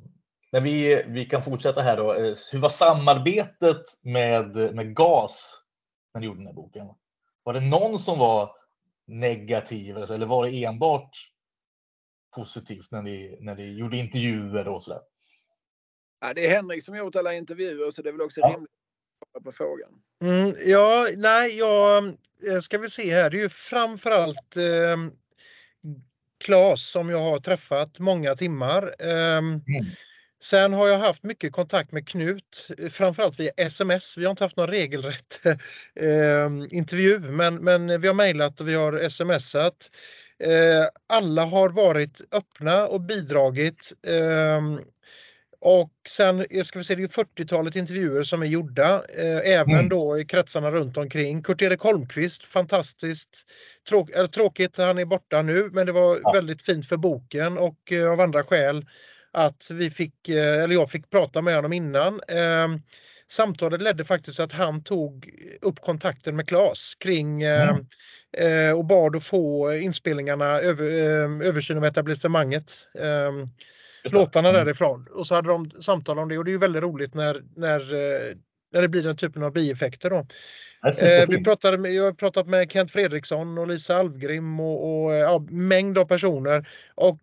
men 0.52 0.64
vi, 0.64 1.04
vi 1.06 1.24
kan 1.24 1.42
fortsätta 1.42 1.80
här 1.80 1.96
då. 1.96 2.12
Hur 2.52 2.58
var 2.58 2.68
samarbetet 2.68 3.82
med, 4.02 4.56
med 4.56 4.96
GAS 4.96 5.60
när 6.14 6.20
ni 6.20 6.26
gjorde 6.26 6.38
den 6.38 6.46
här 6.46 6.54
boken? 6.54 6.86
Var 7.42 7.52
det 7.52 7.60
någon 7.60 7.98
som 7.98 8.18
var 8.18 8.56
negativ 9.06 9.96
eller 9.96 10.26
var 10.26 10.46
det 10.46 10.64
enbart 10.64 11.30
positivt 12.30 12.90
när 12.90 13.02
ni, 13.02 13.38
när 13.40 13.54
ni 13.54 13.78
gjorde 13.78 13.96
intervjuer 13.96 14.68
och 14.68 14.82
sådär? 14.82 15.00
Ja, 16.20 16.34
det 16.34 16.46
är 16.46 16.56
Henrik 16.56 16.84
som 16.84 16.96
gjort 16.96 17.16
alla 17.16 17.34
intervjuer 17.34 17.90
så 17.90 18.02
det 18.02 18.08
är 18.08 18.12
väl 18.12 18.20
också 18.20 18.40
ja. 18.40 18.48
rimligt 18.48 18.70
att 19.36 19.44
på 19.44 19.52
frågan. 19.52 19.90
Mm, 20.22 20.54
ja, 20.66 21.08
nej, 21.16 21.58
jag 21.58 22.04
eh, 22.46 22.60
ska 22.60 22.78
vi 22.78 22.90
se 22.90 23.14
här. 23.14 23.30
Det 23.30 23.36
är 23.36 23.42
ju 23.42 23.48
framförallt 23.48 24.56
eh, 24.56 24.96
som 26.76 27.10
jag 27.10 27.18
har 27.18 27.40
träffat 27.40 27.98
många 27.98 28.36
timmar. 28.36 28.94
Eh, 28.98 29.38
mm. 29.38 29.60
Sen 30.42 30.72
har 30.72 30.88
jag 30.88 30.98
haft 30.98 31.22
mycket 31.22 31.52
kontakt 31.52 31.92
med 31.92 32.08
Knut, 32.08 32.68
framförallt 32.90 33.40
via 33.40 33.52
sms. 33.56 34.18
Vi 34.18 34.24
har 34.24 34.30
inte 34.30 34.44
haft 34.44 34.56
någon 34.56 34.68
regelrätt 34.68 35.40
eh, 35.94 36.76
intervju, 36.78 37.18
men, 37.18 37.56
men 37.56 38.00
vi 38.00 38.06
har 38.06 38.14
mejlat 38.14 38.60
och 38.60 38.68
vi 38.68 38.74
har 38.74 39.08
smsat. 39.08 39.90
Eh, 40.40 40.86
alla 41.06 41.44
har 41.44 41.68
varit 41.68 42.20
öppna 42.32 42.86
och 42.86 43.00
bidragit. 43.00 43.92
Eh, 44.06 44.60
och 45.60 45.92
sen, 46.08 46.46
jag 46.50 46.66
ska 46.66 46.84
säga, 46.84 46.96
det 46.96 47.02
är 47.02 47.24
40-talet 47.24 47.76
intervjuer 47.76 48.22
som 48.22 48.42
är 48.42 48.46
gjorda, 48.46 49.02
eh, 49.08 49.52
även 49.52 49.74
mm. 49.74 49.88
då 49.88 50.18
i 50.18 50.24
kretsarna 50.24 50.70
runt 50.70 50.96
omkring. 50.96 51.42
Kurt-Erik 51.42 51.80
Holmqvist, 51.80 52.44
fantastiskt. 52.44 53.46
Tråk, 53.88 54.10
tråkigt, 54.32 54.76
han 54.76 54.98
är 54.98 55.04
borta 55.04 55.42
nu, 55.42 55.70
men 55.72 55.86
det 55.86 55.92
var 55.92 56.20
ja. 56.22 56.32
väldigt 56.32 56.62
fint 56.62 56.88
för 56.88 56.96
boken 56.96 57.58
och 57.58 57.92
av 58.12 58.20
andra 58.20 58.44
skäl 58.44 58.86
att 59.32 59.70
vi 59.70 59.90
fick, 59.90 60.28
eller 60.28 60.74
jag 60.74 60.90
fick 60.90 61.10
prata 61.10 61.42
med 61.42 61.54
honom 61.54 61.72
innan. 61.72 62.20
Samtalet 63.30 63.82
ledde 63.82 64.04
faktiskt 64.04 64.36
till 64.36 64.44
att 64.44 64.52
han 64.52 64.82
tog 64.82 65.30
upp 65.60 65.80
kontakten 65.80 66.36
med 66.36 66.48
Claes 66.48 66.94
kring 66.94 67.42
mm. 67.42 67.86
och 68.76 68.84
bad 68.84 69.16
att 69.16 69.24
få 69.24 69.74
inspelningarna, 69.74 70.60
över, 70.60 70.84
översyn 71.42 71.76
av 71.76 71.84
etablissemanget. 71.84 72.72
Ehm, 72.98 73.48
låtarna 74.04 74.48
mm. 74.48 74.64
därifrån. 74.64 75.06
Och 75.10 75.26
så 75.26 75.34
hade 75.34 75.48
de 75.48 75.70
samtal 75.82 76.18
om 76.18 76.28
det 76.28 76.38
och 76.38 76.44
det 76.44 76.50
är 76.50 76.52
ju 76.52 76.58
väldigt 76.58 76.82
roligt 76.82 77.14
när, 77.14 77.42
när, 77.56 77.80
när 78.72 78.82
det 78.82 78.88
blir 78.88 79.02
den 79.02 79.16
typen 79.16 79.42
av 79.42 79.52
bieffekter. 79.52 80.10
Då. 80.10 80.26
Eh, 80.88 81.28
vi 81.28 81.44
pratade 81.44 81.78
med, 81.78 81.92
jag 81.92 82.04
har 82.04 82.12
pratat 82.12 82.46
med 82.46 82.72
Kent 82.72 82.90
Fredriksson 82.90 83.58
och 83.58 83.68
Lisa 83.68 83.96
Alvgrim 83.96 84.60
och, 84.60 85.04
och 85.04 85.12
ja, 85.12 85.46
mängd 85.50 85.98
av 85.98 86.04
personer. 86.04 86.68
Och 86.94 87.20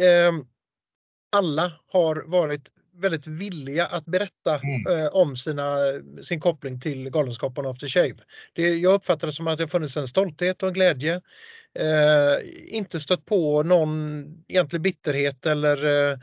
eh, 0.00 0.32
alla 1.32 1.72
har 1.92 2.24
varit 2.26 2.70
väldigt 3.00 3.26
villiga 3.26 3.86
att 3.86 4.06
berätta 4.06 4.58
mm. 4.62 4.98
eh, 4.98 5.06
om 5.06 5.36
sina, 5.36 5.76
sin 6.22 6.40
koppling 6.40 6.80
till 6.80 7.10
Galenskaparna 7.10 7.68
After 7.68 7.86
Shave. 7.86 8.16
Det, 8.52 8.74
jag 8.78 8.94
uppfattar 8.94 9.26
det 9.26 9.32
som 9.32 9.48
att 9.48 9.58
det 9.58 9.64
har 9.64 9.68
funnits 9.68 9.96
en 9.96 10.06
stolthet 10.06 10.62
och 10.62 10.68
en 10.68 10.74
glädje. 10.74 11.20
Eh, 11.78 12.36
inte 12.66 13.00
stött 13.00 13.24
på 13.24 13.62
någon 13.62 14.24
egentlig 14.48 14.80
bitterhet 14.80 15.46
eller 15.46 16.10
eh, 16.10 16.18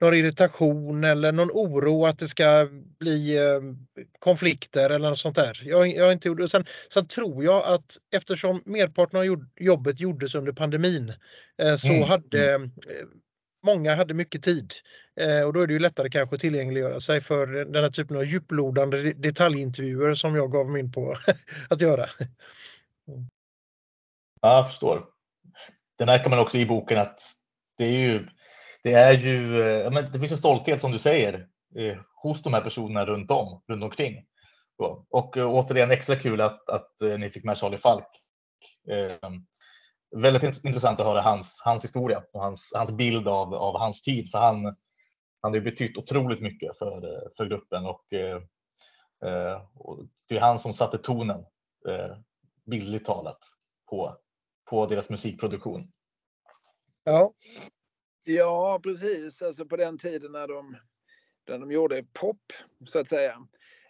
någon 0.00 0.14
irritation 0.14 1.04
eller 1.04 1.32
någon 1.32 1.50
oro 1.50 2.06
att 2.06 2.18
det 2.18 2.28
ska 2.28 2.68
bli 2.98 3.36
eh, 3.36 3.60
konflikter 4.18 4.90
eller 4.90 5.10
något 5.10 5.18
sånt 5.18 5.36
där. 5.36 5.62
Jag, 5.64 5.88
jag 5.88 6.12
inte 6.12 6.28
gjort, 6.28 6.50
sen, 6.50 6.64
sen 6.92 7.06
tror 7.06 7.44
jag 7.44 7.64
att 7.66 7.96
eftersom 8.12 8.62
merparten 8.64 9.20
av 9.20 9.46
jobbet 9.60 10.00
gjordes 10.00 10.34
under 10.34 10.52
pandemin 10.52 11.12
eh, 11.62 11.76
så 11.76 11.88
mm. 11.88 12.08
hade 12.08 12.54
mm. 12.54 12.62
Eh, 12.64 13.06
många 13.66 13.94
hade 13.94 14.14
mycket 14.14 14.42
tid 14.42 14.72
eh, 15.20 15.40
och 15.40 15.52
då 15.52 15.60
är 15.60 15.66
det 15.66 15.72
ju 15.72 15.78
lättare 15.78 16.10
kanske 16.10 16.34
att 16.34 16.40
tillgängliggöra 16.40 17.00
sig 17.00 17.20
för 17.20 17.46
den 17.46 17.82
här 17.82 17.90
typen 17.90 18.16
av 18.16 18.24
djuplodande 18.24 19.12
detaljintervjuer 19.12 20.14
som 20.14 20.36
jag 20.36 20.52
gav 20.52 20.70
mig 20.70 20.80
in 20.80 20.92
på 20.92 21.16
att 21.70 21.80
göra. 21.80 22.04
Mm. 23.08 23.28
Ja, 24.40 24.56
jag 24.56 24.66
förstår. 24.66 25.06
Det 25.98 26.06
märker 26.06 26.30
man 26.30 26.38
också 26.38 26.58
i 26.58 26.66
boken 26.66 26.98
att 26.98 27.20
det 27.78 27.84
är 27.84 27.98
ju 27.98 28.26
det 28.82 28.92
är 28.92 29.12
ju, 29.18 29.62
eh, 29.62 29.90
men 29.90 30.12
det 30.12 30.18
finns 30.18 30.32
en 30.32 30.38
stolthet 30.38 30.80
som 30.80 30.92
du 30.92 30.98
säger 30.98 31.34
eh, 31.76 31.96
hos 32.22 32.42
de 32.42 32.54
här 32.54 32.60
personerna 32.60 33.06
runt 33.06 33.30
om, 33.30 33.62
runt 33.68 33.84
omkring. 33.84 34.24
Och 35.10 35.36
eh, 35.36 35.46
återigen 35.46 35.90
extra 35.90 36.16
kul 36.16 36.40
att, 36.40 36.68
att 36.68 37.02
eh, 37.02 37.18
ni 37.18 37.30
fick 37.30 37.44
med 37.44 37.58
Charlie 37.58 37.78
Falk 37.78 38.06
väldigt 40.22 40.64
intressant 40.64 41.00
att 41.00 41.06
höra 41.06 41.20
hans, 41.20 41.60
hans 41.64 41.84
historia 41.84 42.24
och 42.32 42.40
hans, 42.40 42.72
hans 42.74 42.90
bild 42.90 43.28
av, 43.28 43.54
av 43.54 43.78
hans 43.78 44.02
tid. 44.02 44.30
För 44.30 44.38
han, 44.38 44.64
han 45.42 45.52
har 45.52 45.60
betytt 45.60 45.96
otroligt 45.96 46.40
mycket 46.40 46.78
för, 46.78 47.22
för 47.36 47.46
gruppen 47.46 47.86
och, 47.86 48.04
och 49.74 49.98
det 50.28 50.36
är 50.36 50.40
han 50.40 50.58
som 50.58 50.74
satte 50.74 50.98
tonen, 50.98 51.44
bildligt 52.66 53.06
talat, 53.06 53.38
på, 53.90 54.16
på 54.70 54.86
deras 54.86 55.10
musikproduktion. 55.10 55.92
Ja, 57.04 57.32
Ja, 58.28 58.80
precis. 58.82 59.42
Alltså 59.42 59.66
på 59.66 59.76
den 59.76 59.98
tiden 59.98 60.32
när 60.32 60.48
de, 60.48 60.76
när 61.48 61.58
de 61.58 61.72
gjorde 61.72 62.04
pop, 62.12 62.52
så 62.86 62.98
att 62.98 63.08
säga. 63.08 63.32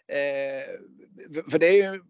Eh, 0.07 0.79
för 1.51 1.59
det 1.59 1.67
är 1.67 1.93
ju 1.93 2.03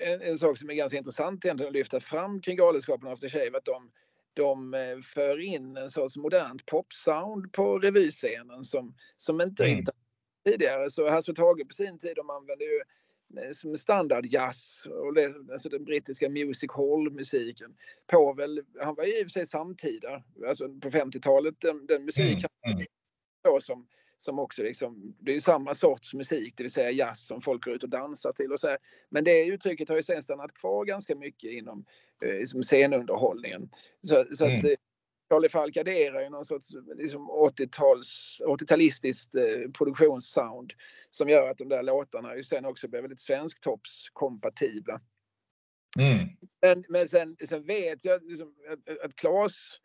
en, 0.00 0.20
en, 0.20 0.38
sak 0.38 0.58
som 0.58 0.70
är 0.70 0.74
ganska 0.74 0.98
intressant 0.98 1.44
egentligen 1.44 1.70
att 1.70 1.74
lyfta 1.74 2.00
fram 2.00 2.40
kring 2.40 2.56
Galenskapen 2.56 3.08
After 3.08 3.28
Shave, 3.28 3.56
att 3.56 3.64
de, 3.64 3.90
de 4.34 4.74
eh, 4.74 5.00
för 5.02 5.40
in 5.40 5.76
en 5.76 5.90
sorts 5.90 6.16
modernt 6.16 6.66
popsound 6.66 7.52
på 7.52 7.78
revyscenen 7.78 8.64
som, 8.64 8.94
som 9.16 9.40
inte 9.40 9.64
mm. 9.64 9.76
riktigt 9.76 9.94
tidigare. 10.44 10.90
Så 10.90 11.10
Hasse 11.10 11.30
och 11.30 11.36
Tage 11.36 11.68
på 11.68 11.74
sin 11.74 11.98
tid, 11.98 12.16
de 12.16 12.30
använde 12.30 12.64
ju 12.64 12.82
Eh, 13.36 13.50
som 13.52 13.76
standardjazz 13.76 14.86
och 14.86 15.52
alltså 15.52 15.68
den 15.68 15.84
brittiska 15.84 16.28
music 16.28 16.70
hall-musiken. 16.72 17.74
Povel, 18.06 18.62
han 18.80 18.94
var 18.94 19.04
i 19.04 19.22
och 19.22 19.26
för 19.26 19.30
sig 19.30 19.46
samtida, 19.46 20.22
alltså 20.48 20.68
på 20.68 20.90
50-talet, 20.90 21.54
den, 21.60 21.86
den 21.86 22.04
musik 22.04 22.44
mm. 22.64 22.78
mm. 23.48 23.60
som, 23.60 23.86
som 24.24 24.38
också 24.38 24.62
liksom, 24.62 25.14
det 25.18 25.34
är 25.34 25.40
samma 25.40 25.74
sorts 25.74 26.14
musik, 26.14 26.54
det 26.56 26.62
vill 26.62 26.72
säga 26.72 26.90
jazz 26.90 27.26
som 27.26 27.42
folk 27.42 27.64
går 27.64 27.74
ut 27.74 27.82
och 27.82 27.88
dansar 27.88 28.32
till 28.32 28.52
och 28.52 28.60
så 28.60 28.68
här. 28.68 28.78
Men 29.10 29.24
det 29.24 29.46
uttrycket 29.46 29.88
har 29.88 29.96
ju 29.96 30.02
sen 30.02 30.22
stannat 30.22 30.54
kvar 30.54 30.84
ganska 30.84 31.14
mycket 31.16 31.50
inom 31.50 31.84
eh, 32.24 32.34
liksom 32.34 32.62
scenunderhållningen. 32.62 33.70
Så, 34.02 34.24
så 34.32 34.44
mm. 34.44 34.58
att, 34.58 34.64
eh, 34.64 34.70
Charlie 35.30 35.48
Falk 35.48 35.76
adderar 35.76 36.22
ju 36.22 36.30
någon 36.30 36.44
sorts 36.44 36.68
liksom 36.96 37.30
80-tals, 37.30 38.40
80-talistiskt 38.46 39.34
eh, 39.34 39.70
produktionssound 39.70 40.72
som 41.10 41.28
gör 41.28 41.50
att 41.50 41.58
de 41.58 41.68
där 41.68 41.82
låtarna 41.82 42.36
ju 42.36 42.42
sen 42.42 42.64
också 42.64 42.88
blir 42.88 43.00
väldigt 43.00 43.20
svensktoppskompatibla. 43.20 45.00
Mm. 45.98 46.28
Men, 46.62 46.84
men 46.88 47.08
sen, 47.08 47.36
sen 47.48 47.66
vet 47.66 48.04
jag 48.04 48.24
liksom, 48.24 48.54
att, 48.68 49.04
att 49.04 49.16
Claes 49.16 49.78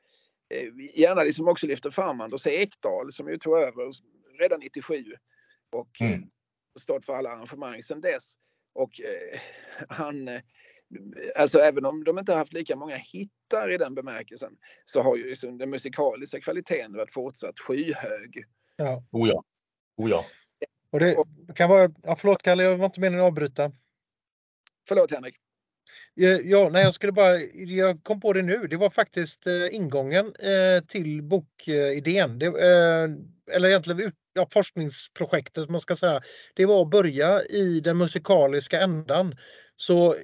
eh, 0.50 1.00
gärna 1.02 1.24
liksom 1.24 1.48
också 1.48 1.68
lyfter 1.68 1.90
fram 1.90 2.22
Anders 2.22 2.48
Ekdahl 2.48 3.12
som 3.12 3.30
ju 3.30 3.38
tog 3.38 3.58
över 3.58 3.92
redan 4.40 4.60
97 4.60 5.06
och 5.72 6.02
mm. 6.02 6.30
stått 6.80 7.06
för 7.06 7.14
alla 7.14 7.30
arrangemang 7.30 7.82
sedan 7.82 8.02
dess. 8.02 8.34
Och 8.74 9.02
eh, 9.02 9.40
han 9.90 10.28
eh, 10.28 10.42
alltså 11.36 11.60
även 11.60 11.86
om 11.86 12.04
de 12.04 12.20
inte 12.20 12.32
har 12.32 12.40
haft 12.40 12.54
lika 12.54 12.76
många 12.76 12.96
hittar 12.96 13.72
i 13.72 13.78
den 13.78 13.96
bemärkelsen 13.96 14.58
så 14.86 15.02
har 15.02 15.16
ju 15.16 15.30
liksom 15.30 15.58
den 15.58 15.70
musikaliska 15.70 16.42
kvaliteten 16.42 16.94
varit 16.94 17.14
fortsatt 17.14 17.60
skyhög. 17.60 18.46
Ja. 18.76 19.04
Oh 19.12 19.30
ja. 19.30 19.44
Oh 19.98 20.10
ja. 20.10 20.26
Och 20.90 21.00
det 21.00 21.16
kan 21.56 21.70
vara, 21.70 21.92
ja, 22.04 22.16
förlåt 22.16 22.44
Kalle, 22.44 22.64
jag 22.64 22.78
var 22.78 22.86
inte 22.86 23.00
meningen 23.00 23.26
att 23.26 23.32
avbryta. 23.32 23.72
Förlåt 24.88 25.12
Henrik. 25.12 25.36
Ja, 26.20 26.70
nej, 26.72 26.84
jag 26.84 26.94
skulle 26.94 27.12
bara, 27.12 27.38
jag 27.54 28.04
kom 28.04 28.20
på 28.20 28.34
det 28.34 28.42
nu, 28.42 28.68
det 28.68 28.78
var 28.78 28.90
faktiskt 28.90 29.48
eh, 29.48 29.76
ingången 29.76 30.26
eh, 30.26 30.84
till 30.88 31.24
bokidén. 31.24 32.40
Det, 32.40 32.46
eh, 32.46 33.10
eller 33.56 33.70
egentligen 33.70 34.12
ja, 34.34 34.48
forskningsprojektet 34.54 35.70
man 35.70 35.82
ska 35.82 35.96
säga. 35.96 36.22
Det 36.56 36.66
var 36.66 36.82
att 36.82 36.90
börja 36.90 37.42
i 37.42 37.80
den 37.80 37.98
musikaliska 37.98 38.80
ändan. 38.82 39.36
Så 39.76 40.14
eh, 40.14 40.20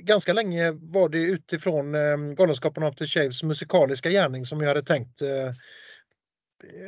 ganska 0.00 0.32
länge 0.32 0.70
var 0.70 1.08
det 1.08 1.18
utifrån 1.18 1.94
eh, 1.94 2.50
of 2.50 2.78
After 2.78 3.06
Shaves 3.06 3.42
musikaliska 3.42 4.10
gärning 4.10 4.44
som 4.44 4.60
jag 4.60 4.68
hade 4.68 4.84
tänkt 4.84 5.22
eh, 5.22 5.52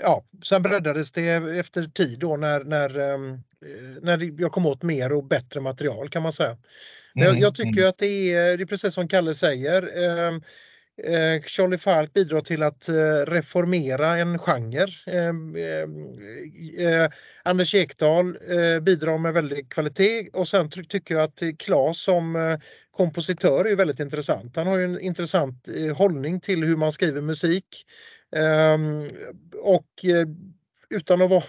ja, 0.03 0.25
sen 0.45 0.63
breddades 0.63 1.13
det 1.13 1.29
efter 1.59 1.85
tid 1.85 2.19
då 2.19 2.37
när, 2.37 2.65
när, 2.65 2.99
eh, 2.99 3.19
när 4.03 4.41
jag 4.41 4.53
kom 4.53 4.67
åt 4.67 4.83
mer 4.83 5.13
och 5.13 5.25
bättre 5.25 5.61
material 5.61 6.09
kan 6.09 6.23
man 6.23 6.33
säga. 6.33 6.57
Men 7.15 7.25
jag, 7.25 7.31
mm, 7.31 7.43
jag 7.43 7.55
tycker 7.55 7.81
mm. 7.81 7.89
att 7.89 7.99
det 7.99 8.33
är, 8.35 8.57
det 8.57 8.65
är 8.65 8.67
precis 8.67 8.95
som 8.95 9.09
Kalle 9.09 9.35
säger. 9.35 9.99
Ehm, 9.99 10.43
Eh, 11.05 11.43
Charlie 11.43 11.79
Falk 11.79 12.13
bidrar 12.13 12.41
till 12.41 12.63
att 12.63 12.89
eh, 12.89 12.95
reformera 13.27 14.19
en 14.19 14.39
genre. 14.39 14.89
Eh, 16.79 17.11
Anders 17.43 17.75
Ekdahl 17.75 18.39
bidrar 18.83 19.19
med 19.19 19.35
väldigt 19.35 19.69
kvalitet 19.69 20.29
och 20.33 20.49
sen 20.49 20.71
tycker 20.71 21.15
jag 21.15 21.25
att 21.25 21.43
Claes 21.59 22.03
som 22.03 22.59
kompositör 22.91 23.65
är 23.65 23.77
väldigt 23.77 24.01
intressant. 24.01 24.57
Han 24.57 24.67
har 24.67 24.79
en 24.79 25.01
intressant 25.01 25.69
hållning 25.97 26.41
till 26.41 26.65
hur 26.65 26.77
man 26.77 26.93
skriver 26.93 27.21
musik. 27.21 27.87
Ehm, 28.37 29.09
och 29.63 30.05
utan 30.91 31.23
att 31.23 31.31
vara 31.31 31.43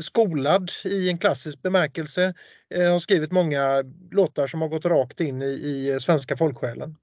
skolad 0.00 0.70
i 0.84 1.10
en 1.10 1.18
klassisk 1.18 1.62
bemärkelse 1.62 2.34
eh, 2.74 2.92
har 2.92 2.98
skrivit 2.98 3.32
många 3.32 3.84
låtar 4.10 4.46
som 4.46 4.60
har 4.60 4.68
gått 4.68 4.84
rakt 4.84 5.20
in 5.20 5.42
i, 5.42 5.46
i 5.46 5.98
svenska 6.00 6.36
folksjälen. 6.36 6.96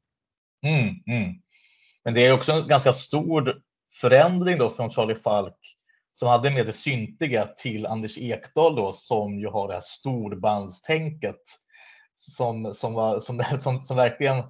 Mm, 0.65 0.88
mm. 1.18 1.34
Men 2.03 2.13
det 2.13 2.26
är 2.26 2.34
också 2.34 2.51
en 2.51 2.68
ganska 2.68 2.93
stor 2.93 3.61
förändring 4.01 4.57
då 4.57 4.70
från 4.70 4.91
Charlie 4.91 5.15
Falk 5.15 5.78
som 6.13 6.28
hade 6.28 6.51
med 6.51 6.65
det 6.65 6.74
syntiga 6.74 7.45
till 7.45 7.86
Anders 7.86 8.18
Ekdahl 8.18 8.76
då 8.76 8.93
som 8.93 9.39
ju 9.39 9.47
har 9.47 9.68
det 9.68 9.74
här 9.74 9.82
storbandstänket 9.82 11.41
som, 12.15 12.74
som, 12.74 12.93
var, 12.93 13.20
som, 13.20 13.43
som, 13.59 13.86
som 13.86 13.97
verkligen 13.97 14.43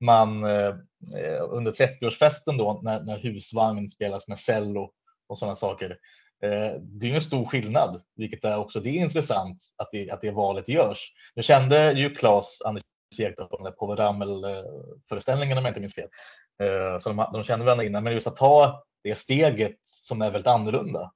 man 0.00 0.44
eh, 0.44 0.68
eh 1.16 1.42
under 1.50 1.70
30-årsfesten 1.70 2.58
då 2.58 2.80
när, 2.84 3.00
när 3.00 3.18
husvagn 3.18 3.88
spelas 3.88 4.28
med 4.28 4.38
cello 4.38 4.90
och 5.28 5.38
sådana 5.38 5.54
saker. 5.54 5.96
Eh, 6.42 6.72
det 6.80 7.10
är 7.10 7.14
en 7.14 7.20
stor 7.20 7.44
skillnad, 7.44 8.02
vilket 8.16 8.44
är 8.44 8.58
också 8.58 8.80
det 8.80 8.88
är 8.88 9.02
intressant 9.02 9.58
att 9.76 9.88
det, 9.92 10.10
att 10.10 10.20
det 10.20 10.30
valet 10.30 10.68
görs. 10.68 11.12
Nu 11.34 11.42
kände 11.42 11.92
ju 11.92 12.14
Claes 12.14 12.62
Anders 12.64 12.82
Ekdahl 13.18 13.72
på 13.72 13.96
Ramel-föreställningen 13.96 15.58
om 15.58 15.64
jag 15.64 15.70
inte 15.70 15.80
minns 15.80 15.94
fel. 15.94 16.08
Eh, 16.62 16.98
så 16.98 17.08
de, 17.08 17.26
de 17.32 17.44
känner 17.44 17.64
varandra 17.64 17.84
innan, 17.84 18.04
men 18.04 18.12
just 18.12 18.26
att 18.26 18.36
ta 18.36 18.84
det 19.04 19.14
steget 19.14 19.76
som 19.84 20.22
är 20.22 20.30
väldigt 20.30 20.52
annorlunda. 20.52 21.12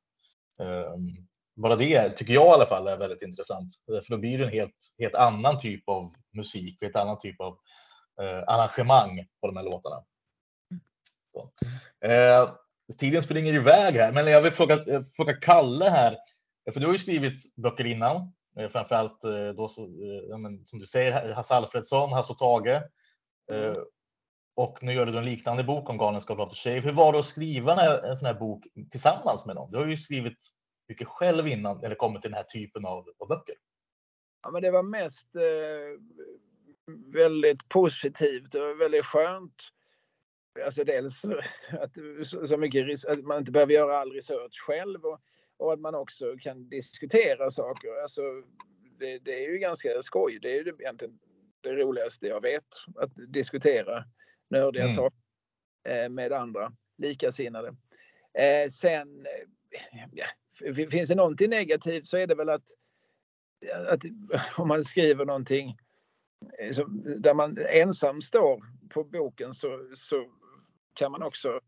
Ehm, 0.62 1.26
bara 1.56 1.76
det 1.76 2.10
tycker 2.10 2.34
jag 2.34 2.46
i 2.46 2.50
alla 2.50 2.66
fall 2.66 2.86
är 2.86 2.96
väldigt 2.96 3.22
intressant. 3.22 3.72
För 3.86 4.10
då 4.10 4.16
blir 4.16 4.38
det 4.38 4.44
en 4.44 4.50
helt, 4.50 4.94
helt 4.98 5.14
annan 5.14 5.58
typ 5.58 5.88
av 5.88 6.12
musik 6.32 6.82
och 6.82 6.88
ett 6.88 6.96
annat 6.96 7.20
typ 7.20 7.40
av 7.40 7.58
eh, 8.20 8.42
arrangemang 8.46 9.26
på 9.40 9.46
de 9.46 9.56
här 9.56 9.64
låtarna. 9.64 10.04
Så. 11.32 11.52
Eh, 12.88 12.96
tiden 12.98 13.22
springer 13.22 13.54
iväg 13.54 13.94
här, 13.94 14.12
men 14.12 14.26
jag 14.26 14.42
vill 14.42 14.52
fråga, 14.52 15.04
fråga 15.16 15.34
Kalle 15.34 15.84
här. 15.84 16.16
För 16.72 16.80
du 16.80 16.86
har 16.86 16.92
ju 16.92 16.98
skrivit 16.98 17.56
böcker 17.56 17.86
innan, 17.86 18.32
framförallt 18.70 19.20
då, 19.56 19.68
som 19.68 20.78
du 20.78 20.86
säger, 20.86 21.32
Hasse 21.34 21.54
Alfredsson, 21.54 22.12
Hasse 22.12 22.32
och 22.32 22.38
Tage. 22.38 22.82
Mm. 23.52 23.76
Och 24.56 24.82
nu 24.82 24.92
gör 24.92 25.06
du 25.06 25.18
en 25.18 25.24
liknande 25.24 25.64
bok 25.64 25.90
om 25.90 25.98
Galenskap 25.98 26.38
After 26.38 26.56
Shave. 26.56 26.80
Hur 26.80 26.92
var 26.92 27.12
det 27.12 27.18
att 27.18 27.26
skriva 27.26 27.98
en 28.08 28.16
sån 28.16 28.26
här 28.26 28.34
bok 28.34 28.66
tillsammans 28.90 29.46
med 29.46 29.54
någon? 29.54 29.70
Du 29.70 29.78
har 29.78 29.86
ju 29.86 29.96
skrivit 29.96 30.38
mycket 30.88 31.08
själv 31.08 31.48
innan 31.48 31.84
eller 31.84 31.94
kommit 31.94 32.22
till 32.22 32.30
den 32.30 32.36
här 32.36 32.44
typen 32.44 32.86
av, 32.86 33.08
av 33.18 33.28
böcker. 33.28 33.54
Ja, 34.42 34.50
men 34.50 34.62
det 34.62 34.70
var 34.70 34.82
mest 34.82 35.36
eh, 35.36 36.00
väldigt 37.12 37.68
positivt 37.68 38.54
och 38.54 38.80
väldigt 38.80 39.04
skönt. 39.04 39.54
Alltså 40.64 40.84
dels 40.84 41.24
att, 41.70 41.98
så 42.48 42.56
mycket, 42.56 43.04
att 43.08 43.24
man 43.24 43.38
inte 43.38 43.52
behöver 43.52 43.72
göra 43.72 43.98
all 43.98 44.12
research 44.12 44.60
själv 44.66 45.04
och, 45.04 45.20
och 45.56 45.72
att 45.72 45.80
man 45.80 45.94
också 45.94 46.36
kan 46.40 46.68
diskutera 46.68 47.50
saker. 47.50 48.02
Alltså, 48.02 48.22
det, 48.98 49.18
det, 49.18 49.44
är 49.44 49.52
ju 49.52 49.58
ganska 49.58 50.02
skoj. 50.02 50.38
Det 50.42 50.58
är 50.58 50.64
ju 50.64 50.72
egentligen 50.78 51.18
det 51.60 51.76
roligaste 51.76 52.26
jag 52.26 52.40
vet. 52.40 52.66
Att 52.96 53.12
diskutera 53.28 54.04
nördiga 54.50 54.84
mm. 54.84 54.94
saker 54.94 55.18
eh, 55.88 56.08
med 56.08 56.32
andra 56.32 56.72
likasinnade. 56.98 57.76
Eh, 58.38 58.68
sen, 58.70 59.26
eh, 59.26 60.04
ja, 60.12 60.26
finns 60.90 61.08
det 61.08 61.14
någonting 61.14 61.50
negativt 61.50 62.06
så 62.06 62.16
är 62.16 62.26
det 62.26 62.34
väl 62.34 62.48
att, 62.48 62.68
att 63.88 64.02
om 64.56 64.68
man 64.68 64.84
skriver 64.84 65.24
någonting 65.24 65.76
där 67.18 67.34
man 67.34 67.58
ensam 67.58 68.22
står 68.22 68.64
på 68.88 69.04
boken 69.04 69.54
så, 69.54 69.90
så 69.94 70.26
kan 70.96 71.12
man 71.12 71.22
också 71.22 71.60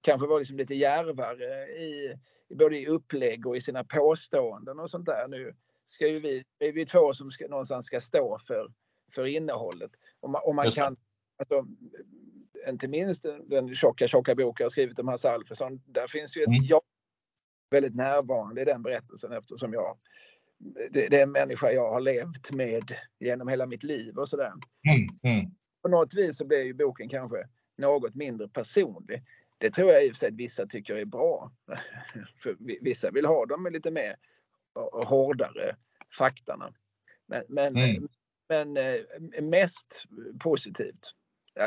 kanske 0.00 0.26
vara 0.26 0.38
liksom 0.38 0.56
lite 0.56 0.74
djärvare 0.74 1.68
i, 1.68 2.18
både 2.54 2.78
i 2.78 2.86
upplägg 2.86 3.46
och 3.46 3.56
i 3.56 3.60
sina 3.60 3.84
påståenden 3.84 4.80
och 4.80 4.90
sånt 4.90 5.06
där. 5.06 5.28
Nu 5.28 5.54
ska 5.84 6.08
ju 6.08 6.20
vi, 6.20 6.44
är 6.58 6.72
vi 6.72 6.86
två 6.86 7.14
som 7.14 7.30
ska, 7.30 7.48
någonstans 7.48 7.86
ska 7.86 8.00
stå 8.00 8.38
för, 8.46 8.72
för 9.14 9.26
innehållet. 9.26 9.90
Och 10.20 10.30
man, 10.30 10.42
och 10.44 10.54
man 10.54 10.70
kan, 10.70 10.96
alltså, 11.36 11.66
inte 12.68 12.88
minst 12.88 13.26
den 13.46 13.74
tjocka, 13.74 14.08
tjocka 14.08 14.34
bok 14.34 14.60
jag 14.60 14.72
skrivit 14.72 14.98
om 14.98 15.08
Hasse 15.08 15.30
Alfredson. 15.30 15.82
Där 15.86 16.06
finns 16.08 16.36
ju 16.36 16.42
ett 16.42 16.48
mm. 16.48 16.64
jag 16.64 16.82
väldigt 17.70 17.94
närvarande 17.94 18.62
i 18.62 18.64
den 18.64 18.82
berättelsen 18.82 19.32
eftersom 19.32 19.72
jag 19.72 19.98
det, 20.90 21.08
det 21.08 21.18
är 21.18 21.22
en 21.22 21.32
människa 21.32 21.70
jag 21.70 21.92
har 21.92 22.00
levt 22.00 22.52
med 22.52 22.92
genom 23.18 23.48
hela 23.48 23.66
mitt 23.66 23.82
liv 23.82 24.18
och 24.18 24.28
sådär. 24.28 24.52
Mm. 24.94 25.34
Mm. 25.34 25.50
På 25.82 25.88
något 25.88 26.14
vis 26.14 26.36
så 26.36 26.44
blir 26.44 26.62
ju 26.62 26.74
boken 26.74 27.08
kanske 27.08 27.48
något 27.78 28.14
mindre 28.14 28.48
personlig. 28.48 29.22
Det 29.58 29.70
tror 29.70 29.92
jag 29.92 30.06
i 30.06 30.10
och 30.10 30.14
för 30.14 30.18
sig 30.18 30.28
att 30.28 30.34
vissa 30.34 30.66
tycker 30.66 30.94
är 30.94 31.04
bra. 31.04 31.52
För 32.42 32.56
vissa 32.58 33.10
vill 33.10 33.26
ha 33.26 33.46
dem 33.46 33.62
med 33.62 33.72
lite 33.72 33.90
mer 33.90 34.16
hårdare 35.04 35.76
faktarna. 36.18 36.72
Men, 37.26 37.44
men, 37.48 37.76
mm. 37.76 38.08
men 38.48 38.76
eh, 38.76 39.42
mest 39.42 40.04
positivt. 40.40 41.12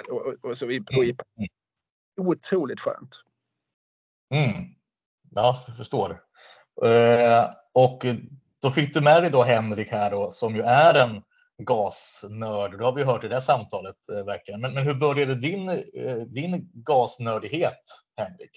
Och, 0.10 0.46
och 0.46 0.58
så 0.58 0.66
vi, 0.66 0.80
och 0.80 1.04
mm. 1.04 1.16
otroligt 2.18 2.80
skönt. 2.80 3.16
Mm. 4.34 4.66
Ja, 5.32 5.64
jag 5.68 5.78
förstår. 5.78 6.24
Eh, 6.86 7.50
och 7.72 8.06
då 8.60 8.72
fick 8.72 8.94
du 8.94 9.02
med 9.02 9.24
dig 9.24 9.32
då 9.32 9.44
Henrik 9.44 9.92
här 9.92 10.12
då, 10.12 10.32
som 10.32 10.56
ju 10.56 10.62
är 10.62 10.94
en 10.94 11.22
gasnörd. 11.60 12.78
Det 12.78 12.84
har 12.84 12.96
vi 12.96 13.04
hört 13.04 13.24
i 13.24 13.28
det 13.28 13.34
här 13.34 13.42
samtalet 13.42 13.96
eh, 14.10 14.26
verkligen. 14.26 14.62
Men, 14.62 14.74
men, 14.74 14.84
hur 14.84 14.94
började 14.94 15.36
din, 15.36 15.70
eh, 15.70 16.16
din 16.28 16.70
gasnördighet, 16.74 17.84
Henrik? 18.18 18.52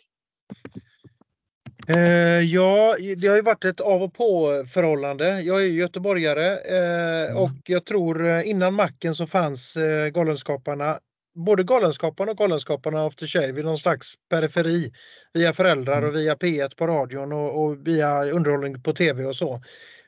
Eh, 1.89 2.41
ja, 2.41 2.97
det 3.17 3.29
har 3.29 3.37
ju 3.37 3.43
varit 3.43 3.65
ett 3.65 3.81
av 3.81 4.03
och 4.03 4.15
på 4.15 4.65
förhållande. 4.69 5.41
Jag 5.41 5.63
är 5.63 5.67
göteborgare 5.67 6.57
eh, 6.57 7.31
mm. 7.31 7.43
och 7.43 7.61
jag 7.65 7.87
tror 7.87 8.27
eh, 8.27 8.49
innan 8.49 8.75
macken 8.75 9.15
så 9.15 9.27
fanns 9.27 9.77
eh, 9.77 10.09
Galenskaparna 10.09 10.99
både 11.35 11.63
Galenskaparna 11.63 12.31
och 12.31 12.39
Galenskaparna 12.39 13.07
After 13.07 13.27
Shave 13.27 13.61
i 13.61 13.63
någon 13.63 13.79
slags 13.79 14.15
periferi 14.31 14.93
via 15.33 15.53
föräldrar 15.53 15.99
mm. 15.99 16.11
och 16.11 16.17
via 16.17 16.35
P1 16.35 16.77
på 16.77 16.87
radion 16.87 17.33
och, 17.33 17.63
och 17.63 17.87
via 17.87 18.25
underhållning 18.25 18.83
på 18.83 18.93
tv 18.93 19.25
och 19.25 19.37
så. 19.37 19.63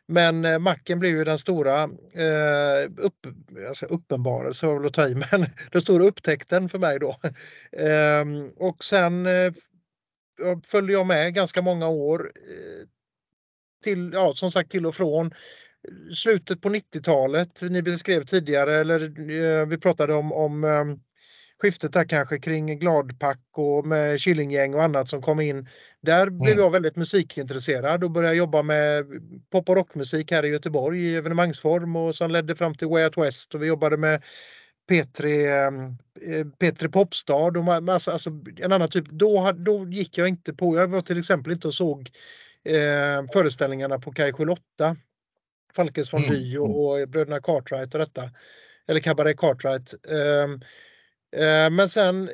Men 0.07 0.45
eh, 0.45 0.59
Macken 0.59 0.99
blev 0.99 1.17
ju 1.17 1.25
den 1.25 1.39
stora 1.39 1.83
eh, 2.13 2.91
upp, 2.97 3.27
alltså 3.69 3.87
uppenbarelsen, 3.87 4.69
var 4.69 4.79
väl 4.79 4.87
att 4.87 4.95
ta 4.95 5.09
i, 5.09 5.15
men 5.31 5.47
den 5.73 5.83
stora 5.83 6.05
upptäckten 6.05 6.69
för 6.69 6.79
mig 6.79 6.99
då. 6.99 7.17
Eh, 7.73 8.25
och 8.57 8.85
sen 8.85 9.27
eh, 9.27 9.53
följde 10.67 10.93
jag 10.93 11.07
med 11.07 11.35
ganska 11.35 11.63
många 11.63 11.89
år 11.89 12.33
eh, 12.37 12.87
till, 13.85 14.11
ja 14.13 14.33
som 14.35 14.51
sagt 14.51 14.71
till 14.71 14.87
och 14.87 14.95
från 14.95 15.35
slutet 16.15 16.61
på 16.61 16.69
90-talet. 16.69 17.63
Ni 17.63 17.83
beskrev 17.83 18.23
tidigare, 18.23 18.81
eller 18.81 19.01
eh, 19.31 19.67
vi 19.67 19.79
pratade 19.79 20.15
om, 20.15 20.33
om 20.33 20.65
ehm, 20.65 21.01
skiftet 21.63 21.93
där 21.93 22.05
kanske 22.05 22.39
kring 22.39 22.79
Gladpack 22.79 23.41
och 23.57 23.87
med 23.87 24.21
Killinggäng 24.21 24.75
och 24.75 24.83
annat 24.83 25.09
som 25.09 25.23
kom 25.23 25.41
in. 25.41 25.69
Där 26.01 26.31
blev 26.31 26.53
mm. 26.53 26.65
jag 26.65 26.71
väldigt 26.71 26.97
musikintresserad 26.97 28.05
och 28.05 28.11
började 28.11 28.37
jobba 28.37 28.63
med 28.63 29.05
pop 29.51 29.69
och 29.69 29.77
rockmusik 29.77 30.33
här 30.33 30.45
i 30.45 30.49
Göteborg 30.49 31.01
i 31.01 31.17
evenemangsform 31.17 31.97
och 31.97 32.15
som 32.15 32.31
ledde 32.31 32.57
fram 32.57 32.75
till 32.75 32.89
Way 32.89 33.05
Out 33.05 33.19
West 33.19 33.55
och 33.55 33.63
vi 33.63 33.67
jobbade 33.67 33.97
med 33.97 34.23
P3, 34.91 35.25
eh, 35.27 36.45
P3 36.45 36.89
Popstad 36.89 37.59
och 37.59 37.83
massa, 37.83 38.13
alltså 38.13 38.31
en 38.57 38.73
annan 38.73 38.89
typ. 38.89 39.07
Då, 39.11 39.53
då 39.57 39.89
gick 39.89 40.19
jag 40.19 40.29
inte 40.29 40.55
på, 40.55 40.77
jag 40.77 40.89
var 40.89 41.01
till 41.01 41.19
exempel 41.19 41.53
inte 41.53 41.69
och 41.69 41.75
såg 41.75 42.11
eh, 42.65 43.31
föreställningarna 43.33 43.99
på 43.99 44.13
Kaj 44.13 44.33
8 44.33 44.97
Falkes 45.77 46.13
von 46.13 46.23
Dy 46.23 46.59
och, 46.59 46.67
mm. 46.67 47.05
och 47.05 47.09
Bröderna 47.09 47.41
Cartwright 47.41 47.95
och 47.95 48.01
detta. 48.01 48.31
Eller 48.89 49.01
Cabaret 49.01 49.37
Cartwright. 49.37 49.95
Eh, 50.09 50.49
men 51.71 51.89
sen 51.89 52.31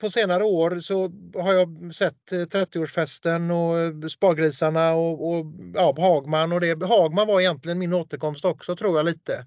på 0.00 0.10
senare 0.10 0.44
år 0.44 0.80
så 0.80 1.12
har 1.34 1.52
jag 1.52 1.94
sett 1.94 2.30
30-årsfesten 2.30 3.50
och 3.50 4.10
Spargrisarna 4.10 4.92
och, 4.92 5.28
och 5.28 5.46
ja, 5.74 5.94
Hagman 5.98 6.52
och 6.52 6.60
det. 6.60 6.86
Hagman 6.86 7.26
var 7.26 7.40
egentligen 7.40 7.78
min 7.78 7.92
återkomst 7.92 8.44
också 8.44 8.76
tror 8.76 8.96
jag 8.96 9.06
lite. 9.06 9.46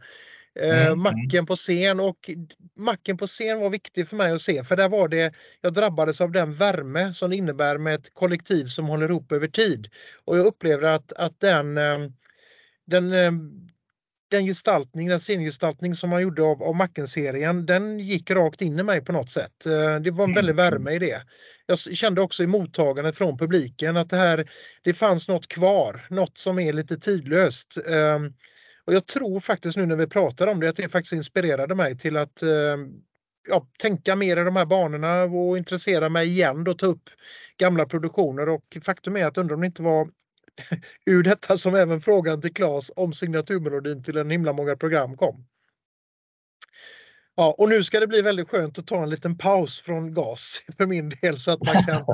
Eh, 0.59 0.69
mm, 0.69 0.88
mm. 0.88 0.99
Macken 0.99 1.45
på 1.45 1.55
scen 1.55 1.99
och 1.99 2.29
Macken 2.77 3.17
på 3.17 3.27
scen 3.27 3.59
var 3.59 3.69
viktig 3.69 4.07
för 4.07 4.15
mig 4.15 4.31
att 4.31 4.41
se 4.41 4.63
för 4.63 4.75
där 4.75 4.89
var 4.89 5.07
det, 5.07 5.34
jag 5.61 5.73
drabbades 5.73 6.21
av 6.21 6.31
den 6.31 6.53
värme 6.53 7.13
som 7.13 7.29
det 7.29 7.36
innebär 7.36 7.77
med 7.77 7.95
ett 7.95 8.13
kollektiv 8.13 8.65
som 8.65 8.88
håller 8.88 9.09
ihop 9.09 9.31
över 9.31 9.47
tid. 9.47 9.88
Och 10.25 10.38
jag 10.38 10.45
upplevde 10.45 10.93
att, 10.93 11.13
att 11.13 11.39
den, 11.39 11.77
eh, 11.77 11.99
den 12.86 13.13
den 14.34 14.45
gestaltning, 14.45 15.07
den 15.07 15.19
scengestaltning 15.19 15.95
som 15.95 16.09
man 16.09 16.21
gjorde 16.21 16.43
av, 16.43 16.63
av 16.63 16.75
Macken-serien, 16.75 17.65
den 17.65 17.99
gick 17.99 18.31
rakt 18.31 18.61
in 18.61 18.79
i 18.79 18.84
mig 18.84 19.01
på 19.01 19.11
något 19.11 19.31
sätt. 19.31 19.65
Eh, 19.65 19.95
det 19.95 20.11
var 20.11 20.23
en 20.23 20.34
väldig 20.34 20.53
mm. 20.53 20.71
värme 20.71 20.91
i 20.91 20.99
det. 20.99 21.21
Jag 21.65 21.79
kände 21.79 22.21
också 22.21 22.43
i 22.43 22.47
mottagandet 22.47 23.17
från 23.17 23.38
publiken 23.38 23.97
att 23.97 24.09
det 24.09 24.17
här, 24.17 24.49
det 24.84 24.93
fanns 24.93 25.27
något 25.27 25.47
kvar, 25.47 26.07
något 26.09 26.38
som 26.38 26.59
är 26.59 26.73
lite 26.73 26.97
tidlöst. 26.97 27.77
Ehm, 27.88 28.34
och 28.86 28.93
jag 28.93 29.05
tror 29.05 29.39
faktiskt 29.39 29.77
nu 29.77 29.86
när 29.86 29.95
vi 29.95 30.07
pratar 30.07 30.47
om 30.47 30.59
det 30.59 30.69
att 30.69 30.75
det 30.75 30.89
faktiskt 30.89 31.13
inspirerade 31.13 31.75
mig 31.75 31.97
till 31.97 32.17
att 32.17 32.41
ehm, 32.41 32.89
ja, 33.49 33.67
tänka 33.79 34.15
mer 34.15 34.38
i 34.38 34.43
de 34.43 34.55
här 34.55 34.65
banorna 34.65 35.23
och 35.23 35.57
intressera 35.57 36.09
mig 36.09 36.27
igen 36.27 36.67
och 36.67 36.77
ta 36.77 36.86
upp 36.86 37.09
gamla 37.57 37.86
produktioner 37.86 38.49
och 38.49 38.77
faktum 38.84 39.17
är 39.17 39.25
att 39.25 39.38
undrar 39.38 39.55
om 39.55 39.61
det 39.61 39.67
inte 39.67 39.84
var 39.84 40.07
ur 41.06 41.24
detta 41.24 41.58
som 41.58 41.76
även 41.76 42.01
frågan 42.01 42.41
till 42.41 42.54
Claes 42.54 42.91
om 42.95 43.14
signaturmelodin 43.14 44.04
till 44.04 44.18
en 44.18 44.30
himla 44.30 44.54
många 44.54 44.76
program 44.76 45.18
kom. 45.18 45.45
Ja, 47.36 47.56
och 47.58 47.70
nu 47.70 47.84
ska 47.84 47.99
det 47.99 48.08
bli 48.08 48.22
väldigt 48.22 48.49
skönt 48.49 48.80
att 48.80 48.88
ta 48.88 49.04
en 49.04 49.10
liten 49.10 49.38
paus 49.38 49.82
från 49.82 50.14
GAS 50.14 50.62
för 50.78 50.86
min 50.86 51.10
del 51.22 51.39
så 51.39 51.51
att 51.51 51.66
man 51.66 51.84
kan, 51.84 52.06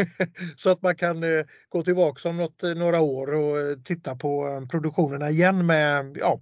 så 0.56 0.70
att 0.70 0.82
man 0.82 0.96
kan 0.96 1.22
eh, 1.22 1.44
gå 1.68 1.82
tillbaka 1.82 2.28
om 2.28 2.36
något, 2.36 2.62
eh, 2.62 2.74
några 2.74 3.00
år 3.00 3.34
och 3.34 3.60
eh, 3.60 3.76
titta 3.76 4.16
på 4.16 4.66
produktionerna 4.70 5.30
igen 5.30 5.66
med, 5.66 6.16
ja, 6.20 6.40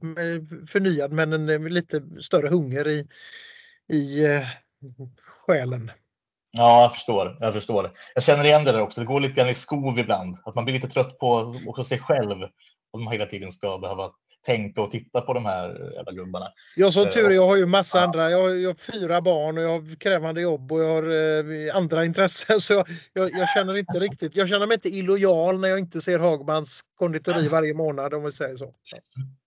förnyad 0.68 1.12
men 1.12 1.32
en 1.32 1.64
lite 1.64 2.02
större 2.20 2.48
hunger 2.48 2.88
i, 2.88 3.06
i 3.88 4.24
själen. 5.46 5.90
Ja, 6.52 6.82
jag 6.82 6.94
förstår. 6.94 7.36
Jag 7.40 7.52
förstår. 7.52 7.90
Jag 8.14 8.24
känner 8.24 8.44
igen 8.44 8.64
det 8.64 8.72
där 8.72 8.80
också. 8.80 9.00
Det 9.00 9.06
går 9.06 9.20
lite 9.20 9.34
grann 9.34 9.48
i 9.48 9.54
skov 9.54 9.98
ibland. 9.98 10.36
Att 10.44 10.54
man 10.54 10.64
blir 10.64 10.74
lite 10.74 10.88
trött 10.88 11.18
på 11.18 11.54
också 11.66 11.84
sig 11.84 11.98
själv. 11.98 12.46
Om 12.92 13.04
man 13.04 13.12
hela 13.12 13.26
tiden 13.26 13.52
ska 13.52 13.78
behöva 13.78 14.10
tänka 14.46 14.82
och 14.82 14.90
titta 14.90 15.20
på 15.20 15.32
de 15.32 15.46
här 15.46 15.92
jävla 15.94 16.12
gubbarna. 16.12 16.46
Jag 16.76 16.92
som 16.92 17.10
tur 17.10 17.30
är, 17.30 17.30
jag 17.30 17.46
har 17.46 17.56
ju 17.56 17.66
massa 17.66 17.98
ja. 17.98 18.04
andra. 18.04 18.30
Jag 18.30 18.40
har, 18.40 18.48
jag 18.48 18.70
har, 18.70 18.92
fyra 18.92 19.20
barn 19.20 19.58
och 19.58 19.64
jag 19.64 19.70
har 19.70 20.00
krävande 20.00 20.40
jobb 20.40 20.72
och 20.72 20.80
jag 20.80 20.88
har 20.88 21.02
eh, 21.68 21.76
andra 21.76 22.04
intressen. 22.04 22.60
Så 22.60 22.72
jag, 22.72 22.86
jag, 23.12 23.30
jag, 23.32 23.48
känner 23.48 23.76
inte 23.76 24.00
riktigt. 24.00 24.36
Jag 24.36 24.48
känner 24.48 24.66
mig 24.66 24.74
inte 24.74 24.88
illojal 24.88 25.60
när 25.60 25.68
jag 25.68 25.78
inte 25.78 26.00
ser 26.00 26.18
Hagmans 26.18 26.80
konditori 26.98 27.48
varje 27.48 27.74
månad 27.74 28.14
om 28.14 28.24
vi 28.24 28.32
säger 28.32 28.56
så. 28.56 28.74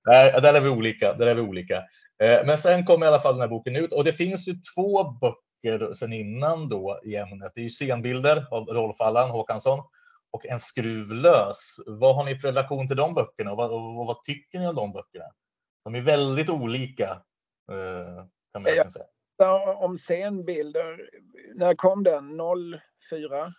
Nej, 0.08 0.32
där 0.42 0.54
är 0.54 0.62
vi 0.62 0.70
olika. 0.70 1.14
Där 1.14 1.28
är 1.28 1.36
vi 1.36 1.42
olika. 1.42 1.78
Eh, 2.24 2.46
men 2.46 2.58
sen 2.58 2.86
kom 2.86 3.04
i 3.04 3.08
alla 3.08 3.20
fall 3.20 3.34
den 3.34 3.42
här 3.42 3.48
boken 3.48 3.76
ut 3.76 3.94
och 3.94 4.04
det 4.04 4.14
finns 4.14 4.48
ju 4.48 4.54
två 4.76 5.04
böcker 5.04 5.53
böcker 5.64 5.94
sen 5.94 6.14
innan 6.14 6.70
då 6.70 7.00
i 7.04 7.16
ämnet. 7.16 7.52
Det 7.56 7.62
är 7.62 7.64
ju 7.64 7.70
scenbilder 7.70 8.48
av 8.52 8.68
Rolf 8.68 9.02
Allan 9.02 9.30
Håkansson 9.30 9.80
och 10.32 10.46
En 10.46 10.60
skruv 10.60 11.12
lös. 11.12 11.76
Vad 11.86 12.16
har 12.16 12.26
ni 12.26 12.36
för 12.36 12.48
relation 12.48 12.88
till 12.88 12.98
de 12.98 13.14
böckerna 13.14 13.52
och 13.52 13.58
vad, 13.58 13.72
och 13.72 14.06
vad 14.06 14.24
tycker 14.24 14.60
ni 14.60 14.68
om 14.68 14.76
de 14.76 14.94
böckerna? 14.94 15.26
De 15.84 15.96
är 15.96 16.02
väldigt 16.02 16.50
olika 16.50 17.10
eh, 17.72 18.26
kan 18.54 18.62
man 18.64 18.72
ja. 18.76 18.92
säga. 18.92 19.06
Om 19.78 19.98
scenbilder, 19.98 21.10
när 21.56 21.76
kom 21.76 22.04
den? 22.04 22.40
04? 23.10 23.54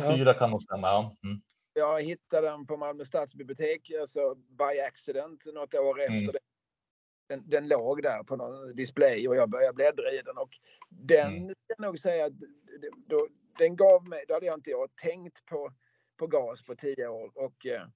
04 0.00 0.18
ja. 0.18 0.34
kan 0.34 0.50
nog 0.50 0.62
stämma, 0.62 0.86
ja. 0.86 1.16
Mm. 1.24 1.40
Jag 1.74 2.02
hittade 2.02 2.48
den 2.48 2.66
på 2.66 2.76
Malmö 2.76 3.04
stadsbibliotek, 3.04 3.90
alltså 4.00 4.34
by 4.34 4.80
accident, 4.88 5.46
något 5.54 5.74
år 5.74 6.00
efter 6.00 6.16
mm. 6.16 6.32
det 6.32 6.38
den, 7.28 7.42
den 7.46 7.68
låg 7.68 8.02
där 8.02 8.22
på 8.22 8.36
någon 8.36 8.76
display 8.76 9.28
och 9.28 9.36
jag 9.36 9.50
började 9.50 9.74
bläddra 9.74 10.12
i 10.12 10.22
den 10.22 10.38
och 10.38 10.50
den 10.88 11.36
mm. 11.36 11.54
jag 11.66 11.80
nog 11.80 11.98
säga 11.98 12.26
att 12.26 12.32
då, 13.06 13.28
den 13.58 13.76
gav 13.76 14.08
mig, 14.08 14.24
då 14.28 14.34
hade 14.34 14.46
jag 14.46 14.58
inte 14.58 14.70
jag 14.70 14.96
tänkt 14.96 15.46
på, 15.46 15.72
på 16.16 16.26
gas 16.26 16.62
på 16.62 16.74
tio 16.74 17.08
år 17.08 17.30
och 17.34 17.66
eh, 17.66 17.86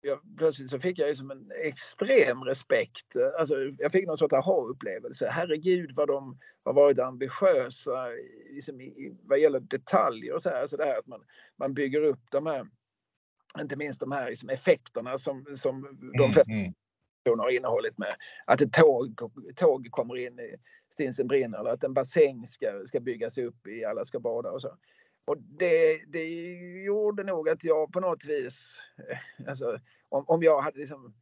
jag, 0.00 0.20
plötsligt 0.38 0.70
så 0.70 0.78
fick 0.78 0.98
jag 0.98 1.08
ju 1.08 1.16
som 1.16 1.30
en 1.30 1.52
extrem 1.62 2.44
respekt. 2.44 3.16
Alltså, 3.38 3.54
jag 3.78 3.92
fick 3.92 4.06
någon 4.06 4.18
sorts 4.18 4.34
aha-upplevelse. 4.34 5.28
Herregud 5.30 5.92
vad 5.96 6.08
de 6.08 6.38
har 6.64 6.72
varit 6.72 6.98
ambitiösa 6.98 8.08
liksom 8.50 8.80
i, 8.80 9.16
vad 9.22 9.38
gäller 9.38 9.60
detaljer 9.60 10.34
och 10.34 10.42
så 10.42 10.50
här. 10.50 10.60
Alltså 10.60 10.76
det 10.76 10.84
här 10.84 10.98
att 10.98 11.06
man, 11.06 11.24
man 11.56 11.74
bygger 11.74 12.02
upp 12.02 12.30
de 12.30 12.46
här, 12.46 12.66
inte 13.60 13.76
minst 13.76 14.00
de 14.00 14.12
här 14.12 14.28
liksom 14.28 14.48
effekterna 14.48 15.18
som, 15.18 15.46
som 15.56 15.98
de 16.18 16.42
mm 16.52 16.74
har 17.24 17.56
innehållit 17.56 17.98
med 17.98 18.16
att 18.44 18.60
ett 18.60 18.72
tåg, 18.72 19.20
tåg 19.56 19.88
kommer 19.90 20.16
in 20.16 20.38
i 20.38 20.56
Stinsen 20.92 21.26
brinner 21.26 21.58
eller 21.58 21.70
att 21.70 21.84
en 21.84 21.94
bassäng 21.94 22.46
ska, 22.46 22.82
ska 22.86 23.00
byggas 23.00 23.38
upp 23.38 23.66
i 23.66 23.84
Alla 23.84 24.04
ska 24.04 24.20
bada 24.20 24.50
och 24.50 24.60
så. 24.60 24.76
Och 25.24 25.38
det, 25.38 26.04
det 26.06 26.24
gjorde 26.84 27.24
nog 27.24 27.48
att 27.48 27.64
jag 27.64 27.92
på 27.92 28.00
något 28.00 28.24
vis, 28.24 28.82
eh, 29.08 29.48
alltså, 29.48 29.78
om, 30.08 30.24
om 30.26 30.42
jag 30.42 30.60
hade 30.60 30.78
liksom 30.78 31.14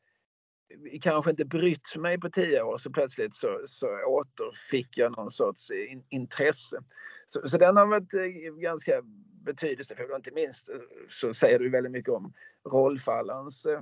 kanske 1.00 1.30
inte 1.30 1.44
brytt 1.44 1.96
mig 1.96 2.20
på 2.20 2.30
tio 2.30 2.62
år 2.62 2.76
så 2.76 2.90
plötsligt 2.90 3.34
så, 3.34 3.61
så 3.64 3.86
återfick 4.07 4.96
jag 4.96 5.16
någon 5.16 5.30
sorts 5.30 5.70
in, 5.70 6.05
intresse. 6.09 6.82
Så, 7.26 7.48
så 7.48 7.59
den 7.59 7.76
har 7.76 7.86
varit 7.86 8.14
eh, 8.14 8.53
ganska 8.53 9.03
betydelsefull 9.44 10.11
och 10.11 10.16
inte 10.16 10.32
minst 10.32 10.70
eh, 10.70 10.76
så 11.09 11.34
säger 11.34 11.59
du 11.59 11.70
väldigt 11.70 11.92
mycket 11.92 12.12
om 12.12 12.32
rollfallans 12.72 13.66
eh, 13.66 13.80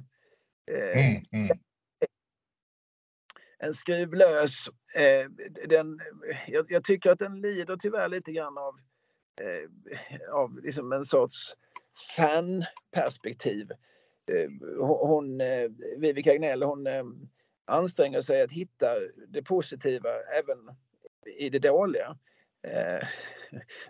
mm, 0.99 1.25
mm 1.33 1.59
en 3.63 3.75
skruvlös. 3.75 4.69
Eh, 4.97 5.31
den, 5.69 6.01
jag, 6.47 6.67
jag, 6.73 6.85
tycker 6.85 7.11
att 7.11 7.19
den 7.19 7.41
lider 7.41 7.77
tyvärr 7.77 8.09
lite 8.09 8.33
grann 8.33 8.59
av, 8.59 8.75
eh, 9.41 10.35
av 10.35 10.61
liksom 10.63 10.93
en 10.93 11.05
sorts 11.05 11.55
fanperspektiv. 12.17 13.71
Eh, 14.27 14.51
hon, 14.79 15.41
Vivica 15.99 16.33
Agnell, 16.33 16.63
hon 16.63 16.89
anstränger 17.65 18.21
sig 18.21 18.43
att 18.43 18.53
hitta 18.53 18.87
det 19.29 19.43
positiva 19.43 20.09
även 20.39 20.77
i 21.39 21.51
det 21.51 21.59
dåliga. 21.59 22.17
Eh, 22.63 23.09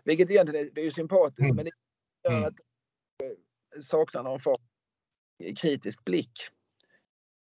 vilket 0.05 0.31
egentligen 0.31 0.67
är, 0.67 0.71
det 0.75 0.81
är 0.81 0.85
ju 0.85 0.91
sympatiskt 0.91 1.41
mm. 1.41 1.57
men 1.57 1.65
det 1.65 1.71
gör 2.31 2.37
mm. 2.39 2.49
att 2.49 2.55
saknar 3.85 4.23
någon 4.23 4.41
form 4.41 4.63
kritisk 5.57 6.05
blick. 6.05 6.33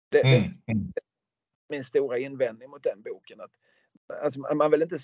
Det, 0.08 0.20
mm. 0.20 0.52
det, 0.66 1.00
min 1.72 1.84
stora 1.84 2.18
invändning 2.18 2.70
mot 2.70 2.82
den 2.82 3.02
boken. 3.02 3.40
Att, 3.40 3.50
alltså, 4.22 4.40
man 4.40 4.70
vill 4.70 4.82
inte... 4.82 4.98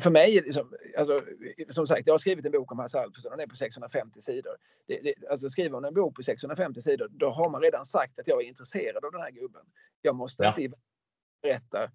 För 0.00 0.10
mig, 0.10 0.34
liksom, 0.34 0.74
alltså, 0.98 1.22
som 1.68 1.86
sagt, 1.86 2.06
jag 2.06 2.14
har 2.14 2.18
skrivit 2.18 2.46
en 2.46 2.52
bok 2.52 2.72
om 2.72 2.78
Hasse 2.78 3.00
Alfredson, 3.00 3.30
den 3.30 3.40
är 3.40 3.46
på 3.46 3.56
650 3.56 4.20
sidor. 4.20 4.56
Det, 4.86 5.00
det, 5.00 5.14
alltså 5.30 5.50
skriver 5.50 5.70
man 5.70 5.84
en 5.84 5.94
bok 5.94 6.16
på 6.16 6.22
650 6.22 6.80
sidor, 6.82 7.08
då 7.10 7.30
har 7.30 7.50
man 7.50 7.62
redan 7.62 7.84
sagt 7.84 8.20
att 8.20 8.28
jag 8.28 8.42
är 8.42 8.48
intresserad 8.48 9.04
av 9.04 9.12
den 9.12 9.20
här 9.20 9.30
gubben. 9.30 9.62
Jag 10.02 10.16
måste 10.16 10.42
ja. 10.42 10.54
inte 10.58 10.76
berätta 11.42 11.90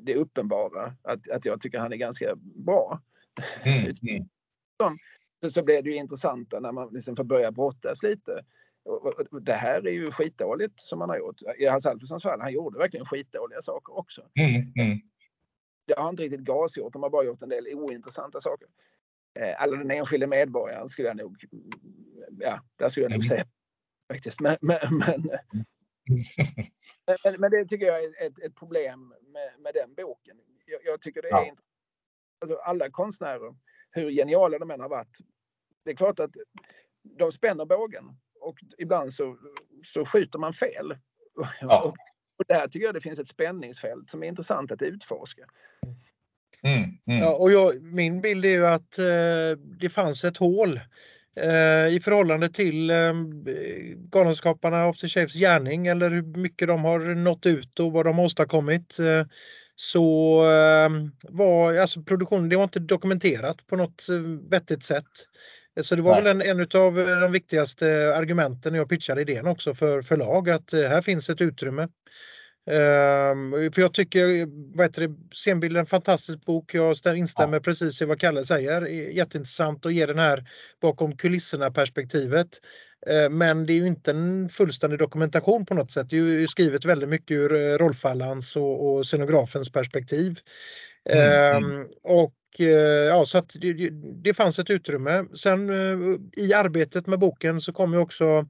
det 0.00 0.14
uppenbara, 0.14 0.94
att, 1.02 1.30
att 1.30 1.44
jag 1.44 1.60
tycker 1.60 1.78
han 1.78 1.92
är 1.92 1.96
ganska 1.96 2.36
bra. 2.36 3.00
Mm. 3.62 3.94
mm. 4.02 4.28
Så, 5.42 5.50
så 5.50 5.62
blir 5.62 5.82
det 5.82 5.90
ju 5.90 5.96
intressanta 5.96 6.60
när 6.60 6.72
man 6.72 6.88
liksom 6.92 7.16
får 7.16 7.24
börja 7.24 7.52
brottas 7.52 8.02
lite 8.02 8.44
det 9.40 9.52
här 9.52 9.86
är 9.86 9.92
ju 9.92 10.10
skitdåligt 10.10 10.80
som 10.80 11.00
han 11.00 11.10
har 11.10 11.18
gjort. 11.18 11.42
I 11.58 11.66
Hans 11.66 11.86
Alfredsons 11.86 12.22
fall, 12.22 12.40
han 12.40 12.52
gjorde 12.52 12.78
verkligen 12.78 13.06
skitdåliga 13.06 13.62
saker 13.62 13.98
också. 13.98 14.28
Mm, 14.34 14.54
mm. 14.76 14.98
Det 15.86 15.98
har 15.98 16.08
inte 16.08 16.22
riktigt 16.22 16.40
GAS 16.40 16.76
gjort, 16.76 16.92
de 16.92 17.02
har 17.02 17.10
bara 17.10 17.24
gjort 17.24 17.42
en 17.42 17.48
del 17.48 17.66
ointressanta 17.74 18.40
saker. 18.40 18.68
Eh, 19.38 19.62
alla 19.62 19.76
den 19.76 19.90
enskilde 19.90 20.26
medborgaren 20.26 20.88
skulle 20.88 21.08
jag 21.08 21.16
nog, 21.16 21.44
ja, 22.38 22.60
där 22.76 22.88
skulle 22.88 23.04
jag 23.04 23.10
nog 23.10 23.24
mm. 23.24 23.28
säga 23.28 23.44
faktiskt. 24.12 24.40
Men, 24.40 24.56
men, 24.60 24.78
men, 24.90 25.30
men, 27.24 27.40
men, 27.40 27.50
det 27.50 27.64
tycker 27.64 27.86
jag 27.86 28.04
är 28.04 28.26
ett, 28.26 28.38
ett 28.38 28.54
problem 28.54 29.14
med, 29.22 29.50
med 29.58 29.74
den 29.74 29.94
boken. 29.94 30.36
Jag, 30.66 30.80
jag 30.84 31.00
tycker 31.00 31.22
det 31.22 31.28
är 31.28 31.44
ja. 31.44 31.54
Alltså, 32.40 32.56
alla 32.56 32.90
konstnärer, 32.90 33.54
hur 33.90 34.10
geniala 34.10 34.58
de 34.58 34.70
än 34.70 34.80
har 34.80 34.88
varit, 34.88 35.18
det 35.84 35.90
är 35.90 35.96
klart 35.96 36.20
att 36.20 36.30
de 37.02 37.32
spänner 37.32 37.64
bågen 37.64 38.04
och 38.40 38.58
ibland 38.78 39.12
så, 39.12 39.36
så 39.84 40.06
skjuter 40.06 40.38
man 40.38 40.52
fel. 40.52 40.96
Ja. 41.60 41.82
Och, 41.82 41.96
och 42.38 42.44
där 42.48 42.68
tycker 42.68 42.86
jag 42.86 42.94
det 42.94 43.00
finns 43.00 43.18
ett 43.18 43.28
spänningsfält 43.28 44.10
som 44.10 44.22
är 44.22 44.26
intressant 44.26 44.72
att 44.72 44.82
utforska. 44.82 45.42
Mm, 46.62 46.82
mm. 47.06 47.20
Ja, 47.20 47.36
och 47.36 47.52
jag, 47.52 47.82
min 47.82 48.20
bild 48.20 48.44
är 48.44 48.50
ju 48.50 48.66
att 48.66 48.98
eh, 48.98 49.58
det 49.80 49.88
fanns 49.88 50.24
ett 50.24 50.36
hål 50.36 50.80
eh, 51.36 51.94
i 51.94 52.00
förhållande 52.04 52.48
till 52.48 52.90
eh, 52.90 53.12
Galenskaparna 53.96 54.84
After 54.84 55.08
Shaves 55.08 55.34
gärning 55.34 55.86
eller 55.86 56.10
hur 56.10 56.22
mycket 56.22 56.68
de 56.68 56.84
har 56.84 57.14
nått 57.14 57.46
ut 57.46 57.80
och 57.80 57.92
vad 57.92 58.06
de 58.06 58.18
har 58.18 58.24
åstadkommit. 58.24 58.98
Eh, 58.98 59.26
så 59.76 60.40
eh, 60.44 60.90
var 61.22 61.74
alltså 61.74 62.02
produktionen, 62.02 62.48
det 62.48 62.56
var 62.56 62.64
inte 62.64 62.80
dokumenterat 62.80 63.66
på 63.66 63.76
något 63.76 64.08
eh, 64.08 64.50
vettigt 64.50 64.82
sätt. 64.82 65.10
Så 65.82 65.96
det 65.96 66.02
var 66.02 66.12
Nej. 66.12 66.22
väl 66.22 66.40
en, 66.40 66.60
en 66.60 66.80
av 66.80 66.94
de 66.94 67.32
viktigaste 67.32 68.16
argumenten 68.16 68.72
när 68.72 68.78
jag 68.78 68.88
pitchade 68.88 69.20
idén 69.20 69.46
också 69.46 69.74
för 69.74 70.02
förlag 70.02 70.50
att 70.50 70.72
eh, 70.72 70.80
här 70.80 71.02
finns 71.02 71.30
ett 71.30 71.40
utrymme. 71.40 71.88
Um, 72.70 73.72
för 73.72 73.80
jag 73.80 73.94
tycker, 73.94 74.46
vad 74.76 74.86
heter 74.86 75.08
det, 75.08 75.14
Scenbild 75.34 75.76
är 75.76 75.80
en 75.80 75.86
fantastisk 75.86 76.44
bok. 76.44 76.74
Jag 76.74 76.96
instämmer 77.16 77.56
ja. 77.56 77.60
precis 77.60 78.02
i 78.02 78.04
vad 78.04 78.20
Kalle 78.20 78.44
säger. 78.44 78.86
Jätteintressant 78.86 79.86
att 79.86 79.94
ge 79.94 80.06
den 80.06 80.18
här 80.18 80.44
bakom 80.82 81.16
kulisserna 81.16 81.70
perspektivet. 81.70 82.48
Uh, 83.10 83.28
men 83.30 83.66
det 83.66 83.72
är 83.72 83.76
ju 83.76 83.86
inte 83.86 84.10
en 84.10 84.48
fullständig 84.48 84.98
dokumentation 84.98 85.66
på 85.66 85.74
något 85.74 85.90
sätt. 85.90 86.10
Det 86.10 86.16
är 86.16 86.20
ju 86.20 86.48
skrivet 86.48 86.84
väldigt 86.84 87.08
mycket 87.08 87.30
ur 87.30 87.52
uh, 87.52 87.78
rollfallans 87.78 88.56
och, 88.56 88.90
och 88.90 89.06
scenografens 89.06 89.72
perspektiv. 89.72 90.38
Mm, 91.10 91.64
um, 91.64 91.72
mm. 91.72 91.86
Och 92.02 92.34
Eh, 92.34 92.39
Eh, 92.58 92.66
ja, 93.08 93.24
så 93.26 93.38
att 93.38 93.56
det, 93.60 93.90
det 94.22 94.34
fanns 94.34 94.58
ett 94.58 94.70
utrymme. 94.70 95.24
Sen 95.34 95.70
eh, 95.70 96.18
i 96.44 96.52
arbetet 96.54 97.06
med 97.06 97.18
boken 97.18 97.60
så 97.60 97.72
kom 97.72 97.92
ju 97.92 97.98
också 97.98 98.46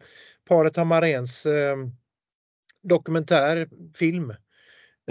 paret 0.49 0.77
Hamarens 0.77 1.47
eh, 1.47 1.77
dokumentärfilm. 2.83 4.35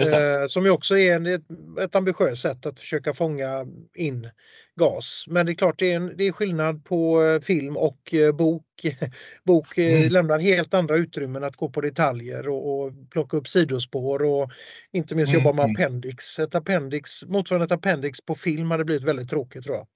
Eh, 0.00 0.46
som 0.46 0.64
ju 0.64 0.70
också 0.70 0.98
är 0.98 1.28
ett, 1.28 1.42
ett 1.80 1.96
ambitiöst 1.96 2.42
sätt 2.42 2.66
att 2.66 2.80
försöka 2.80 3.14
fånga 3.14 3.66
in 3.94 4.30
gas. 4.76 5.24
Men 5.28 5.46
det 5.46 5.52
är 5.52 5.54
klart 5.54 5.78
det 5.78 5.92
är, 5.92 5.96
en, 5.96 6.16
det 6.16 6.24
är 6.24 6.32
skillnad 6.32 6.84
på 6.84 7.24
eh, 7.24 7.40
film 7.40 7.76
och 7.76 8.14
eh, 8.14 8.32
bok. 8.32 8.64
bok 9.44 9.78
mm. 9.78 10.08
lämnar 10.08 10.38
helt 10.38 10.74
andra 10.74 10.96
utrymmen 10.96 11.44
att 11.44 11.56
gå 11.56 11.68
på 11.68 11.80
detaljer 11.80 12.48
och, 12.48 12.80
och 12.80 12.92
plocka 13.10 13.36
upp 13.36 13.48
sidospår 13.48 14.22
och 14.22 14.50
inte 14.92 15.14
minst 15.14 15.32
jobba 15.32 15.52
med 15.52 15.64
mm. 15.64 15.76
appendix. 15.76 16.38
Ett 16.38 16.54
appendix. 16.54 17.24
Motsvarande 17.24 17.64
ett 17.64 17.72
appendix 17.72 18.20
på 18.20 18.34
film 18.34 18.70
hade 18.70 18.84
blivit 18.84 19.08
väldigt 19.08 19.30
tråkigt 19.30 19.64
tror 19.64 19.76
jag. 19.76 19.86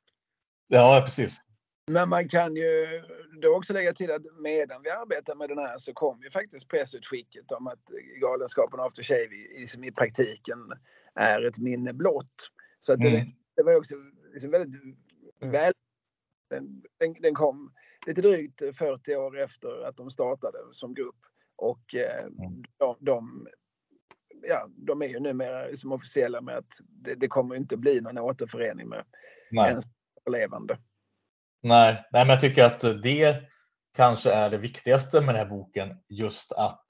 Ja 0.68 1.02
precis. 1.06 1.38
Men 1.86 2.08
man 2.08 2.28
kan 2.28 2.56
ju 2.56 3.02
då 3.42 3.56
också 3.56 3.72
lägga 3.72 3.92
till 3.92 4.10
att 4.10 4.22
medan 4.38 4.82
vi 4.82 4.90
arbetar 4.90 5.34
med 5.34 5.48
den 5.48 5.58
här 5.58 5.78
så 5.78 5.92
kom 5.92 6.22
ju 6.22 6.30
faktiskt 6.30 6.68
pressutskicket 6.68 7.52
om 7.52 7.66
att 7.66 7.82
Galenskapen 8.20 8.80
After 8.80 9.02
Shave 9.02 9.34
i, 9.34 9.66
i 9.88 9.92
praktiken 9.92 10.58
är 11.14 11.42
ett 11.42 11.58
minne 11.58 11.92
blott. 11.92 12.50
Så 12.80 12.92
att 12.92 13.00
det, 13.00 13.08
mm. 13.08 13.28
det 13.56 13.62
var 13.62 13.76
också 13.76 13.94
liksom 14.32 14.50
väldigt 14.50 14.82
mm. 14.82 15.52
väl... 15.52 15.72
Den, 16.50 16.82
den, 16.98 17.14
den, 17.20 17.34
kom 17.34 17.72
lite 18.06 18.22
drygt 18.22 18.62
40 18.78 19.16
år 19.16 19.40
efter 19.40 19.84
att 19.88 19.96
de 19.96 20.10
startade 20.10 20.58
som 20.72 20.94
grupp. 20.94 21.20
Och 21.56 21.94
eh, 21.94 22.24
mm. 22.24 22.62
de, 22.78 22.96
de, 23.00 23.48
ja, 24.42 24.68
de 24.76 25.02
är 25.02 25.06
ju 25.06 25.20
numera 25.20 25.66
liksom 25.66 25.92
officiella 25.92 26.40
med 26.40 26.56
att 26.56 26.80
det, 26.86 27.14
det 27.14 27.28
kommer 27.28 27.54
inte 27.54 27.76
bli 27.76 28.00
någon 28.00 28.18
återförening 28.18 28.88
med 28.88 29.04
Nej. 29.50 29.70
ens 29.70 29.84
överlevande. 30.26 30.78
Nej, 31.64 32.04
nej, 32.12 32.24
men 32.24 32.28
jag 32.28 32.40
tycker 32.40 32.64
att 32.64 32.80
det 32.80 33.36
kanske 33.96 34.32
är 34.32 34.50
det 34.50 34.58
viktigaste 34.58 35.20
med 35.20 35.34
den 35.34 35.44
här 35.44 35.50
boken. 35.50 35.96
Just 36.08 36.52
att 36.52 36.86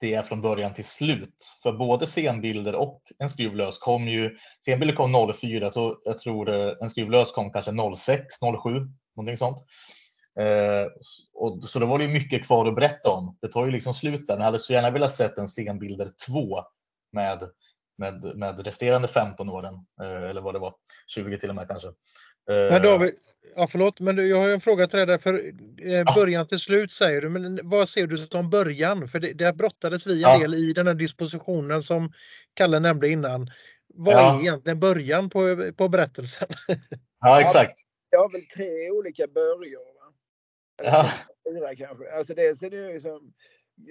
det 0.00 0.14
är 0.14 0.22
från 0.22 0.42
början 0.42 0.74
till 0.74 0.84
slut. 0.84 1.34
För 1.62 1.72
både 1.72 2.06
scenbilder 2.06 2.74
och 2.74 3.02
en 3.18 3.30
skruvlös 3.30 3.78
kom 3.78 4.08
ju, 4.08 4.36
scenbilder 4.60 4.94
kom 4.94 5.32
04, 5.34 5.70
så 5.70 6.00
jag 6.04 6.18
tror 6.18 6.50
eh, 6.50 6.72
en 6.80 6.90
skruvlös 6.90 7.32
kom 7.32 7.52
kanske 7.52 7.72
06, 7.96 8.34
07, 8.62 8.70
någonting 9.16 9.36
sånt. 9.36 9.58
Eh, 10.40 10.86
och, 11.34 11.64
så 11.64 11.78
då 11.78 11.86
var 11.86 11.98
det 11.98 12.04
ju 12.04 12.10
mycket 12.10 12.46
kvar 12.46 12.66
att 12.66 12.74
berätta 12.74 13.10
om. 13.10 13.38
Det 13.42 13.48
tar 13.48 13.66
ju 13.66 13.70
liksom 13.70 13.94
slut 13.94 14.26
där. 14.26 14.36
Jag 14.36 14.44
hade 14.44 14.58
så 14.58 14.72
gärna 14.72 14.90
velat 14.90 15.14
sett 15.14 15.38
en 15.38 15.48
scenbilder 15.48 16.10
2 16.30 16.60
med, 17.12 17.42
med, 17.98 18.36
med 18.36 18.66
resterande 18.66 19.08
15 19.08 19.48
åren, 19.48 19.74
eh, 20.02 20.30
eller 20.30 20.40
vad 20.40 20.54
det 20.54 20.58
var, 20.58 20.74
20 21.06 21.38
till 21.38 21.50
och 21.50 21.56
med 21.56 21.68
kanske. 21.68 21.88
Men 22.46 22.72
Eh, 22.72 22.82
David, 22.82 23.14
ja, 23.56 23.66
förlåt, 23.66 24.00
men 24.00 24.28
jag 24.28 24.36
har 24.36 24.48
en 24.48 24.60
fråga 24.60 24.86
till 24.86 24.96
dig 24.96 25.06
där. 25.06 25.18
För 25.18 25.34
eh, 25.82 26.14
början 26.14 26.48
till 26.48 26.58
slut 26.58 26.92
säger 26.92 27.20
du, 27.20 27.28
men 27.28 27.60
vad 27.62 27.88
ser 27.88 28.06
du 28.06 28.16
som 28.16 28.50
början? 28.50 29.08
För 29.08 29.20
det, 29.20 29.32
där 29.32 29.52
brottades 29.52 30.06
vi 30.06 30.12
en 30.14 30.20
Ja. 30.30 30.38
del 30.38 30.54
i 30.54 30.72
den 30.72 30.86
här 30.86 30.94
dispositionen 30.94 31.82
som 31.82 32.12
Kalle 32.54 32.80
nämnde 32.80 33.08
innan. 33.08 33.50
Vad 33.94 34.14
Ja. 34.14 34.36
är 34.36 34.40
egentligen 34.40 34.80
början 34.80 35.30
på, 35.30 35.72
på 35.76 35.88
berättelsen? 35.88 36.48
ja, 37.20 37.40
exakt. 37.40 37.78
Jag 38.10 38.20
har 38.20 38.32
väl 38.32 38.46
tre 38.46 38.90
olika 38.90 39.26
börjor. 39.26 39.84
Va? 39.94 40.12
Eller 40.82 40.90
Ja. 40.90 41.10
fyra 41.48 41.76
kanske. 41.76 42.12
Alltså 42.12 42.34
dels 42.34 42.62
är 42.62 42.70
det 42.70 42.92
ju 42.92 43.00
som 43.00 43.32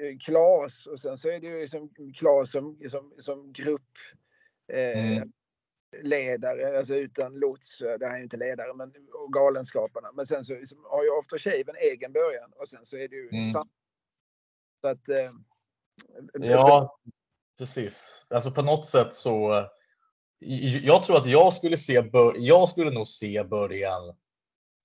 eh, 0.01 0.17
Klas 0.25 0.85
och 0.87 0.99
sen 0.99 1.17
så 1.17 1.29
är 1.29 1.39
det 1.39 1.47
ju 1.47 1.67
som 1.67 1.89
Klas 2.17 2.51
som, 2.51 2.79
som, 2.89 3.13
som 3.19 3.53
grupp 3.53 3.81
eh, 4.73 5.07
Mm. 5.17 5.31
Ledare, 6.01 6.77
alltså 6.77 6.95
utan 6.95 7.33
lots, 7.39 7.81
eh, 7.81 7.97
det 7.99 8.07
här 8.07 8.17
är 8.19 8.23
inte 8.23 8.37
ledare, 8.37 8.73
men 8.73 8.93
och 9.13 9.33
Galenskaparna. 9.33 10.11
Men 10.11 10.25
sen 10.25 10.43
så 10.43 10.53
liksom, 10.53 10.85
har 10.89 11.03
ju 11.03 11.19
After 11.19 11.37
Shave 11.37 11.63
en 11.67 11.91
egen 11.91 12.13
början 12.13 12.53
och 12.55 12.69
sen 12.69 12.85
så 12.85 12.97
är 12.97 13.07
det 13.07 13.15
ju 13.15 13.29
Mm. 13.29 13.47
sam- 13.47 13.69
Så 14.81 14.87
att 14.87 15.09
eh, 15.09 15.31
Ja, 16.33 16.97
precis. 17.57 18.25
Alltså 18.29 18.51
på 18.51 18.61
något 18.61 18.85
sätt 18.85 19.15
så. 19.15 19.53
eh, 19.57 19.65
Jag 20.83 21.03
tror 21.03 21.17
att 21.17 21.25
jag 21.29 21.53
skulle 21.53 21.77
se, 21.77 22.01
bör, 22.01 22.35
jag 22.37 22.69
skulle 22.69 22.91
nog 22.91 23.07
se 23.07 23.43
början. 23.43 24.15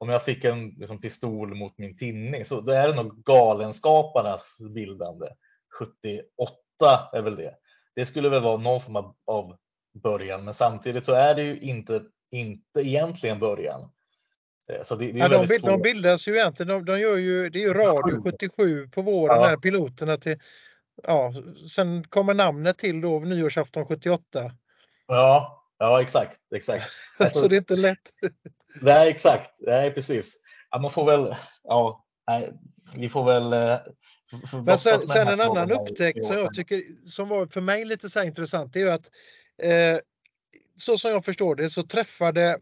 Om 0.01 0.09
jag 0.09 0.25
fick 0.25 0.45
en 0.45 0.69
liksom, 0.69 1.01
pistol 1.01 1.55
mot 1.55 1.79
min 1.79 1.97
tinning 1.97 2.45
så 2.45 2.61
då 2.61 2.73
är 2.73 2.89
det 2.89 2.95
nog 2.95 3.25
Galenskaparnas 3.25 4.59
bildande. 4.75 5.27
78 5.79 7.11
är 7.13 7.23
väl 7.23 7.37
det. 7.37 7.57
Det 7.95 8.05
skulle 8.05 8.29
väl 8.29 8.43
vara 8.43 8.57
någon 8.57 8.81
form 8.81 8.97
av, 8.97 9.17
av 9.25 9.59
början, 10.03 10.45
men 10.45 10.55
samtidigt 10.55 11.05
så 11.05 11.13
är 11.13 11.35
det 11.35 11.43
ju 11.43 11.61
inte, 11.61 12.03
inte 12.31 12.81
egentligen 12.81 13.39
början. 13.39 13.81
Eh, 14.73 14.83
Så 14.85 14.97
det, 14.97 15.13
det 15.13 15.21
är 15.21 15.23
Ja, 15.23 15.29
de, 15.29 15.47
bild, 15.47 15.65
de 15.65 15.83
bildas 15.83 16.29
ju 16.29 16.37
egentligen, 16.37 16.69
de, 16.69 16.85
de 16.85 17.01
gör 17.01 17.17
ju, 17.17 17.49
det 17.51 17.59
är 17.59 17.67
ju 17.67 17.75
radio 17.75 18.23
77 18.23 18.89
på 18.89 19.03
våren, 19.03 19.37
Ja. 19.41 19.47
här 19.47 19.57
piloterna 19.57 20.17
till, 20.17 20.39
ja, 21.03 21.33
sen 21.75 22.05
kommer 22.05 22.35
namnet 22.35 22.79
till 22.79 23.01
då 23.01 23.19
nyårsafton 23.21 23.87
78. 23.87 24.53
Ja, 25.07 25.65
ja 25.79 26.03
exakt, 26.03 26.41
exakt. 26.55 26.85
Alltså, 27.19 27.39
Så 27.41 27.49
det 27.49 27.57
är 27.57 27.59
inte 27.59 27.77
lätt. 27.77 28.09
Nej, 28.83 29.09
exakt. 29.11 29.51
Nej, 29.59 29.91
precis. 29.91 30.41
Ja, 30.71 30.79
man 30.79 30.91
får 30.91 31.05
väl, 31.07 31.37
ja, 31.65 32.05
nej, 32.29 32.53
vi 32.97 33.09
får 33.09 33.25
väl. 33.25 33.53
eh, 33.53 33.79
Men 34.65 34.79
sen, 34.79 35.09
sen 35.09 35.29
en 35.29 35.41
annan 35.41 35.71
upptäckt 35.73 36.27
som 36.27 36.37
jag 36.37 36.55
tycker 36.55 36.83
som 37.07 37.29
var 37.29 37.47
för 37.47 37.61
mig 37.61 37.85
lite 37.85 38.09
så 38.09 38.19
här 38.19 38.27
intressant 38.27 38.73
det 38.73 38.79
är 38.81 38.85
ju 38.85 38.91
att 38.91 39.11
eh, 39.63 39.99
så 40.77 40.99
som 40.99 41.11
jag 41.11 41.25
förstår 41.25 41.55
det 41.55 41.71
så 41.71 41.83
träffade 41.83 42.59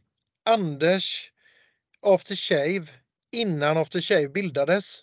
Anders 0.49 1.31
After 2.07 2.35
Shave 2.35 2.87
innan 3.33 3.77
After 3.77 4.01
Shave 4.01 4.29
bildades. 4.29 5.01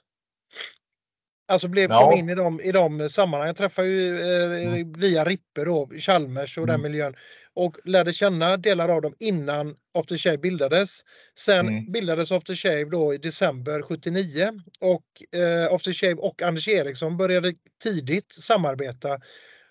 Alltså 1.47 1.67
blev, 1.67 1.89
Ja. 1.91 2.01
kom 2.09 2.19
in 2.19 2.29
i 2.29 2.35
de, 2.35 2.61
i 2.61 2.71
de 2.71 3.09
sammanhangen. 3.09 3.47
Jag 3.47 3.57
träffade 3.57 3.87
ju 3.87 4.19
eh, 4.21 4.67
Mm. 4.67 4.93
via 4.93 5.25
Rippe 5.25 5.63
då, 5.65 5.89
Chalmers 5.97 6.57
och 6.57 6.67
den 6.67 6.75
Mm. 6.79 6.91
miljön. 6.91 7.15
Och 7.53 7.77
lärde 7.85 8.13
känna 8.13 8.57
delar 8.57 8.89
av 8.89 9.01
dem 9.01 9.15
innan 9.19 9.75
After 9.93 10.17
Shave 10.17 10.37
bildades. 10.37 10.99
Sen 11.39 11.67
Mm. 11.67 11.91
bildades 11.91 12.31
After 12.31 12.55
Shave 12.55 12.85
då 12.85 13.13
i 13.13 13.17
december 13.17 13.81
79. 13.81 14.51
Och 14.79 15.39
eh, 15.39 15.73
After 15.73 15.91
Shave 15.93 16.15
och 16.15 16.41
Anders 16.41 16.67
Eriksson 16.67 17.17
började 17.17 17.53
tidigt 17.83 18.31
samarbeta. 18.33 19.19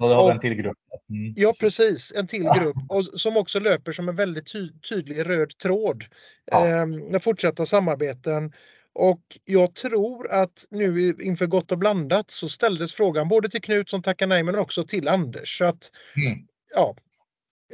Och 0.03 0.09
då 0.09 0.15
har 0.15 0.27
vi 0.27 0.33
en 0.33 0.41
till 0.41 0.55
grupp. 0.55 0.79
Mm, 1.11 1.35
Ja 1.37 1.53
precis, 1.61 2.13
en 2.17 2.27
till 2.27 2.43
grupp 2.43 2.77
och 2.89 3.05
som 3.05 3.37
också 3.37 3.61
löper 3.61 3.93
som 3.93 4.09
en 4.09 4.17
väldigt 4.17 4.53
ty 4.53 4.69
tydlig 4.89 5.27
röd 5.27 5.59
tråd. 5.59 6.05
Ja. 6.45 6.67
Eh, 7.13 7.19
fortsatta 7.21 7.67
samarbeten. 7.67 8.53
Och 8.95 9.39
jag 9.45 9.75
tror 9.75 10.31
att 10.31 10.67
nu 10.71 11.15
inför 11.21 11.47
Gott 11.47 11.73
och 11.73 11.79
blandat 11.79 12.31
så 12.31 12.49
ställdes 12.49 12.95
frågan 12.95 13.29
både 13.29 13.49
till 13.49 13.63
Knut 13.63 13.91
som 13.91 14.03
tackar 14.03 14.27
nej 14.27 14.43
men 14.43 14.57
också 14.57 14.85
till 14.85 15.09
Anders. 15.09 15.59
Så 15.59 15.65
att 15.65 15.91
Mm. 16.17 16.39
ja, 16.75 16.97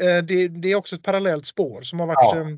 eh, 0.00 0.24
det, 0.24 0.48
det 0.48 0.68
är 0.68 0.74
också 0.74 0.96
ett 0.96 1.02
parallellt 1.02 1.46
spår 1.46 1.82
som 1.82 2.00
har 2.00 2.06
varit 2.06 2.34
Ja. 2.36 2.40
eh, 2.50 2.56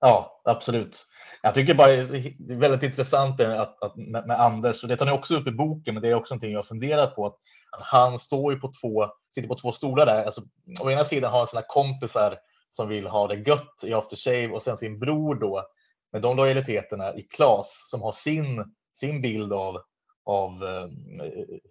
Ja, 0.00 0.42
absolut. 0.44 1.06
Jag 1.44 1.54
tycker 1.54 1.74
bara 1.74 1.88
det 1.88 2.52
är 2.52 2.56
väldigt 2.56 2.82
intressant 2.82 3.40
att, 3.40 3.82
att 3.82 3.96
med, 3.96 4.26
med 4.26 4.40
Anders, 4.40 4.82
och 4.82 4.88
det 4.88 4.96
tar 4.96 5.06
ni 5.06 5.12
också 5.12 5.36
upp 5.36 5.46
i 5.46 5.50
boken, 5.50 5.94
men 5.94 6.02
det 6.02 6.08
är 6.08 6.14
också 6.14 6.34
någonting 6.34 6.52
jag 6.52 6.58
har 6.58 6.64
funderat 6.64 7.14
på. 7.14 7.26
Att, 7.26 7.34
att 7.70 7.82
han 7.82 8.18
står 8.18 8.52
ju 8.52 8.60
på 8.60 8.72
två, 8.80 9.06
sitter 9.34 9.48
på 9.48 9.58
två 9.58 9.72
stolar 9.72 10.06
där. 10.06 10.24
Alltså, 10.24 10.42
å 10.80 10.90
ena 10.90 11.04
sidan 11.04 11.30
har 11.30 11.38
han 11.38 11.46
sina 11.46 11.62
kompisar 11.62 12.38
som 12.68 12.88
vill 12.88 13.06
ha 13.06 13.28
det 13.28 13.34
gött 13.34 13.84
i 13.84 13.94
aftershave 13.94 14.48
och 14.48 14.62
sen 14.62 14.76
sin 14.76 14.98
bror 14.98 15.34
då 15.34 15.66
med 16.12 16.22
de 16.22 16.36
lojaliteterna 16.36 17.14
i 17.14 17.22
Klas 17.22 17.88
som 17.90 18.02
har 18.02 18.12
sin, 18.12 18.74
sin 18.92 19.22
bild 19.22 19.52
av, 19.52 19.80
av 20.24 20.64
eh, 20.64 20.86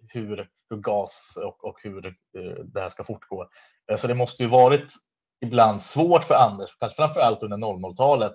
hur, 0.08 0.48
hur 0.70 0.76
gas 0.76 1.34
och, 1.36 1.64
och 1.64 1.78
hur 1.82 2.06
eh, 2.06 2.64
det 2.64 2.80
här 2.80 2.88
ska 2.88 3.04
fortgå. 3.04 3.48
Eh, 3.90 3.96
Så 3.96 4.06
det 4.06 4.14
måste 4.14 4.42
ju 4.42 4.48
varit 4.48 4.92
ibland 5.40 5.82
svårt 5.82 6.24
för 6.24 6.34
Anders, 6.34 6.76
kanske 6.80 6.96
framför 6.96 7.20
allt 7.20 7.42
under 7.42 7.56
00-talet, 7.56 8.34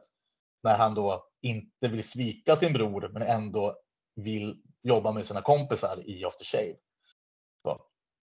när 0.67 0.77
han 0.77 0.95
då 0.95 1.27
inte 1.41 1.87
vill 1.87 2.03
svika 2.03 2.55
sin 2.55 2.73
bror 2.73 3.09
men 3.13 3.21
ändå 3.21 3.77
vill 4.15 4.61
jobba 4.83 5.11
med 5.11 5.25
sina 5.25 5.41
kompisar 5.41 6.03
i 6.05 6.25
After 6.25 6.45
Shave. 6.45 6.75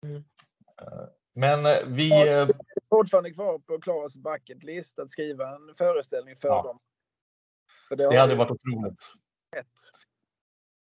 Mm. 0.06 0.24
Eh, 0.82 1.08
Men 1.36 1.66
eh, 1.66 1.78
vi, 1.88 2.12
eh, 2.12 2.18
Det 2.26 2.54
är 2.54 2.90
fortfarande 2.90 3.32
kvar 3.32 3.60
på 3.60 3.80
Klas 3.80 4.18
bucket 4.18 4.64
list 4.64 5.00
att 5.00 5.12
skriva 5.12 5.56
en 5.56 5.76
föreställning 5.78 6.36
för 6.36 6.48
Ja. 6.48 6.64
dem. 6.64 6.80
För 7.88 7.96
det 7.96 8.10
det 8.10 8.18
hade 8.18 8.32
ju 8.34 8.38
varit 8.38 8.52
otroligt. 8.52 9.04
skett. 9.56 9.68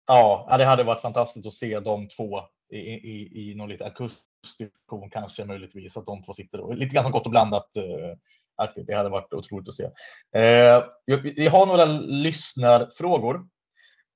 Ja, 0.06 0.46
ja, 0.50 0.56
det 0.58 0.64
hade 0.64 0.84
varit 0.84 1.00
fantastiskt 1.00 1.46
att 1.46 1.54
se 1.54 1.80
de 1.80 2.08
två 2.08 2.40
i, 2.68 2.78
i, 2.78 3.50
i 3.50 3.54
någon 3.54 3.68
lite 3.68 3.86
akustisk 3.86 4.86
ton 4.88 5.10
kanske 5.10 5.44
möjligtvis, 5.44 5.96
att 5.96 6.06
de 6.06 6.24
två 6.24 6.32
sitter 6.32 6.60
och 6.60 6.76
lite 6.76 6.94
grann 6.94 7.04
som 7.04 7.12
gott 7.12 7.24
och 7.24 7.30
blandat. 7.30 7.70
Aktigt. 8.56 8.86
det 8.86 8.94
hade 8.94 9.08
varit 9.08 9.32
otroligt 9.32 9.68
att 9.68 9.74
se. 9.74 9.84
Eh, 10.40 10.84
vi- 11.06 11.48
har 11.48 11.66
några 11.66 11.84
lyssnarfrågor 12.00 13.34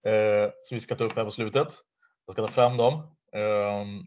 eh, 0.07 0.51
som 0.63 0.75
vi 0.77 0.81
ska 0.81 0.95
ta 0.95 1.05
upp 1.05 1.17
här 1.17 1.25
på 1.25 1.31
slutet. 1.31 1.69
Jag 2.27 2.33
ska 2.35 2.43
ta 2.47 2.53
fram 2.53 2.77
dem. 2.77 3.17
Ehm, 3.33 4.01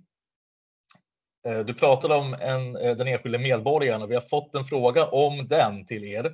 eh, 1.48 1.66
du 1.66 1.74
pratade 1.74 2.16
om 2.16 2.34
en, 2.34 2.76
eh, 2.76 2.96
den 2.98 3.08
enskilde 3.08 3.38
medborgaren 3.38 4.02
och 4.02 4.12
vi 4.12 4.16
har 4.16 4.22
fått 4.22 4.56
en 4.56 4.66
fråga 4.66 5.08
om 5.08 5.48
den 5.48 5.86
till 5.86 6.04
er. 6.04 6.26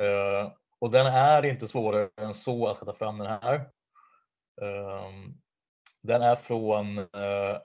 Eh, 0.00 0.52
och 0.78 0.90
den 0.90 1.06
är 1.06 1.44
inte 1.44 1.68
svårare 1.68 2.08
än 2.16 2.34
så. 2.34 2.58
Jag 2.68 2.76
ska 2.76 2.84
ta 2.84 2.94
fram 2.94 3.18
den 3.18 3.26
här. 3.26 3.54
Ehm, 4.62 5.34
den 6.02 6.22
är 6.22 6.36
från 6.36 6.98
eh, 6.98 7.58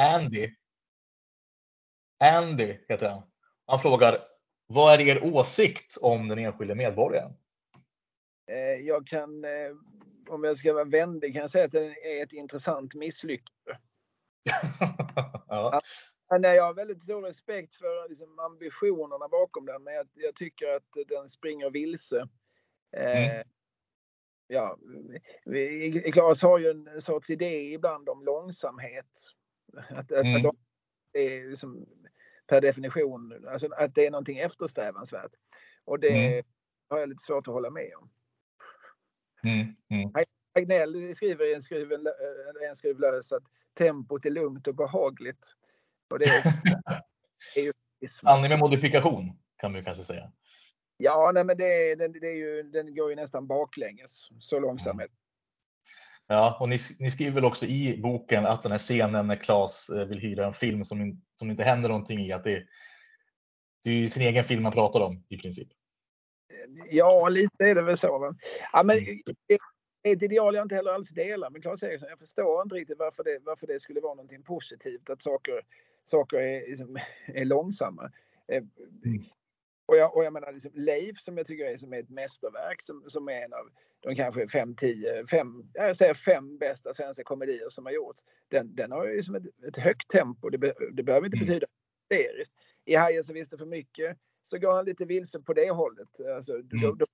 Andy. 0.00 0.54
Andy 2.18 2.78
heter 2.88 3.08
han. 3.08 3.22
Han 3.66 3.78
frågar 3.78 4.18
vad 4.66 4.94
är 4.94 5.06
er 5.06 5.24
åsikt 5.24 5.96
om 6.00 6.28
den 6.28 6.38
enskilde 6.38 6.74
medborgaren? 6.74 7.32
Eh, 8.50 8.56
Jag 8.86 9.06
kan, 9.06 9.44
eh, 9.44 9.50
om 10.28 10.44
jag 10.44 10.56
ska 10.56 10.72
vara 10.74 10.84
vänlig, 10.84 11.32
kan 11.32 11.40
jag 11.40 11.50
säga 11.50 11.64
att 11.64 11.72
det 11.72 12.18
är 12.18 12.22
ett 12.22 12.32
intressant 12.32 12.94
misslyckande. 12.94 13.76
ja. 15.48 15.80
Men 16.30 16.40
nej, 16.42 16.56
jag 16.56 16.64
har 16.64 16.74
väldigt 16.74 17.02
stor 17.04 17.22
respekt 17.22 17.74
för 17.74 18.08
liksom, 18.08 18.38
ambitionerna 18.38 19.28
bakom 19.28 19.66
den, 19.66 19.82
men 19.82 19.94
jag, 19.94 20.08
jag 20.14 20.34
tycker 20.34 20.66
att 20.76 21.08
den 21.08 21.28
springer 21.28 21.70
vilse. 21.70 22.28
Eh, 22.96 23.34
Mm. 23.34 23.46
Ja, 24.50 24.78
vi- 25.44 26.10
Claes 26.12 26.42
har 26.42 26.58
ju 26.58 26.70
en 26.70 27.00
sorts 27.02 27.30
idé 27.30 27.72
ibland 27.72 28.08
om 28.08 28.24
långsamhet. 28.24 29.10
Att, 29.90 30.12
Mm. 30.12 30.36
att 30.36 30.42
lång- 30.42 30.56
är 31.12 31.50
liksom, 31.50 31.86
per 32.48 32.60
definition, 32.60 33.46
alltså 33.48 33.68
att 33.72 33.94
det 33.94 34.06
är 34.06 34.10
någonting 34.10 34.38
eftersträvansvärt. 34.38 35.30
Och 35.84 36.00
det 36.00 36.32
Mm. 36.32 36.44
har 36.88 36.98
jag 36.98 37.08
lite 37.08 37.22
svårt 37.22 37.48
att 37.48 37.54
hålla 37.54 37.70
med 37.70 37.90
om. 38.00 38.10
Mm, 39.42 39.76
mm. 39.90 40.12
Agnell 40.54 41.14
skriver 41.14 41.50
i 41.50 41.54
en 41.54 41.62
skruven, 41.62 42.06
en 42.68 42.76
skruv 42.76 43.00
lös 43.00 43.32
att 43.32 43.42
tempot 43.74 44.26
är 44.26 44.30
lugnt 44.30 44.66
och 44.66 44.74
behagligt. 44.74 45.54
Och 46.10 46.18
det 46.18 46.24
är, 46.24 46.42
är 47.56 47.62
ju 47.62 47.72
Sanning 48.08 48.50
med 48.50 48.58
modifikation 48.58 49.38
kan 49.56 49.72
man 49.72 49.84
kanske 49.84 50.04
säga. 50.04 50.32
Ja, 50.96 51.30
nej, 51.34 51.44
men 51.44 51.56
det, 51.56 51.94
det, 51.94 52.08
det 52.08 52.26
är 52.26 52.34
ju, 52.34 52.62
den 52.62 52.94
går 52.94 53.10
ju 53.10 53.16
nästan 53.16 53.46
baklänges. 53.46 54.28
Så 54.40 54.58
långsamt. 54.60 55.00
Mm. 55.00 55.10
Ja, 56.30 56.56
och 56.60 56.68
ni, 56.68 56.78
ni, 56.98 57.10
skriver 57.10 57.32
väl 57.32 57.44
också 57.44 57.66
i 57.66 58.00
boken 58.02 58.46
att 58.46 58.62
den 58.62 58.72
här 58.72 58.78
scenen 58.78 59.26
när 59.26 59.36
Claes 59.36 59.90
eh, 59.90 60.04
vill 60.04 60.18
hyra 60.18 60.46
en 60.46 60.52
film 60.52 60.84
som, 60.84 61.22
som 61.36 61.50
inte 61.50 61.62
händer 61.62 61.88
någonting 61.88 62.20
i, 62.20 62.32
att 62.32 62.44
det, 62.44 62.66
det 63.84 63.90
är 63.90 64.06
sin 64.06 64.22
egen 64.22 64.44
film 64.44 64.62
man 64.62 64.72
pratar 64.72 65.00
om 65.00 65.24
i 65.28 65.38
princip. 65.38 65.68
Ja, 66.90 67.28
lite 67.28 67.64
är 67.64 67.74
det 67.74 67.82
väl 67.82 67.96
så. 67.96 68.34
Ja, 68.72 68.82
men 68.82 68.98
mm. 68.98 69.20
ett 70.02 70.22
ideal 70.22 70.54
jag 70.54 70.64
inte 70.64 70.74
heller 70.74 70.90
alls 70.90 71.10
delar 71.10 71.50
med 71.50 71.62
Claes 71.62 71.82
Eriksson. 71.82 72.08
Jag 72.08 72.18
förstår 72.18 72.62
inte 72.62 72.74
riktigt 72.74 72.98
varför 72.98 73.24
det, 73.24 73.38
varför 73.42 73.66
det 73.66 73.80
skulle 73.80 74.00
vara 74.00 74.14
någonting 74.14 74.42
positivt 74.42 75.10
att 75.10 75.22
saker, 75.22 75.60
saker 76.04 76.36
är, 76.36 76.60
liksom, 76.68 76.98
är 77.26 77.44
långsamma. 77.44 78.12
Eh, 78.48 78.62
mm. 79.04 79.24
Och 79.88 79.96
jag, 79.96 80.16
och 80.16 80.24
jag 80.24 80.32
menar 80.32 80.52
liksom 80.52 80.70
Leif 80.74 81.18
som 81.18 81.36
jag 81.36 81.46
tycker 81.46 81.64
är 81.64 81.76
som 81.76 81.92
är 81.92 81.98
ett 81.98 82.10
mästerverk 82.10 82.82
som, 82.82 83.04
som 83.06 83.28
är 83.28 83.44
en 83.44 83.52
av 83.52 83.70
de 84.00 84.14
kanske 84.14 84.48
fem, 84.48 84.74
tio, 84.74 85.26
fem, 85.26 85.70
jag 85.72 85.96
säger 85.96 86.14
fem 86.14 86.58
bästa 86.58 86.94
svenska 86.94 87.24
komedier 87.24 87.70
som 87.70 87.86
har 87.86 87.92
gjorts. 87.92 88.24
Den, 88.48 88.74
den 88.74 88.92
har 88.92 89.06
ju 89.06 89.22
som 89.22 89.34
ett, 89.34 89.42
ett 89.68 89.76
högt 89.76 90.08
tempo. 90.08 90.50
Det, 90.50 90.58
be, 90.58 90.74
det 90.92 91.02
behöver 91.02 91.26
inte 91.26 91.36
mm. 91.36 91.46
betyda 91.46 91.66
hysteriskt. 92.10 92.54
I 92.84 92.94
Hajen 92.94 93.24
så 93.24 93.32
visste 93.32 93.58
för 93.58 93.66
mycket 93.66 94.18
så 94.42 94.58
går 94.58 94.72
han 94.72 94.84
lite 94.84 95.04
vilse 95.04 95.40
på 95.40 95.52
det 95.52 95.70
hållet. 95.70 96.20
Alltså, 96.36 96.52
mm. 96.52 96.80
då, 96.82 96.92
då, 96.94 97.06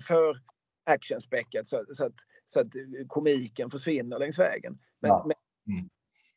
för 0.00 0.40
actionspäckat 0.84 1.66
så, 1.66 1.84
så, 1.92 2.04
att, 2.04 2.16
så 2.46 2.60
att 2.60 2.72
komiken 3.08 3.70
försvinner 3.70 4.18
längs 4.18 4.38
vägen. 4.38 4.78
Men, 5.00 5.08
ja. 5.08 5.30
mm. 5.66 5.88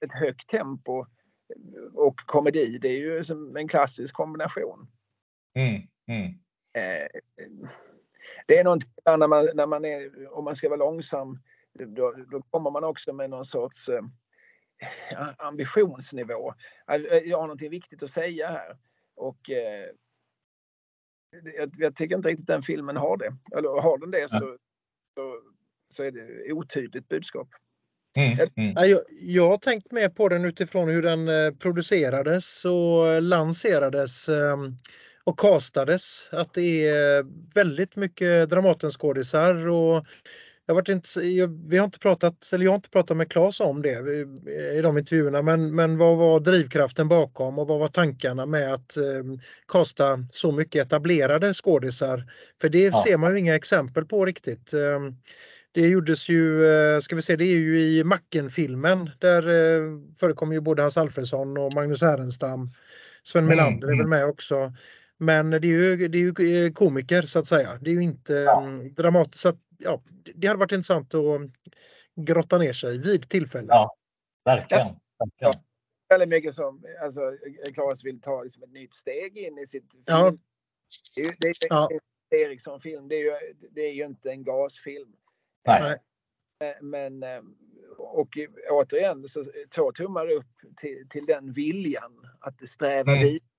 ett 0.05 0.13
högt 0.13 0.49
tempo 0.49 1.05
och 1.93 2.15
komedi, 2.25 2.78
det 2.82 2.88
är 2.88 2.97
ju 2.97 3.23
som 3.23 3.57
en 3.57 3.67
klassisk 3.67 4.15
kombination. 4.15 4.88
Mm. 5.58 5.82
Mm. 6.08 6.28
Eh, 6.74 7.08
det 8.47 8.58
är 8.58 8.64
någonting 8.64 8.89
när 9.05 9.28
man, 9.28 9.49
när 9.53 9.68
man 9.68 9.86
är, 9.86 10.34
om 10.34 10.43
man 10.43 10.55
ska 10.55 10.70
vara 10.70 10.80
långsam, 10.80 11.39
då, 11.74 12.16
då 12.32 12.41
kommer 12.41 12.72
man 12.72 12.84
också 12.84 13.14
med 13.14 13.30
någon 13.30 13.45
sorts 13.45 13.89
eh, 13.89 14.01
ambitionsnivå. 15.38 16.53
Jag 17.26 17.38
har 17.38 17.47
någonting 17.47 17.70
viktigt 17.70 18.03
att 18.03 18.10
säga 18.10 18.47
här. 18.47 18.78
Och 19.16 19.49
eh, 19.49 19.89
jag, 21.58 21.72
jag, 21.78 21.95
tycker 21.95 22.16
inte 22.16 22.30
riktigt 22.30 22.47
den 22.47 22.62
filmen 22.62 22.97
har 22.97 23.18
det. 23.18 23.38
Eller 23.58 23.82
har 23.82 23.97
den 23.97 24.12
det 24.12 24.30
så, 24.30 24.58
så, 25.18 25.41
så 25.89 26.03
är 26.03 26.12
det 26.12 26.53
otydligt 26.53 27.08
budskap. 27.08 27.47
Mm, 28.18 28.49
mm. 28.55 28.89
Jag, 28.89 28.99
jag 29.22 29.49
har 29.49 29.58
tänkt 29.58 29.91
mer 29.91 30.10
på 30.10 30.30
den 30.30 30.45
utifrån 30.45 30.89
hur 30.89 31.01
den 31.01 31.28
eh, 31.28 31.51
producerades 31.53 32.66
och 32.66 33.22
lanserades 33.22 34.30
ehm, 34.30 34.78
och 35.28 35.39
castades. 35.39 36.30
Att 36.32 36.53
det 36.53 36.88
är 36.88 37.25
väldigt 37.55 37.95
mycket 37.95 38.49
Dramatenskådisar 38.49 39.67
och 39.67 40.05
jag 40.65 40.75
varit 40.75 40.89
inte, 40.89 41.19
vi 41.67 41.78
har 41.78 41.86
inte 41.86 41.99
pratat, 41.99 42.49
eller 42.53 42.65
jag 42.65 42.71
har 42.71 42.75
inte 42.75 42.89
pratat 42.89 43.17
med 43.17 43.30
Claes 43.30 43.59
om 43.59 43.82
det 43.82 43.89
i 44.78 44.82
de 44.84 44.97
intervjuerna, 44.97 45.41
men, 45.41 45.75
men 45.75 45.97
vad 45.97 46.17
var 46.17 46.39
drivkraften 46.39 47.07
bakom 47.07 47.59
och 47.59 47.67
vad 47.67 47.80
var 47.80 47.88
tankarna 47.88 48.45
med 48.45 48.73
att 48.73 48.97
eh, 48.97 49.23
kasta 49.67 50.19
så 50.30 50.51
mycket 50.51 50.86
etablerade 50.86 51.53
skådisar? 51.53 52.32
För 52.61 52.69
det 52.69 52.84
ja. 52.84 53.03
ser 53.07 53.17
man 53.17 53.32
ju 53.32 53.39
inga 53.39 53.55
exempel 53.55 54.05
på 54.05 54.25
riktigt. 54.25 54.73
Eh, 54.73 54.99
det 55.71 55.88
gjordes 55.88 56.30
ju, 56.30 56.65
eh, 56.65 56.99
ska 56.99 57.15
vi 57.15 57.21
se, 57.21 57.36
det 57.36 57.45
är 57.45 57.57
ju 57.57 57.80
i 57.80 58.03
Macken-filmen 58.03 59.09
där 59.19 59.47
eh, 59.47 59.82
förekommer 60.19 60.53
ju 60.53 60.61
både 60.61 60.82
Hans 60.82 60.97
Alfredsson 60.97 61.57
och 61.57 61.73
Magnus 61.73 62.01
Härenstam. 62.01 62.71
Sven 63.23 63.43
mm, 63.43 63.57
Melander 63.57 63.88
mm. 63.88 63.99
är 63.99 64.03
väl 64.03 64.09
med 64.09 64.25
också. 64.25 64.73
Men 65.18 65.49
det 65.49 65.57
är 65.57 65.65
ju, 65.65 66.07
det 66.07 66.18
är 66.18 66.41
ju 66.41 66.65
eh, 66.65 66.72
komiker 66.72 67.22
så 67.22 67.39
att 67.39 67.47
säga. 67.47 67.78
Det 67.82 67.89
är 67.89 67.93
ju 67.93 68.03
inte 68.03 68.34
ja. 68.34 68.63
Mm, 68.63 68.93
dramatiskt. 68.93 69.41
Så 69.41 69.49
att, 69.49 69.59
ja, 69.78 70.01
det 70.36 70.47
hade 70.47 70.59
varit 70.59 70.72
intressant 70.72 71.13
att 71.13 71.41
grotta 72.15 72.57
ner 72.57 72.74
sig 72.74 72.97
vid 72.99 73.30
tillfälle. 73.30 73.68
Ja, 73.70 73.95
verkligen. 74.45 74.88
verkligen. 74.88 74.99
Ja. 75.38 75.63
Väldigt 76.09 76.30
mycket 76.30 76.53
som 76.53 76.86
alltså, 77.03 77.22
Claes 77.74 78.03
vill 78.03 78.22
ta 78.22 78.43
liksom 78.43 78.63
ett 78.63 78.72
nytt 78.72 78.93
steg 78.93 79.38
in 79.38 79.57
i 79.57 79.65
sitt 79.65 79.93
film. 79.93 80.03
Ja. 80.05 80.34
Det 81.15 81.22
är 81.22 81.26
ju 81.26 81.34
det 81.39 81.47
är 81.47 81.53
ja. 81.70 81.89
en 81.91 81.99
Eriksson-film. 82.39 83.07
Det 83.07 83.15
är, 83.15 83.24
ju, 83.24 83.53
det 83.72 83.82
är 83.82 83.93
ju 83.93 84.05
inte 84.05 84.30
en 84.30 84.43
gasfilm. 84.43 85.15
Nej. 85.68 85.97
Eh, 86.63 86.82
men 86.82 87.24
och 87.97 88.38
återigen 88.70 89.28
så 89.28 89.45
två 89.76 89.91
tummar 89.91 90.30
upp 90.30 90.45
till, 90.78 91.09
till 91.09 91.26
den 91.26 91.51
viljan 91.51 92.28
att 92.39 92.70
sträva 92.70 93.11
mm. 93.11 93.24
vidare 93.24 93.57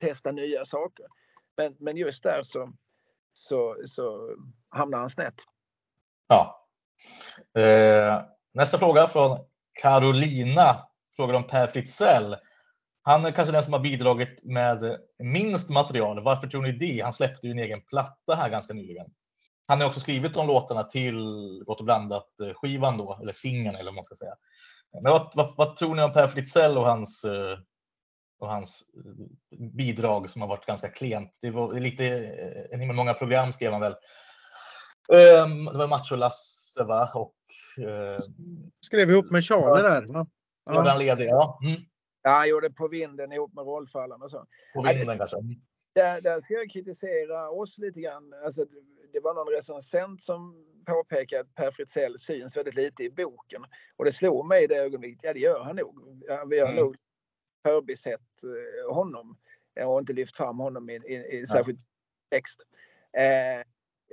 testa 0.00 0.32
nya 0.32 0.64
saker. 0.64 1.06
Men, 1.56 1.76
men 1.78 1.96
just 1.96 2.22
där 2.22 2.42
så, 2.42 2.72
så, 3.32 3.76
så 3.84 4.36
hamnar 4.68 4.98
han 4.98 5.10
snett. 5.10 5.34
Ja. 6.28 6.68
Eh, 7.58 8.22
nästa 8.54 8.78
fråga 8.78 9.06
från 9.06 9.38
Carolina. 9.82 10.76
Frågar 11.16 11.34
om 11.34 11.46
Per 11.46 11.66
Fritzell. 11.66 12.36
Han 13.02 13.24
är 13.24 13.32
kanske 13.32 13.52
den 13.52 13.64
som 13.64 13.72
har 13.72 13.80
bidragit 13.80 14.38
med 14.42 14.98
minst 15.18 15.70
material. 15.70 16.22
Varför 16.22 16.46
tror 16.46 16.62
ni 16.62 16.72
det? 16.72 17.00
Han 17.00 17.12
släppte 17.12 17.46
ju 17.46 17.50
en 17.50 17.58
egen 17.58 17.80
platta 17.80 18.34
här 18.34 18.50
ganska 18.50 18.74
nyligen. 18.74 19.06
Han 19.66 19.80
har 19.80 19.86
också 19.86 20.00
skrivit 20.00 20.34
de 20.34 20.46
låtarna 20.46 20.82
till 20.82 21.14
Gott 21.66 21.78
och 21.78 21.84
blandat 21.84 22.40
eh, 22.40 22.54
skivan 22.54 22.98
då, 22.98 23.18
eller 23.22 23.32
singeln 23.32 23.76
eller 23.76 23.84
vad 23.84 23.94
man 23.94 24.04
ska 24.04 24.14
säga. 24.14 24.34
Men 24.92 25.12
vad, 25.12 25.32
vad, 25.34 25.54
vad, 25.56 25.76
tror 25.76 25.94
ni 25.94 26.02
om 26.02 26.12
Per 26.12 26.28
Fritzell 26.28 26.78
och 26.78 26.86
hans 26.86 27.24
eh, 27.24 27.58
och 28.40 28.48
hans 28.48 28.84
eh, 28.96 29.66
bidrag 29.66 30.30
som 30.30 30.40
har 30.40 30.48
varit 30.48 30.66
ganska 30.66 30.88
klent. 30.88 31.38
Det 31.42 31.50
var 31.50 31.80
lite, 31.80 32.06
eh, 32.06 32.74
en 32.74 32.80
himla 32.80 32.94
många 32.94 33.14
program 33.14 33.52
skrev 33.52 33.72
han 33.72 33.80
väl. 33.80 33.94
Ehm, 35.12 35.64
det 35.64 35.78
var 35.78 35.88
Macho 35.88 36.16
Lasse 36.16 36.84
va? 36.84 37.10
Och, 37.14 37.34
eh, 37.84 38.20
skrev 38.80 39.10
ihop 39.10 39.30
med 39.30 39.44
Charlie 39.44 39.82
där 39.82 40.06
va? 40.06 40.26
Ja. 40.64 40.82
Var 40.82 40.98
ledig? 40.98 41.28
Ja. 41.28 41.58
Mm. 41.62 41.80
ja, 42.22 42.30
han 42.30 42.48
gjorde 42.48 42.70
På 42.70 42.88
vinden 42.88 43.32
ihop 43.32 43.54
med 43.54 43.64
Rollfallen 43.64 44.22
och 44.22 44.30
så. 44.30 44.46
På 44.74 44.82
vinden 44.82 45.18
kanske? 45.18 45.36
Mm. 45.36 45.60
Där, 45.94 46.20
där 46.20 46.40
ska 46.40 46.54
jag 46.54 46.70
kritisera 46.70 47.50
oss 47.50 47.78
lite 47.78 48.00
grann. 48.00 48.34
Alltså, 48.44 48.64
det 49.12 49.20
var 49.20 49.34
någon 49.34 49.54
recensent 49.54 50.22
som 50.22 50.66
påpekade 50.86 51.40
att 51.40 51.54
Per 51.54 51.70
Fritzell 51.70 52.18
syns 52.18 52.56
väldigt 52.56 52.74
lite 52.74 53.02
i 53.02 53.10
boken. 53.10 53.64
Och 53.96 54.04
det 54.04 54.12
slog 54.12 54.46
mig 54.46 54.64
i 54.64 54.66
det 54.66 54.76
ögonblicket, 54.76 55.24
ja 55.24 55.32
det 55.32 55.38
gör 55.38 55.64
han 55.64 55.76
nog. 55.76 56.22
Ja, 56.28 56.44
vi 56.44 56.60
har 56.60 56.66
mm. 56.66 56.76
nog 56.76 56.96
förbisett 57.62 58.44
eh, 58.44 58.94
honom 58.94 59.36
och 59.86 59.98
inte 60.00 60.12
lyft 60.12 60.36
fram 60.36 60.58
honom 60.58 60.90
i, 60.90 60.94
i, 60.94 61.38
i 61.40 61.46
särskild 61.46 61.78
text. 62.30 62.62
Eh, 63.12 63.64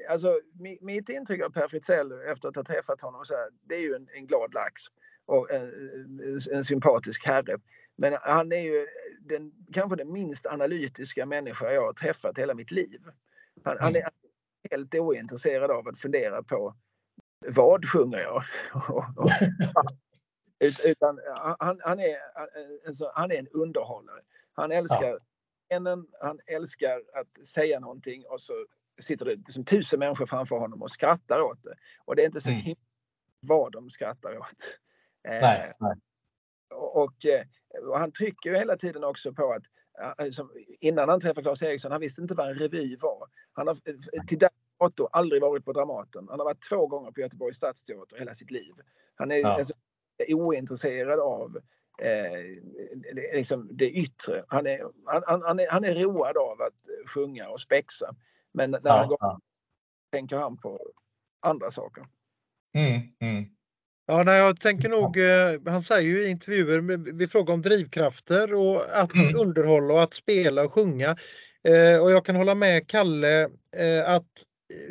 alltså, 0.10 0.40
mitt 0.82 1.10
intryck 1.10 1.42
av 1.42 1.50
Per 1.50 1.68
Fritzell 1.68 2.12
efter 2.12 2.50
att 2.50 2.56
ha 2.56 2.64
träffat 2.64 3.02
honom 3.02 3.26
så 3.26 3.34
här, 3.34 3.50
det 3.62 3.76
är 3.76 3.82
ju 3.82 3.94
en, 3.94 4.08
en 4.14 4.28
glad 4.28 4.54
lax 4.54 4.82
och 5.26 5.52
en, 5.52 6.40
en, 6.52 6.64
sympatisk 6.64 7.26
herre. 7.26 7.58
Men 7.96 8.18
han 8.22 8.52
är 8.52 8.62
ju 8.62 8.88
den, 9.22 9.52
kanske 9.74 9.96
den 9.96 10.12
minst 10.12 10.46
analytiska 10.46 11.26
människa 11.26 11.72
jag 11.72 11.82
har 11.82 11.94
träffat 11.94 12.38
hela 12.38 12.54
mitt 12.54 12.72
liv. 12.72 13.02
Han, 13.64 13.74
mm. 13.74 13.84
han 13.84 13.96
är 13.96 14.10
helt 14.72 14.96
ointresserad 14.96 15.72
av 15.72 15.88
att 15.88 16.00
fundera 16.00 16.44
på 16.44 16.76
vad 17.48 17.86
sjunger 17.86 18.20
jag? 18.20 18.44
Utan 20.60 21.20
han, 21.60 21.82
han, 21.84 22.00
är, 22.00 22.18
alltså, 22.88 23.12
han 23.16 23.32
är 23.32 23.36
en 23.36 23.48
underhållare. 23.48 24.22
Han 24.54 24.72
älskar 24.72 25.20
ja. 25.68 25.98
han 26.22 26.40
älskar 26.46 27.02
att 27.14 27.46
säga 27.46 27.80
någonting 27.80 28.26
och 28.26 28.42
så 28.42 28.54
sitter 29.00 29.26
det 29.26 29.36
liksom 29.36 29.66
tusen 29.66 30.00
människor 30.00 30.26
framför 30.26 30.56
honom 30.56 30.82
och 30.82 30.92
skrattar 30.92 31.42
åt 31.42 31.64
det. 31.64 31.76
Och 32.06 32.16
det 32.16 32.22
är 32.22 32.26
inte 32.26 32.42
så 32.42 32.50
mm. 32.50 32.62
himla 32.62 32.82
vad 33.40 33.72
de 33.72 33.90
skrattar 33.90 34.38
åt. 34.38 34.78
Eh, 35.28 35.42
nej, 35.42 35.74
nej. 35.80 35.96
Och, 36.76 37.26
eh, 37.26 37.46
och, 37.90 38.00
han 38.00 38.12
trycker 38.12 38.50
ju 38.50 38.58
hela 38.58 38.78
tiden 38.78 39.04
också 39.04 39.34
på 39.34 39.54
att 39.54 39.64
alltså, 40.18 40.50
innan 40.80 41.10
han 41.10 41.20
träffade 41.20 41.42
Claes 41.42 41.64
Eriksson, 41.64 41.92
han 41.92 42.02
visste 42.02 42.22
inte 42.22 42.36
vad 42.36 42.50
en 42.50 42.56
revy 42.56 42.96
var. 42.96 43.28
Han 43.52 43.68
har 43.68 43.78
till 44.28 44.40
dato 44.80 45.08
aldrig 45.12 45.42
varit 45.42 45.66
på 45.66 45.74
Dramaten. 45.74 46.28
Han 46.30 46.40
har 46.40 46.46
varit 46.46 46.70
två 46.70 46.88
gånger 46.88 47.12
på 47.12 47.22
Göteborgs 47.22 47.58
stadsteater 47.58 48.18
hela 48.18 48.34
sitt 48.34 48.52
liv. 48.52 48.74
Han 49.16 49.32
är 49.32 49.36
ja. 49.36 49.48
alltså, 49.48 49.74
ointresserad 50.20 51.20
av 51.20 51.58
eh, 52.02 52.42
liksom 53.34 53.70
det 53.72 53.90
yttre. 53.90 54.44
Han 54.48 54.68
är, 54.68 54.82
han, 55.06 55.42
han, 55.42 55.60
är, 55.60 55.70
han 55.70 55.84
är 55.84 55.96
road 55.96 56.38
av 56.38 56.62
att 56.62 57.10
sjunga 57.10 57.50
och 57.50 57.62
spexa. 57.62 58.16
Men 58.54 58.72
när 58.72 58.82
ja, 58.84 58.98
han 58.98 59.08
går 59.08 59.18
ja. 59.22 59.40
tänker 60.12 60.36
han 60.36 60.58
på 60.58 60.80
andra 61.42 61.72
saker. 61.72 62.06
Mm, 62.76 63.02
mm. 63.20 63.46
Ja, 64.06 64.24
nej, 64.24 64.40
jag 64.40 64.60
tänker 64.60 64.90
nog, 64.90 65.18
eh, 65.18 65.72
han 65.72 65.82
säger 65.82 66.10
ju 66.10 66.28
i 66.28 66.30
intervjuer, 66.30 66.98
vi 67.14 67.28
frågar 67.28 67.54
om 67.54 67.62
drivkrafter 67.62 68.54
och 68.54 68.82
att 68.94 69.14
mm. 69.14 69.36
underhålla 69.36 69.94
och 69.94 70.02
att 70.02 70.14
spela 70.14 70.64
och 70.64 70.74
sjunga. 70.74 71.18
Eh, 71.64 72.04
och 72.04 72.12
jag 72.12 72.26
kan 72.26 72.36
hålla 72.36 72.56
med 72.56 72.88
Kalle 72.88 73.44
eh, 73.78 74.10
att 74.10 74.44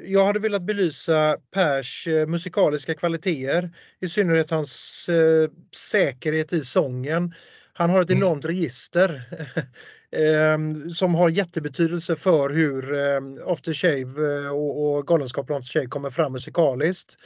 jag 0.06 0.24
hade 0.24 0.38
velat 0.38 0.62
belysa 0.62 1.36
Pers 1.54 2.06
eh, 2.06 2.26
musikaliska 2.26 2.94
kvaliteter, 2.94 3.70
i 4.00 4.08
synnerhet 4.08 4.50
hans 4.50 5.08
eh, 5.08 5.50
säkerhet 5.74 6.52
i 6.52 6.60
sången. 6.62 7.34
Han 7.72 7.90
har 7.90 8.02
ett 8.02 8.10
mm. 8.10 8.22
enormt 8.22 8.44
register 8.44 9.22
eh, 10.10 10.58
som 10.94 11.14
har 11.14 11.30
jättebetydelse 11.30 12.16
för 12.16 12.50
hur 12.50 12.94
eh, 12.94 13.52
After 13.52 13.72
Shave 13.72 14.48
och, 14.48 14.96
och 14.96 15.06
Galenskapen 15.06 15.56
After 15.56 15.72
Shave 15.72 15.86
kommer 15.86 16.10
fram 16.10 16.32
musikaliskt. 16.32 17.16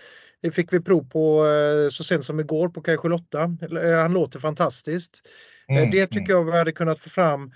Det 0.43 0.51
fick 0.51 0.73
vi 0.73 0.81
prov 0.81 1.11
på 1.11 1.47
så 1.93 2.05
sent 2.05 2.25
som 2.25 2.41
igår 2.41 2.69
på 2.69 2.81
kanske 2.83 3.09
Lotta. 3.09 3.57
Han 4.03 4.13
låter 4.13 4.41
fantastiskt. 4.41 5.23
Mm, 5.69 5.91
det 5.91 6.07
tycker 6.07 6.33
jag 6.33 6.45
vi 6.45 6.59
hade 6.59 6.73
kunnat 6.73 7.01
få 7.01 7.11
fram. 7.11 7.53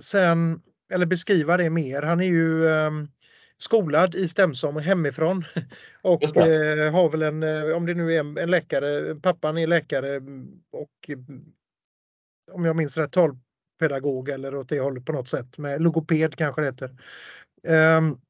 Sen, 0.00 0.60
eller 0.92 1.06
beskriva 1.06 1.56
det 1.56 1.70
mer. 1.70 2.02
Han 2.02 2.20
är 2.20 2.26
ju 2.26 2.68
ehm, 2.68 3.08
skolad 3.58 4.14
i 4.14 4.28
stämsång 4.28 4.80
hemifrån 4.80 5.44
och 6.02 6.22
har 6.22 7.10
väl 7.10 7.22
en, 7.22 7.72
om 7.72 7.86
det 7.86 7.94
nu 7.94 8.14
är 8.14 8.20
en, 8.20 8.38
en 8.38 8.50
läkare, 8.50 9.14
pappan 9.14 9.58
är 9.58 9.66
läkare 9.66 10.16
och 10.72 11.10
om 12.52 12.64
jag 12.64 12.76
minns 12.76 12.96
rätt 12.96 13.12
talpedagog 13.12 14.28
eller 14.28 14.54
åt 14.54 14.68
det 14.68 14.80
hållet 14.80 15.04
på 15.04 15.12
något 15.12 15.28
sätt 15.28 15.58
med 15.58 15.82
logoped 15.82 16.36
kanske 16.36 16.60
det 16.60 16.66
heter. 16.66 16.90
Um, 17.98 18.20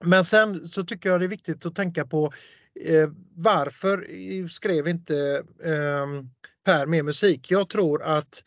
men 0.00 0.24
sen 0.24 0.68
så 0.68 0.84
tycker 0.84 1.10
jag 1.10 1.20
det 1.20 1.26
är 1.26 1.28
viktigt 1.28 1.66
att 1.66 1.74
tänka 1.74 2.06
på 2.06 2.32
eh, 2.80 3.10
varför 3.34 4.06
skrev 4.48 4.88
inte 4.88 5.44
eh, 5.64 6.06
Per 6.64 6.86
mer 6.86 7.02
musik? 7.02 7.50
Jag 7.50 7.68
tror 7.68 8.02
att 8.02 8.42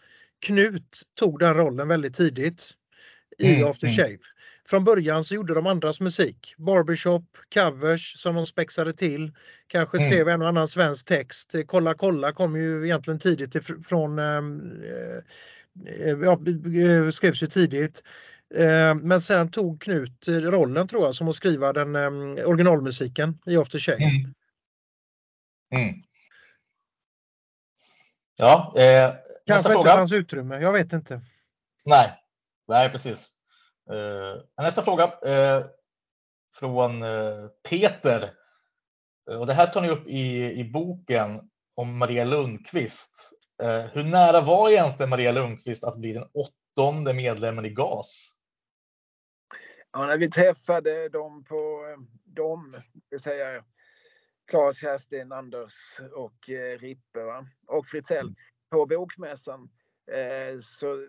Knut 0.45 1.01
tog 1.19 1.39
den 1.39 1.53
rollen 1.53 1.87
väldigt 1.87 2.15
tidigt 2.15 2.71
i 3.37 3.55
mm, 3.55 3.69
After 3.69 3.87
mm. 3.87 3.95
Shave. 3.95 4.19
Från 4.71 4.83
början 4.83 5.23
så 5.23 5.35
gjorde 5.35 5.53
de 5.53 5.67
andras 5.67 5.99
musik. 5.99 6.53
Barbershop, 6.57 7.37
covers 7.53 8.21
som 8.21 8.35
de 8.35 8.45
spexade 8.45 8.93
till. 8.93 9.31
Kanske 9.67 9.97
mm. 9.97 10.09
skrev 10.09 10.21
mm. 10.21 10.33
en 10.33 10.41
och 10.41 10.47
annan 10.47 10.67
svensk 10.67 11.05
text. 11.05 11.55
Kolla 11.67 11.93
kolla 11.93 12.33
kom 12.33 12.55
ju 12.55 12.85
egentligen 12.85 13.19
tidigt 13.19 13.55
ifrån 13.55 14.19
ehm, 14.19 14.83
eh, 14.83 16.07
eh, 16.07 16.17
ja, 16.21 16.39
skrevs 17.11 17.43
ju 17.43 17.47
tidigt. 17.47 18.03
Eh, 18.55 18.95
men 18.95 19.21
sen 19.21 19.51
tog 19.51 19.81
Knut 19.81 20.27
rollen 20.27 20.87
tror 20.87 21.05
jag 21.05 21.15
som 21.15 21.27
att 21.27 21.35
skriva 21.35 21.73
den 21.73 21.95
ehm, 21.95 22.37
originalmusiken 22.45 23.39
i 23.45 23.57
After 23.57 23.79
Shave. 23.79 24.03
Mm. 24.03 24.33
Mm. 25.75 26.03
Ja, 28.35 28.73
eh, 28.77 29.13
Kanske 29.45 29.73
inte 29.77 29.89
hans 29.89 30.11
utrymme, 30.11 30.59
jag 30.59 30.73
vet 30.73 30.93
inte. 30.93 31.21
Nej, 31.85 32.11
nej 32.67 32.89
precis. 32.89 33.29
Eh, 33.89 34.63
nästa 34.63 34.81
fråga 34.83 35.03
eh, 35.03 35.65
från 36.55 37.03
eh, 37.03 37.47
Peter. 37.69 38.33
Och 39.39 39.47
det 39.47 39.53
här 39.53 39.67
tar 39.67 39.81
ni 39.81 39.89
upp 39.89 40.07
i, 40.07 40.51
i 40.59 40.63
boken 40.63 41.49
om 41.75 41.97
Maria 41.97 42.25
Lundqvist. 42.25 43.31
Hur 43.91 44.03
nära 44.03 44.41
var 44.41 44.69
egentligen 44.69 45.09
Maria 45.09 45.31
Lundqvist 45.31 45.83
att 45.83 45.97
bli 45.97 46.13
den 46.13 46.29
åttonde 46.33 47.13
medlemmen 47.13 47.65
i 47.65 47.69
GAS? 47.69 48.33
Ja, 49.91 50.05
när 50.05 50.17
vi 50.17 50.29
träffade 50.29 51.09
dem 51.09 51.43
på 51.43 51.85
dem, 52.25 52.75
det 53.09 53.19
säga 53.19 53.63
Claes, 54.47 54.77
Kerstin, 54.77 55.31
Anders 55.31 55.99
och 56.15 56.49
Rippe 56.79 57.23
va? 57.23 57.45
och 57.67 57.87
Fritzell 57.87 58.25
mm. 58.25 58.35
på 58.69 58.85
bokmässan. 58.85 59.69
Eh, 60.07 60.59
så 60.59 61.07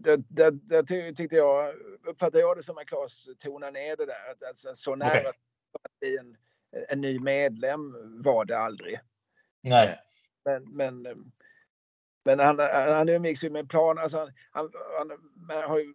det, 0.00 0.16
det, 0.28 0.50
det, 0.50 1.12
tyckte 1.12 1.36
jag, 1.36 1.74
uppfattade 2.06 2.40
jag 2.40 2.56
det 2.56 2.62
som 2.62 2.78
att 2.78 2.86
Claes 2.86 3.26
tonade 3.38 3.72
ner 3.72 3.96
det 3.96 4.06
där. 4.06 4.30
Att, 4.30 4.42
alltså, 4.42 4.74
så 4.74 4.96
nära 4.96 5.10
okay. 5.10 5.26
att 5.26 5.98
bli 6.00 6.16
en, 6.16 6.36
en 6.88 7.00
ny 7.00 7.18
medlem 7.18 7.94
var 8.22 8.44
det 8.44 8.58
aldrig. 8.58 9.00
Nej. 9.60 9.88
Eh, 9.88 10.60
men, 10.60 11.02
men, 11.02 11.32
men 12.24 12.38
han, 12.38 12.58
han 12.88 13.08
umgicks 13.08 13.44
ju 13.44 13.50
med 13.50 13.68
plan. 13.68 13.98
Alltså 13.98 14.18
han, 14.18 14.32
han, 14.52 14.72
han, 14.98 15.70
har 15.70 15.78
ju 15.78 15.94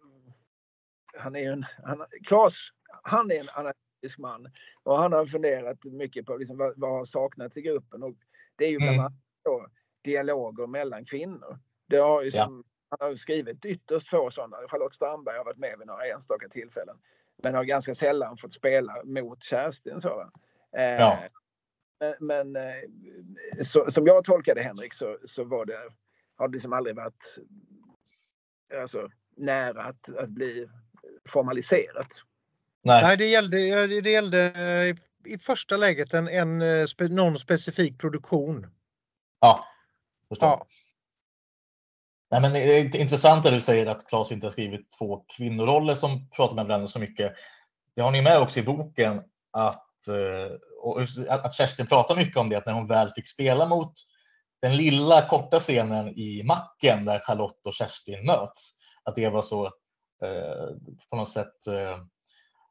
han 1.16 1.36
är 1.36 1.52
en, 1.52 1.64
han, 1.84 2.04
Claes, 2.26 2.56
han 3.02 3.30
är 3.30 3.40
en 3.40 3.48
analytisk 3.54 4.18
man 4.18 4.50
och 4.82 4.98
han 4.98 5.12
har 5.12 5.26
funderat 5.26 5.84
mycket 5.84 6.26
på 6.26 6.36
liksom 6.36 6.56
vad, 6.56 6.74
vad 6.76 6.90
har 6.90 7.04
saknats 7.04 7.56
i 7.56 7.62
gruppen 7.62 8.02
och 8.02 8.14
det 8.56 8.64
är 8.64 8.70
ju 8.70 8.76
bland 8.76 8.90
mm. 8.90 9.00
annat 9.00 9.12
mm. 9.48 9.70
dialoger 10.04 10.66
mellan 10.66 11.04
kvinnor. 11.04 11.58
Det 11.88 11.96
har 11.96 12.22
ju 12.22 12.30
som, 12.30 12.64
ja. 12.88 12.96
Han 12.98 13.08
har 13.08 13.16
skrivit 13.16 13.64
ytterst 13.64 14.08
få 14.08 14.30
sådana. 14.30 14.56
Charlotte 14.68 14.94
Strandberg 14.94 15.36
har 15.36 15.44
varit 15.44 15.58
med 15.58 15.78
vid 15.78 15.86
några 15.86 16.06
enstaka 16.06 16.48
tillfällen. 16.48 16.96
Men 17.42 17.54
har 17.54 17.64
ganska 17.64 17.94
sällan 17.94 18.36
fått 18.36 18.52
spela 18.52 18.94
mot 19.04 19.42
Kerstin. 19.42 20.00
Så, 20.00 20.30
eh, 20.76 20.82
ja. 20.82 21.18
Men, 22.00 22.14
men 22.20 22.56
eh, 22.56 23.62
så, 23.62 23.90
som 23.90 24.06
jag 24.06 24.24
tolkade 24.24 24.62
Henrik 24.62 24.94
så, 24.94 25.18
så 25.24 25.44
var 25.44 25.66
det, 25.66 25.78
har 26.36 26.48
det 26.48 26.52
liksom 26.52 26.72
aldrig 26.72 26.96
varit 26.96 27.38
alltså, 28.80 29.10
nära 29.36 29.82
att, 29.82 30.16
att 30.16 30.30
bli 30.30 30.68
formaliserat. 31.28 32.22
Nej, 32.82 33.02
Nej 33.02 33.16
det, 33.16 33.26
gällde, 33.26 33.56
det 34.00 34.10
gällde 34.10 34.52
i 35.24 35.38
första 35.38 35.76
läget 35.76 36.14
en, 36.14 36.28
en, 36.28 36.58
någon 37.10 37.38
specifik 37.38 37.98
produktion. 37.98 38.66
Ja. 39.40 39.64
ja. 40.28 40.66
Nej, 42.30 42.40
men 42.40 42.52
det 42.52 42.78
är 42.78 42.96
intressant 42.96 43.46
att 43.46 43.52
du 43.52 43.60
säger 43.60 43.86
att 43.86 44.06
Claes 44.08 44.32
inte 44.32 44.46
har 44.46 44.52
skrivit 44.52 44.90
två 44.98 45.24
kvinnoroller 45.36 45.94
som 45.94 46.30
pratar 46.30 46.54
med 46.54 46.66
varandra 46.66 46.86
så 46.86 46.98
mycket. 46.98 47.32
Det 47.96 48.02
har 48.02 48.10
ni 48.10 48.22
med 48.22 48.40
också 48.40 48.60
i 48.60 48.62
boken 48.62 49.22
att, 49.52 50.08
eh, 50.08 50.54
och 50.82 51.00
att 51.28 51.54
Kerstin 51.54 51.86
pratar 51.86 52.16
mycket 52.16 52.36
om 52.36 52.48
det, 52.48 52.56
att 52.56 52.66
när 52.66 52.72
hon 52.72 52.86
väl 52.86 53.12
fick 53.12 53.28
spela 53.28 53.66
mot 53.66 53.92
den 54.62 54.76
lilla 54.76 55.28
korta 55.28 55.58
scenen 55.58 56.08
i 56.08 56.42
Macken 56.44 57.04
där 57.04 57.20
Charlotte 57.20 57.66
och 57.66 57.74
Kerstin 57.74 58.26
möts, 58.26 58.70
att 59.04 59.14
det 59.14 59.28
var 59.28 59.42
så 59.42 59.64
eh, 60.24 60.76
på 61.10 61.16
något 61.16 61.30
sätt 61.30 61.66
eh, 61.66 61.98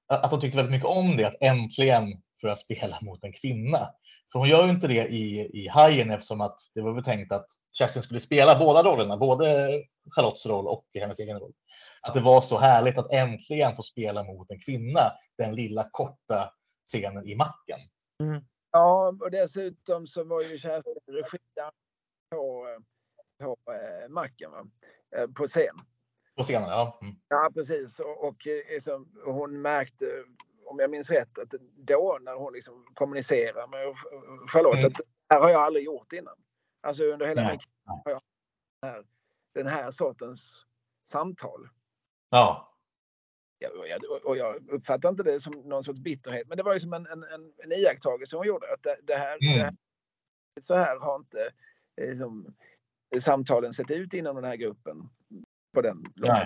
att 0.08 0.32
hon 0.32 0.42
tyckte 0.42 0.58
väldigt 0.58 0.72
mycket 0.76 0.90
om 0.90 1.18
det, 1.18 1.26
att 1.26 1.42
äntligen 1.42 2.22
får 2.42 2.50
jag 2.50 2.58
spela 2.58 2.98
mot 3.02 3.24
en 3.24 3.34
kvinna. 3.34 3.90
För 4.38 4.40
hon 4.40 4.50
gör 4.50 4.64
ju 4.64 4.70
inte 4.72 4.88
det 4.88 5.08
i, 5.08 5.50
i 5.64 5.68
Hajen 5.68 6.12
eftersom 6.12 6.42
att 6.42 6.60
det 6.76 6.82
var 6.82 6.94
väl 6.94 7.04
tänkt 7.04 7.32
att 7.32 7.48
Kerstin 7.72 8.02
skulle 8.02 8.20
spela 8.20 8.60
båda 8.60 8.84
rollerna, 8.84 9.18
både 9.18 9.70
Charlottes 10.16 10.46
roll 10.46 10.68
och 10.68 10.86
hennes 10.94 11.20
egen 11.20 11.40
roll. 11.40 11.54
Att 12.02 12.14
det 12.14 12.20
var 12.20 12.42
så 12.42 12.58
härligt 12.58 12.98
att 12.98 13.12
äntligen 13.12 13.76
få 13.76 13.84
spela 13.84 14.24
mot 14.24 14.52
en 14.52 14.60
kvinna, 14.60 15.00
den 15.38 15.56
lilla 15.56 15.90
korta 15.92 16.54
scenen 16.86 17.28
i 17.28 17.36
macken. 17.36 17.80
Mm. 18.24 18.42
Ja, 18.72 19.14
och 19.20 19.32
dessutom 19.32 20.08
så 20.08 20.24
var 20.24 20.42
ju 20.42 20.58
Kerstin 20.58 20.94
regi 21.08 21.38
på, 22.32 22.68
på 23.44 23.58
äh, 23.72 24.10
macken, 24.10 24.52
va? 24.52 24.68
Äh, 25.18 25.28
på 25.28 25.48
scen. 25.48 25.76
På 26.36 26.44
scenen, 26.44 26.70
ja. 26.70 27.00
Mm. 27.02 27.16
Ja, 27.28 27.52
precis. 27.54 28.00
Och, 28.00 28.28
och, 28.28 28.46
liksom, 28.46 29.08
hon 29.26 29.62
märkte 29.62 30.06
om 30.68 30.80
jag 30.80 30.90
minns 30.90 31.10
rätt, 31.10 31.40
att 31.40 31.54
då 31.76 32.18
när 32.22 32.36
hon 32.36 32.54
liksom 32.54 32.86
kommunicerar 32.94 33.68
med 33.68 33.96
Charlotte, 34.50 34.80
mm. 34.80 34.88
att 34.88 34.98
det 34.98 35.34
här 35.34 35.42
har 35.42 35.50
jag 35.50 35.62
aldrig 35.62 35.86
gjort 35.86 36.14
innan. 36.14 36.36
Alltså 36.82 37.04
under 37.04 37.26
hela 37.26 37.50
min 37.50 37.60
har 37.86 38.12
jag 38.12 38.22
den 38.82 38.92
här, 38.92 39.06
den 39.54 39.68
här 39.68 39.92
sortens 39.92 40.66
samtal. 41.04 41.70
Ja. 42.30 42.74
ja 43.60 43.70
och, 43.70 43.88
jag, 43.88 44.26
och 44.26 44.38
jag 44.38 44.70
uppfattar 44.70 45.10
inte 45.10 45.24
det 45.24 45.42
som 45.42 45.54
någon 45.54 45.84
sorts 45.84 46.00
bitterhet, 46.00 46.48
men 46.48 46.58
det 46.58 46.64
var 46.64 46.74
ju 46.74 46.80
som 46.80 46.94
en, 46.94 47.06
en, 47.08 47.24
en, 47.24 47.54
en 47.58 47.72
iakttagelse 47.72 48.38
hon 48.38 48.48
gjorde. 48.48 48.74
Att 48.74 48.84
det, 48.84 48.98
det 49.04 49.16
här, 49.16 49.38
mm. 49.42 49.58
det 49.58 49.64
här, 49.64 49.74
så 50.62 50.76
här 50.76 51.00
har 51.00 51.16
inte 51.16 51.52
liksom, 52.02 52.56
samtalen 53.20 53.74
sett 53.74 53.92
ut 53.92 54.14
inom 54.14 54.36
den 54.36 54.46
här 54.46 54.56
gruppen 54.56 55.10
på 55.74 55.82
den 55.82 56.04
långa 56.16 56.46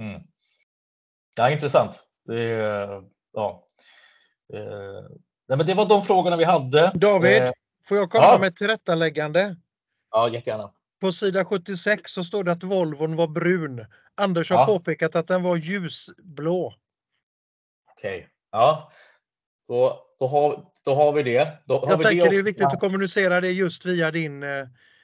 mm. 0.00 0.22
Ja, 1.36 1.50
intressant. 1.50 2.07
Det, 2.28 3.02
ja. 3.32 3.68
Eh, 4.54 5.08
nej, 5.48 5.58
men 5.58 5.66
det 5.66 5.74
var 5.74 5.86
de 5.86 6.04
frågorna 6.04 6.36
vi 6.36 6.44
hade. 6.44 6.92
David, 6.94 7.42
eh, 7.42 7.50
får 7.84 7.96
jag 7.96 8.10
komma 8.10 8.24
ja. 8.24 8.38
med 8.38 8.48
ett 8.48 8.56
tillrättaläggande? 8.56 9.56
Ja, 10.10 10.28
jättegärna. 10.28 10.70
På 11.00 11.12
sida 11.12 11.44
76 11.44 12.10
så 12.10 12.24
står 12.24 12.44
det 12.44 12.52
att 12.52 12.62
Volvon 12.62 13.16
var 13.16 13.28
brun. 13.28 13.86
Anders 14.14 14.50
har 14.50 14.58
ja. 14.58 14.66
påpekat 14.66 15.16
att 15.16 15.26
den 15.26 15.42
var 15.42 15.56
ljusblå. 15.56 16.74
Okej, 17.96 18.18
okay. 18.18 18.28
ja. 18.52 18.92
Då, 19.68 20.06
då, 20.18 20.26
har, 20.26 20.64
då 20.84 20.94
har 20.94 21.12
vi 21.12 21.22
det. 21.22 21.62
Då 21.64 21.84
jag 21.88 22.02
tänker 22.02 22.24
det, 22.24 22.30
det 22.30 22.36
är 22.36 22.42
viktigt 22.42 22.66
att 22.66 22.80
kommunicera 22.80 23.40
det 23.40 23.50
just 23.50 23.86
via 23.86 24.10
din, 24.10 24.42
eh, 24.42 24.48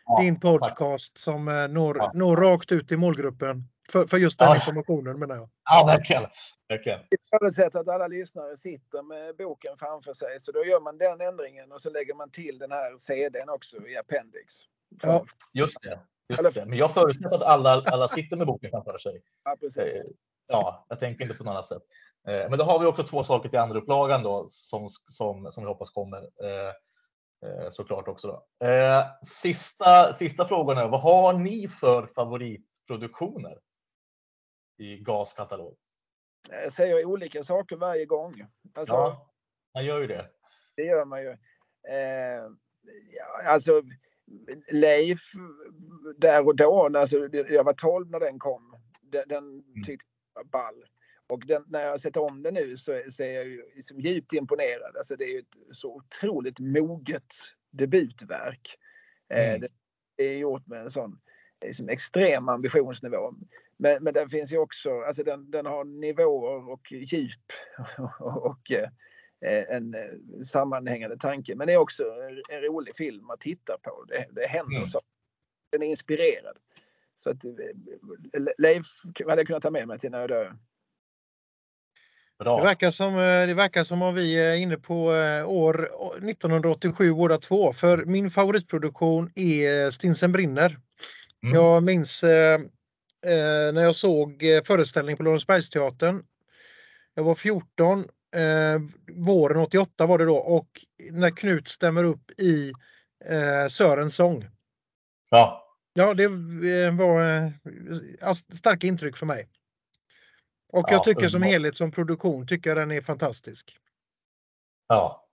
ja, 0.05 0.21
din 0.21 0.41
podcast 0.41 1.15
tack. 1.15 1.21
som 1.21 1.45
når, 1.71 1.97
ja. 1.97 2.11
når 2.15 2.37
rakt 2.37 2.73
ut 2.73 2.93
i 2.93 2.97
målgruppen. 2.97 3.69
För, 3.93 4.07
för 4.07 4.19
just 4.19 4.39
den 4.39 4.49
ja. 4.49 4.55
informationen 4.55 5.19
menar 5.19 5.35
jag. 5.35 5.49
Ja, 5.71 5.85
verkligen. 5.87 6.27
verkligen. 6.69 7.01
Jag 7.11 7.41
förutsätter 7.41 7.81
att 7.81 7.89
alla 7.89 8.07
lyssnare 8.07 8.57
sitter 8.57 9.03
med 9.03 9.37
boken 9.37 9.77
framför 9.77 10.13
sig 10.13 10.41
så 10.41 10.53
då 10.53 10.65
gör 10.65 10.81
man 10.81 10.99
den 10.99 11.21
ändringen 11.21 11.73
och 11.73 11.81
så 11.81 11.91
lägger 11.91 12.15
man 12.15 12.31
till 12.31 12.59
den 12.59 12.73
här 12.73 12.97
CDn 12.99 13.49
också 13.49 13.87
i 13.87 13.97
appendix. 13.97 14.55
Ja. 15.03 15.25
Just 15.53 15.83
det. 15.83 16.01
Just 16.43 16.55
det. 16.55 16.67
Men 16.67 16.79
jag 16.79 16.95
förutsätter 16.95 17.37
att 17.37 17.43
alla, 17.43 17.83
alla 17.87 18.09
sitter 18.09 18.37
med 18.37 18.47
boken 18.47 18.71
framför 18.71 18.99
sig. 18.99 19.23
Ja, 19.45 19.57
precis. 19.61 19.79
Eh, 19.79 20.11
ja, 20.47 20.87
jag 20.89 21.01
tänker 21.01 21.25
inte 21.25 21.37
på 21.37 21.45
något 21.45 21.51
annat 21.51 21.67
sätt. 21.67 21.83
Eh, 22.29 22.51
men 22.51 22.59
då 22.59 22.65
har 22.65 22.81
vi 22.81 22.87
också 22.87 23.03
två 23.03 23.25
saker 23.25 23.49
till 23.49 23.59
andra 23.59 23.79
upplagan 23.79 24.23
då 24.23 24.47
som, 24.51 24.89
som, 25.09 25.53
som 25.53 25.65
vi 25.65 25.69
hoppas 25.69 25.91
kommer 25.91 26.19
eh, 26.23 26.73
såklart 27.71 28.09
också. 28.09 28.29
Då. 28.29 28.47
Sista, 29.23 30.15
sista 30.15 30.49
frågan 30.49 30.79
är, 30.79 30.89
vad 30.89 31.01
har 31.01 31.33
ni 31.33 31.69
för 31.69 32.07
favoritproduktioner? 32.07 33.59
I 34.77 34.97
GAS 34.97 35.33
katalog? 35.33 35.77
Jag 36.51 36.73
säger 36.73 37.05
olika 37.05 37.45
saker 37.45 37.77
varje 37.77 38.07
gång. 38.07 38.47
Alltså, 38.75 38.95
ja, 38.95 39.31
man 39.75 39.85
gör 39.85 40.01
ju 40.01 40.07
det. 40.07 40.31
det 40.77 40.83
gör 40.83 41.05
man 41.05 41.23
ju. 41.23 41.31
Eh, 41.89 42.51
alltså 43.45 43.83
Leif 44.69 45.33
där 46.17 46.47
och 46.47 46.57
då, 46.57 46.99
alltså, 46.99 47.29
jag 47.33 47.65
var 47.65 47.73
12 47.73 48.11
när 48.11 48.21
den 48.21 48.39
kom. 48.39 48.77
Den, 49.03 49.29
den 49.29 49.45
mm. 49.45 49.85
tyckte 49.85 50.09
jag 50.35 50.43
var 50.43 50.51
ball. 50.51 50.85
Och 51.27 51.47
den, 51.47 51.65
när 51.69 51.87
jag 51.87 52.01
sett 52.01 52.17
om 52.17 52.43
den 52.43 52.55
nu 52.55 52.77
så, 52.77 53.03
så 53.09 53.23
är 53.23 53.33
jag 53.33 53.47
ju 53.47 53.63
liksom 53.75 54.01
djupt 54.01 54.33
imponerad. 54.33 54.97
Alltså 54.97 55.17
det 55.17 55.25
är 55.25 55.29
ju 55.29 55.39
ett 55.39 55.57
så 55.77 55.95
otroligt 55.95 56.59
moget 56.59 57.35
debutverk. 57.71 58.79
Eh, 59.29 59.55
mm. 59.55 59.69
det 60.17 60.25
är 60.25 60.39
gjort 60.39 60.67
med 60.67 60.81
en 60.81 60.91
sån 60.91 61.21
liksom 61.67 61.89
extrem 61.89 62.49
ambitionsnivå. 62.49 63.35
Men, 63.77 64.05
men 64.05 64.15
den 64.15 64.29
finns 64.29 64.53
ju 64.53 64.59
också, 64.59 65.01
alltså 65.01 65.23
den, 65.25 65.51
den 65.51 65.67
har 65.67 65.85
nivåer 65.85 66.71
och 66.71 66.93
djup 66.93 67.53
och, 67.99 68.47
och 68.51 68.71
eh, 68.71 69.77
en 69.77 69.95
eh, 69.95 70.43
sammanhängande 70.45 71.19
tanke. 71.19 71.55
Men 71.55 71.67
det 71.67 71.73
är 71.73 71.79
också 71.79 72.05
en 72.51 72.61
rolig 72.61 72.97
film 72.97 73.31
att 73.31 73.41
titta 73.41 73.79
på. 73.83 74.05
Det, 74.09 74.27
det 74.31 74.47
händer 74.47 74.77
mm. 74.77 74.87
så. 74.87 75.01
Den 75.73 75.83
är 75.83 75.87
inspirerad. 75.87 76.57
Så 77.15 77.31
att 77.31 77.45
Leif 78.59 78.87
hade 79.27 79.41
jag 79.41 79.47
kunnat 79.47 79.63
ta 79.63 79.71
med 79.71 79.89
mig 79.89 79.99
till 79.99 80.11
när 80.11 80.21
jag 80.21 80.29
dör. 80.29 80.57
Bra. 82.39 82.59
Det, 82.59 82.65
verkar 82.65 82.91
som, 82.91 83.15
eh, 83.15 83.47
det 83.47 83.55
verkar 83.55 83.85
som 83.85 84.03
om 84.03 84.15
vi 84.15 84.51
är 84.51 84.57
inne 84.57 84.77
på 84.77 85.15
eh, 85.15 85.49
år 85.49 85.89
1987 86.29 87.15
båda 87.15 87.39
två. 87.39 87.73
För 87.73 88.05
min 88.05 88.31
favoritproduktion 88.31 89.31
är 89.35 89.91
Stinsen 89.91 90.33
brinner. 90.33 90.79
Mm. 91.45 91.55
Jag 91.55 91.83
minns 91.83 92.25
eh, 92.25 92.61
när 93.73 93.83
jag 93.83 93.95
såg 93.95 94.45
föreställningen 94.65 95.17
på 95.17 95.23
Lorensbergsteatern. 95.23 96.25
Jag 97.15 97.25
var 97.25 97.35
14, 97.35 97.99
eh, 98.35 98.81
våren 99.13 99.61
88 99.61 100.07
var 100.07 100.19
det 100.19 100.25
då 100.25 100.37
och 100.37 100.69
när 101.11 101.31
Knut 101.31 101.69
stämmer 101.69 102.05
upp 102.05 102.31
i 102.41 102.73
eh, 103.25 103.69
Sörens 103.69 104.17
sång. 104.17 104.45
Ja. 105.31 105.61
Ja, 105.93 106.15
det 106.15 106.29
var 106.91 107.45
eh, 108.23 108.33
starka 108.33 108.87
intryck 108.87 109.17
för 109.17 109.27
mig. 109.27 109.49
Och 110.73 110.87
jag 110.91 111.05
tycker 111.05 111.29
som 111.29 111.43
helhet 111.43 111.77
som 111.77 111.93
produktion 111.93 112.47
tycker 112.47 112.71
jag 112.71 112.77
den 112.77 112.91
är 112.91 113.01
fantastisk. 113.01 113.79
Ja, 114.89 115.24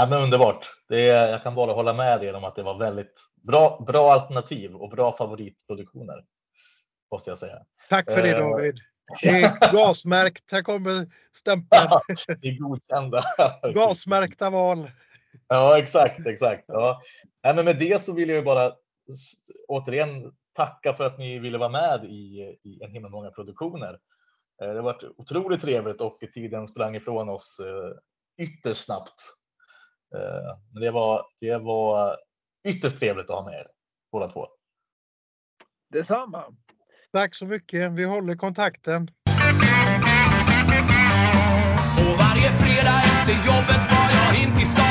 ja 0.00 0.06
men 0.06 0.22
underbart. 0.22 0.66
Det 0.88 1.10
är, 1.10 1.28
jag 1.28 1.42
kan 1.42 1.54
bara 1.54 1.72
hålla 1.72 1.92
med 1.92 2.20
dig 2.20 2.34
om 2.34 2.44
att 2.44 2.56
det 2.56 2.62
var 2.62 2.78
väldigt 2.78 3.20
bra, 3.42 3.84
bra 3.86 4.12
alternativ 4.12 4.74
och 4.74 4.90
bra 4.90 5.16
favoritproduktioner. 5.16 6.24
Måste 7.12 7.30
jag 7.30 7.38
säga. 7.38 7.58
Tack 7.88 8.12
för 8.12 8.22
det 8.22 8.30
eh, 8.30 8.38
David. 8.38 8.78
Det 9.22 9.28
är 9.28 9.72
gasmärkt. 9.72 10.52
Här 10.52 10.62
kommer 10.62 11.06
stämpeln. 11.32 11.90
det 12.40 12.48
är 12.48 12.58
godkända. 12.58 13.22
Gasmärkta 13.74 14.50
val. 14.50 14.90
Ja, 15.48 15.78
exakt, 15.78 16.26
exakt. 16.26 16.64
Ja. 16.68 17.00
Nej, 17.44 17.54
men 17.54 17.64
med 17.64 17.78
det 17.78 18.02
så 18.02 18.12
vill 18.12 18.28
jag 18.28 18.44
bara 18.44 18.72
återigen 19.68 20.32
tacka 20.52 20.94
för 20.94 21.06
att 21.06 21.18
ni 21.18 21.38
ville 21.38 21.58
vara 21.58 21.68
med 21.68 22.04
i, 22.04 22.56
i 22.62 22.82
en 22.82 22.90
himla 22.90 23.08
många 23.08 23.30
produktioner. 23.30 23.98
Eh, 24.62 24.68
det 24.68 24.74
har 24.74 24.82
varit 24.82 25.04
otroligt 25.16 25.60
trevligt 25.60 26.00
och 26.00 26.18
tiden 26.34 26.66
sprang 26.66 26.96
ifrån 26.96 27.28
oss 27.28 27.60
eh, 27.60 28.44
ytterst 28.44 28.84
snabbt. 28.84 29.22
Eh, 30.14 30.58
men 30.72 30.82
det 30.82 30.90
var, 30.90 31.26
det 31.40 31.58
var 31.58 32.16
ytterst 32.68 32.98
trevligt 32.98 33.30
att 33.30 33.36
ha 33.36 33.44
med 33.44 33.54
er 33.54 33.66
båda 34.12 34.28
två. 34.28 34.46
Detsamma. 35.92 36.44
Tack 37.12 37.34
så 37.34 37.46
mycket. 37.46 37.92
Vi 37.92 38.04
håller 38.04 38.36
kontakten. 38.36 39.10
Och 41.98 42.18
varje 42.18 42.52
fredag 42.52 43.02
efter 43.04 43.32
jobbet 43.46 43.82
var 43.90 44.10
jag 44.10 44.42
in 44.42 44.58
till 44.58 44.70
stan 44.70 44.85